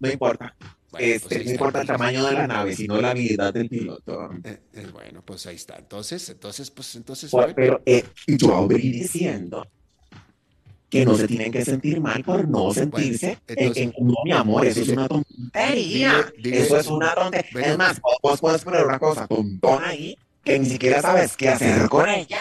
No 0.00 0.10
importa. 0.10 0.56
Bueno, 0.90 1.06
Este, 1.06 1.28
pues 1.36 1.44
no 1.46 1.50
importa 1.52 1.80
el 1.82 1.86
tamaño 1.86 2.24
de 2.26 2.32
la 2.32 2.46
nave, 2.46 2.74
sino 2.74 3.00
la 3.00 3.10
habilidad 3.10 3.52
del 3.52 3.68
piloto. 3.68 4.30
Eh, 4.44 4.60
eh, 4.74 4.86
bueno, 4.92 5.22
pues 5.24 5.46
ahí 5.46 5.56
está. 5.56 5.76
Entonces, 5.76 6.28
entonces, 6.30 6.70
pues 6.70 6.94
entonces. 6.96 7.30
Por- 7.30 7.54
Pero 7.54 7.82
eh, 7.86 8.04
yo 8.26 8.54
abrí 8.56 8.90
diciendo 8.92 9.66
que 10.93 11.07
no 11.07 11.14
se 11.16 11.26
tienen 11.26 11.51
que 11.51 11.64
sentir 11.64 12.03
mal 12.03 12.22
por 12.22 12.47
no 12.47 12.70
sentirse 12.74 13.38
entonces- 13.47 13.76
en, 13.82 13.95
en- 13.97 14.07
no, 14.07 14.14
mi 14.24 14.32
amor, 14.32 14.66
eso 14.66 14.82
es 14.82 14.88
una 14.90 15.09
tontería. 15.09 16.12
dile- 16.36 16.43
dile- 16.43 16.57
eso 16.59 16.76
es 16.76 16.86
una 16.88 17.14
tontería. 17.14 17.66
Es 17.72 17.78
más, 17.78 17.99
vos, 18.22 18.38
puedes 18.38 18.62
poner 18.62 18.84
una 18.84 18.99
cosa 18.99 19.26
tontona 19.26 19.88
ahí 19.88 20.18
que 20.45 20.59
ni 20.59 20.66
siquiera 20.66 21.01
sabes 21.01 21.34
qué 21.34 21.49
hacer 21.49 21.88
con 21.88 22.09
ella. 22.11 22.40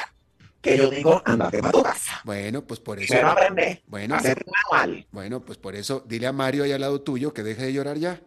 Que 0.61 0.77
yo 0.77 0.89
digo, 0.91 1.21
andate 1.25 1.59
para 1.59 1.71
tu 1.71 1.81
casa. 1.81 2.19
Bueno, 2.25 2.63
pues 2.65 2.79
por 2.81 2.99
eso. 2.99 3.13
Pero 3.13 3.29
aprende 3.29 3.81
Bueno, 3.87 4.15
a 4.15 4.17
hacer 4.17 4.43
un 4.45 4.51
manual. 4.69 5.07
bueno, 5.11 5.39
pues 5.39 5.57
por 5.57 5.73
eso 5.75 6.03
dile 6.05 6.27
a 6.27 6.33
Mario 6.33 6.65
ahí 6.65 6.73
al 6.73 6.81
lado 6.81 6.99
tuyo 7.01 7.33
que 7.33 7.41
deje 7.43 7.63
de 7.63 7.73
llorar 7.73 7.97
ya. 7.97 8.21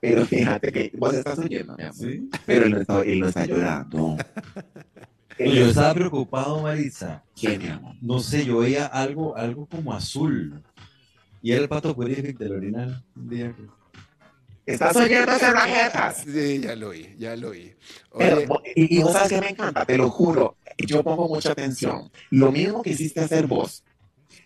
Pero 0.00 0.24
fíjate 0.24 0.72
que 0.72 0.90
vos 0.96 1.12
estás 1.14 1.38
oyendo, 1.38 1.76
mi 1.76 1.84
amor. 1.84 2.08
Pero 2.46 2.64
él 2.64 2.70
no 2.72 2.80
está, 2.80 3.02
él 3.02 3.20
no 3.20 3.28
está 3.28 3.44
llorando. 3.44 4.16
Yo 5.46 5.66
estaba 5.66 5.94
preocupado, 5.94 6.62
Marisa. 6.62 7.22
¿Quién, 7.38 7.62
mi 7.62 7.68
amor? 7.68 7.94
No 8.00 8.20
sé, 8.20 8.44
yo 8.44 8.58
veía 8.58 8.86
algo, 8.86 9.36
algo 9.36 9.66
como 9.66 9.92
azul. 9.92 10.62
Y 11.42 11.52
era 11.52 11.62
el 11.62 11.68
pato 11.68 11.94
Purific 11.94 12.36
del 12.38 12.60
que- 12.60 13.54
¿Estás 14.66 14.94
oyendo 14.94 15.32
esas 15.32 15.52
rajetas? 15.52 16.24
Sí, 16.24 16.60
ya 16.60 16.76
lo 16.76 16.90
oí, 16.90 17.14
ya 17.18 17.34
lo 17.34 17.48
oí. 17.48 17.74
Pero, 18.16 18.36
Oye, 18.36 18.72
y, 18.76 18.98
y 18.98 19.02
vos 19.02 19.12
sabes 19.12 19.30
que 19.30 19.40
me 19.40 19.48
encanta, 19.48 19.84
te 19.84 19.96
lo 19.96 20.10
juro. 20.10 20.56
Yo 20.78 21.02
pongo 21.02 21.26
mucha 21.28 21.52
atención. 21.52 22.10
Lo 22.30 22.52
mismo 22.52 22.82
que 22.82 22.90
hiciste 22.90 23.20
hacer 23.20 23.46
vos, 23.46 23.82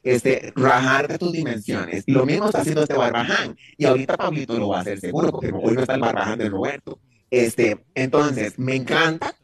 este, 0.03 0.53
rajar 0.57 1.09
de 1.09 1.19
tus 1.19 1.33
dimensiones. 1.33 2.05
Lo 2.07 2.25
mismo 2.25 2.47
está 2.47 2.61
haciendo 2.61 2.83
este 2.83 2.95
barbaján. 2.95 3.57
Y 3.77 3.85
ahorita 3.85 4.17
Pablito 4.17 4.59
lo 4.59 4.69
va 4.69 4.79
a 4.79 4.81
hacer 4.81 5.01
seguro, 5.01 5.31
porque 5.33 5.53
hoy 5.53 5.75
no 5.75 5.81
está 5.81 5.95
el 5.95 6.01
barbaján 6.01 6.39
de 6.39 6.49
Roberto. 6.49 6.99
Este, 7.31 7.85
entonces, 7.95 8.59
me 8.59 8.77
encanta 8.77 9.35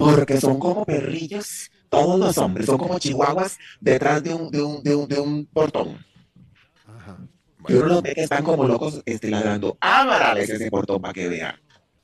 porque 0.00 0.40
son 0.40 0.58
como 0.58 0.84
perrillos, 0.84 1.70
todos 1.88 2.18
los 2.18 2.38
hombres, 2.38 2.66
son 2.66 2.78
como 2.78 2.98
chihuahuas 2.98 3.58
detrás 3.80 4.22
de 4.22 4.34
un, 4.34 4.50
de 4.50 4.62
un, 4.62 4.82
de 4.82 4.94
un, 4.94 5.08
de 5.08 5.20
un 5.20 5.46
portón. 5.46 6.04
ajá. 6.86 7.18
Y 7.68 7.72
uno 7.74 7.80
Bueno, 7.82 7.86
los 7.94 8.02
ve 8.02 8.14
que 8.14 8.22
están 8.22 8.42
como 8.42 8.66
locos 8.66 9.02
este, 9.04 9.30
ladrando. 9.30 9.76
Ámarales 9.80 10.48
ese 10.48 10.70
portón 10.70 11.00
para 11.02 11.12
que 11.12 11.28
vean. 11.28 11.56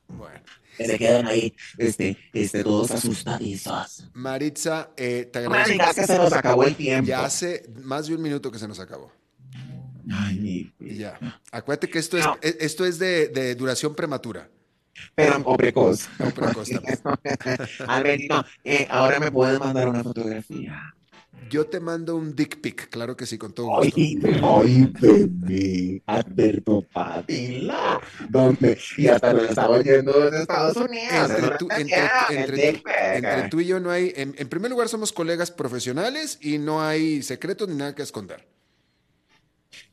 bueno. 0.08 0.40
que 0.76 0.84
se 0.84 0.98
quedan 0.98 1.26
ahí, 1.26 1.54
este, 1.78 2.18
este, 2.34 2.62
todos 2.62 2.90
asustadizos. 2.90 4.10
Maritza, 4.12 4.90
eh, 4.98 5.28
te 5.32 5.38
agradezco. 5.38 5.72
digas 5.72 5.94
que 5.94 6.04
se 6.06 6.18
nos 6.18 6.32
acabó 6.34 6.64
el 6.64 6.76
tiempo. 6.76 7.08
Ya 7.08 7.24
hace 7.24 7.66
más 7.82 8.06
de 8.06 8.14
un 8.14 8.22
minuto 8.22 8.52
que 8.52 8.58
se 8.58 8.68
nos 8.68 8.78
acabó. 8.78 9.10
Ay, 10.12 10.38
mi 10.78 10.94
ya. 10.96 11.18
Acuérdate 11.50 11.88
que 11.88 11.98
esto 11.98 12.16
es, 12.18 12.24
No. 12.26 12.36
e- 12.42 12.58
esto 12.60 12.84
es 12.84 12.98
de, 12.98 13.28
de 13.28 13.54
duración 13.54 13.94
prematura. 13.94 14.50
Pero, 15.14 15.42
o 15.44 15.56
precoz. 15.56 16.08
No 16.18 16.30
precoz 16.30 16.68
también. 16.68 16.98
Albertino, 17.88 18.44
eh, 18.64 18.86
ahora 18.90 19.20
me 19.20 19.30
puedes 19.30 19.58
mandar 19.58 19.88
una 19.88 20.02
fotografía. 20.02 20.94
Yo 21.48 21.66
te 21.66 21.78
mando 21.78 22.16
un 22.16 22.34
dick 22.34 22.60
pic, 22.60 22.88
claro 22.88 23.16
que 23.16 23.24
sí, 23.24 23.38
con 23.38 23.52
todo 23.52 23.68
gusto. 23.76 23.94
Ay, 23.96 24.18
ay, 24.42 24.92
bebé, 25.00 26.02
Alberto 26.06 26.82
Padilla. 26.92 28.00
¿Dónde? 28.28 28.78
Y 28.96 29.06
hasta 29.06 29.32
nos 29.32 29.50
estamos 29.50 29.84
yendo 29.84 30.12
desde 30.24 30.40
Estados 30.40 30.76
Unidos. 30.76 31.30
Tú, 31.58 31.68
está 31.70 32.26
entre 32.30 33.48
tú 33.48 33.60
y 33.60 33.66
yo 33.66 33.78
no 33.78 33.90
hay, 33.90 34.12
en, 34.16 34.34
en 34.36 34.48
primer 34.48 34.70
lugar 34.70 34.88
somos 34.88 35.12
colegas 35.12 35.52
profesionales 35.52 36.38
y 36.40 36.58
no 36.58 36.82
hay 36.82 37.22
secretos 37.22 37.68
ni 37.68 37.76
nada 37.76 37.94
que 37.94 38.02
esconder. 38.02 38.44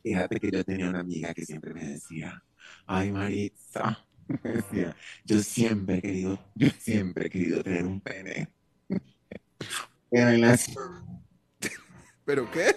Fíjate 0.01 0.39
que 0.39 0.49
yo 0.51 0.63
tenía 0.63 0.89
una 0.89 1.01
amiga 1.01 1.33
que 1.33 1.45
siempre 1.45 1.73
me 1.73 1.85
decía, 1.85 2.43
ay 2.87 3.11
Maritza, 3.11 4.05
me 4.27 4.51
decía, 4.51 4.95
yo 5.25 5.39
siempre 5.39 5.97
he 5.97 6.01
querido, 6.01 6.39
yo 6.55 6.67
siempre 6.79 7.27
he 7.27 7.29
querido 7.29 7.63
tener 7.63 7.85
un 7.85 7.99
pene. 8.01 8.47
Pero 10.09 10.29
en 10.29 10.41
las... 10.41 10.67
¿Pero 12.25 12.49
qué? 12.51 12.75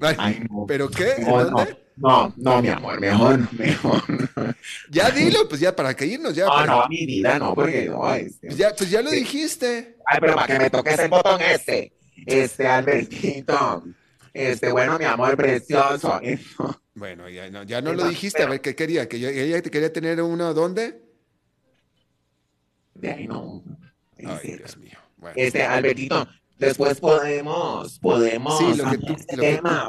Ay, 0.00 0.16
Ay, 0.18 0.46
no. 0.50 0.66
¿Pero 0.66 0.88
qué? 0.90 1.12
¿En 1.18 1.26
No, 1.26 1.38
no, 1.44 1.50
dónde? 1.50 1.76
no, 1.96 2.34
no, 2.36 2.62
mi 2.62 2.68
amor, 2.68 3.00
mejor, 3.00 3.52
mejor. 3.58 4.02
Ya 4.90 5.10
dilo, 5.10 5.48
pues 5.48 5.60
ya 5.60 5.74
para 5.74 5.94
que 5.94 6.06
irnos, 6.06 6.34
ya. 6.34 6.44
No, 6.44 6.50
para- 6.50 6.66
no, 6.66 6.88
mi 6.88 7.06
vida, 7.06 7.38
no, 7.38 7.54
porque 7.54 7.86
no, 7.86 8.12
este. 8.14 8.48
Pues 8.48 8.58
ya, 8.58 8.74
pues 8.76 8.90
ya 8.90 9.00
lo 9.02 9.10
dijiste. 9.10 9.96
Ay, 10.06 10.18
pero 10.20 10.34
para 10.34 10.46
que 10.46 10.58
me 10.58 10.70
toques 10.70 10.98
el 10.98 11.08
botón 11.08 11.40
este, 11.40 11.92
este, 12.26 12.66
Albertito, 12.66 13.84
este, 14.34 14.70
bueno, 14.72 14.98
mi 14.98 15.04
amor 15.06 15.36
precioso. 15.36 16.20
Bueno, 17.00 17.30
ya 17.30 17.48
no, 17.50 17.62
ya 17.62 17.80
no 17.80 17.94
lo 17.94 18.06
dijiste. 18.06 18.42
A 18.42 18.46
ver, 18.46 18.60
¿qué 18.60 18.76
quería? 18.76 19.08
¿Que 19.08 19.16
ella 19.16 19.62
te 19.62 19.70
quería 19.70 19.90
tener 19.90 20.20
uno 20.20 20.52
dónde? 20.52 21.00
De 22.94 23.10
ahí 23.10 23.26
no. 23.26 23.62
Ay, 24.18 24.26
Este, 24.36 24.56
Dios 24.58 24.76
mío. 24.76 24.98
Bueno. 25.16 25.34
Este, 25.38 25.62
Albertito, 25.62 26.28
después 26.58 27.00
podemos, 27.00 27.98
podemos 28.00 28.58
Sí, 28.58 28.74
lo 28.76 28.90
que 28.90 28.98
tú- 28.98 29.06
ampliar 29.14 29.18
este 29.18 29.36
lo 29.36 29.42
que- 29.42 29.54
tema, 29.56 29.88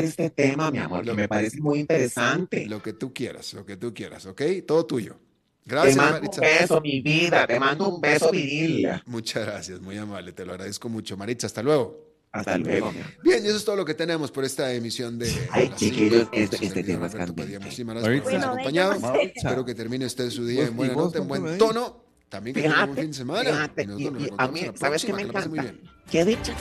este 0.00 0.56
mi 0.72 0.78
amor, 0.78 1.04
que 1.04 1.12
me 1.14 1.28
parece 1.28 1.60
muy 1.60 1.78
interesante. 1.78 2.66
Lo 2.66 2.82
que 2.82 2.92
tú 2.92 3.14
quieras, 3.14 3.54
lo 3.54 3.64
que 3.64 3.76
tú 3.76 3.94
quieras, 3.94 4.26
¿ok? 4.26 4.42
Todo 4.66 4.84
tuyo. 4.84 5.20
Te 5.62 5.70
Gracias, 5.70 5.96
mando 5.96 6.12
Maritza. 6.14 6.40
un 6.40 6.46
beso, 6.46 6.80
mi 6.80 7.00
vida, 7.02 7.46
te 7.46 7.60
mando 7.60 7.88
un 7.88 8.00
beso 8.00 8.32
viril. 8.32 8.88
Muchas 9.06 9.46
gracias, 9.46 9.80
muy 9.80 9.96
amable, 9.96 10.32
te 10.32 10.44
lo 10.44 10.52
agradezco 10.54 10.88
mucho. 10.88 11.16
Maritza, 11.16 11.46
hasta 11.46 11.62
luego. 11.62 12.05
Hasta 12.38 12.58
luego. 12.58 12.92
Bien, 13.22 13.44
y 13.44 13.48
eso 13.48 13.56
es 13.56 13.64
todo 13.64 13.76
lo 13.76 13.84
que 13.84 13.94
tenemos 13.94 14.30
por 14.30 14.44
esta 14.44 14.72
emisión 14.72 15.18
de. 15.18 15.32
Ay, 15.50 15.70
chiquillos, 15.76 16.28
este- 16.32 16.64
este 16.66 16.82
tema 16.84 17.06
es 17.06 17.14
candente. 17.14 17.58
Muchísimas 17.58 17.96
gracias 18.02 18.22
por 18.22 18.28
habernos 18.32 18.48
acompañado. 18.50 18.92
Espero 19.34 19.64
que 19.64 19.74
termine 19.74 20.06
usted 20.06 20.30
su 20.30 20.46
día 20.46 20.64
en 20.66 20.76
buena 20.76 20.94
nota, 20.94 21.18
en 21.18 21.28
buen 21.28 21.58
tono. 21.58 22.04
También 22.28 22.56
que 22.56 22.62
tenga 22.62 22.84
un 22.84 22.96
fin 22.96 23.06
de 23.06 23.14
semana. 23.14 23.50
fíjate, 23.50 23.86
y 23.98 24.30
a 24.36 24.48
mí, 24.48 24.60
¿sabes 24.74 25.04
qué 25.04 25.12
me 25.12 25.22
encanta? 25.22 25.48
bien. 25.48 25.80
¿Qué 26.10 26.24
dicha? 26.24 26.52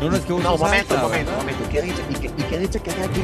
No, 0.00 0.10
no, 0.10 0.16
es 0.16 0.22
que 0.24 0.32
vos 0.34 0.42
No, 0.42 0.56
momento, 0.56 0.96
momento, 0.98 1.32
momento. 1.32 1.62
¿Qué 1.70 1.82
dicha? 1.82 2.02
¿Y 2.10 2.14
qué, 2.14 2.26
y 2.26 2.42
qué 2.42 2.58
dicha 2.58 2.78
que 2.78 2.90
aquí 2.90 3.20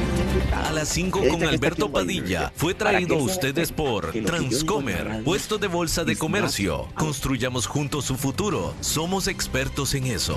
A 0.52 0.72
las 0.72 0.88
5 0.88 1.20
Esta 1.22 1.30
con 1.38 1.44
Alberto. 1.44 1.92
Padilla 1.92 2.52
fue 2.56 2.74
traído 2.74 3.16
a 3.16 3.22
ustedes 3.22 3.70
por 3.70 4.12
Transcomer, 4.12 5.22
puesto 5.24 5.58
de 5.58 5.66
bolsa 5.68 6.04
de 6.04 6.16
comercio. 6.16 6.88
Construyamos 6.94 7.66
juntos 7.66 8.06
su 8.06 8.16
futuro. 8.16 8.74
Somos 8.80 9.28
expertos 9.28 9.94
en 9.94 10.06
eso. 10.06 10.36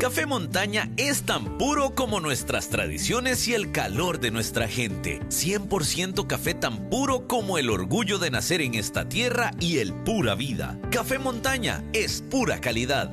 Café 0.00 0.26
Montaña 0.26 0.90
es 0.98 1.22
tan 1.22 1.56
puro 1.56 1.94
como 1.94 2.20
nuestras 2.20 2.68
tradiciones 2.68 3.48
y 3.48 3.54
el 3.54 3.72
calor 3.72 4.20
de 4.20 4.30
nuestra 4.30 4.68
gente. 4.68 5.20
100% 5.30 6.26
café 6.26 6.54
tan 6.54 6.90
puro 6.90 7.26
como 7.26 7.56
el 7.56 7.70
orgullo 7.70 8.18
de 8.18 8.30
nacer 8.30 8.60
en 8.60 8.74
esta 8.74 9.08
tierra 9.08 9.52
y 9.58 9.78
el 9.78 9.94
pura 9.94 10.34
vida. 10.34 10.78
Café 10.90 11.18
Montaña 11.18 11.82
es 11.92 12.22
pura 12.22 12.60
calidad. 12.60 13.10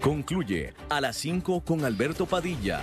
Concluye 0.00 0.72
a 0.88 1.00
las 1.00 1.16
5 1.16 1.62
con 1.64 1.84
Alberto 1.84 2.26
Padilla. 2.26 2.82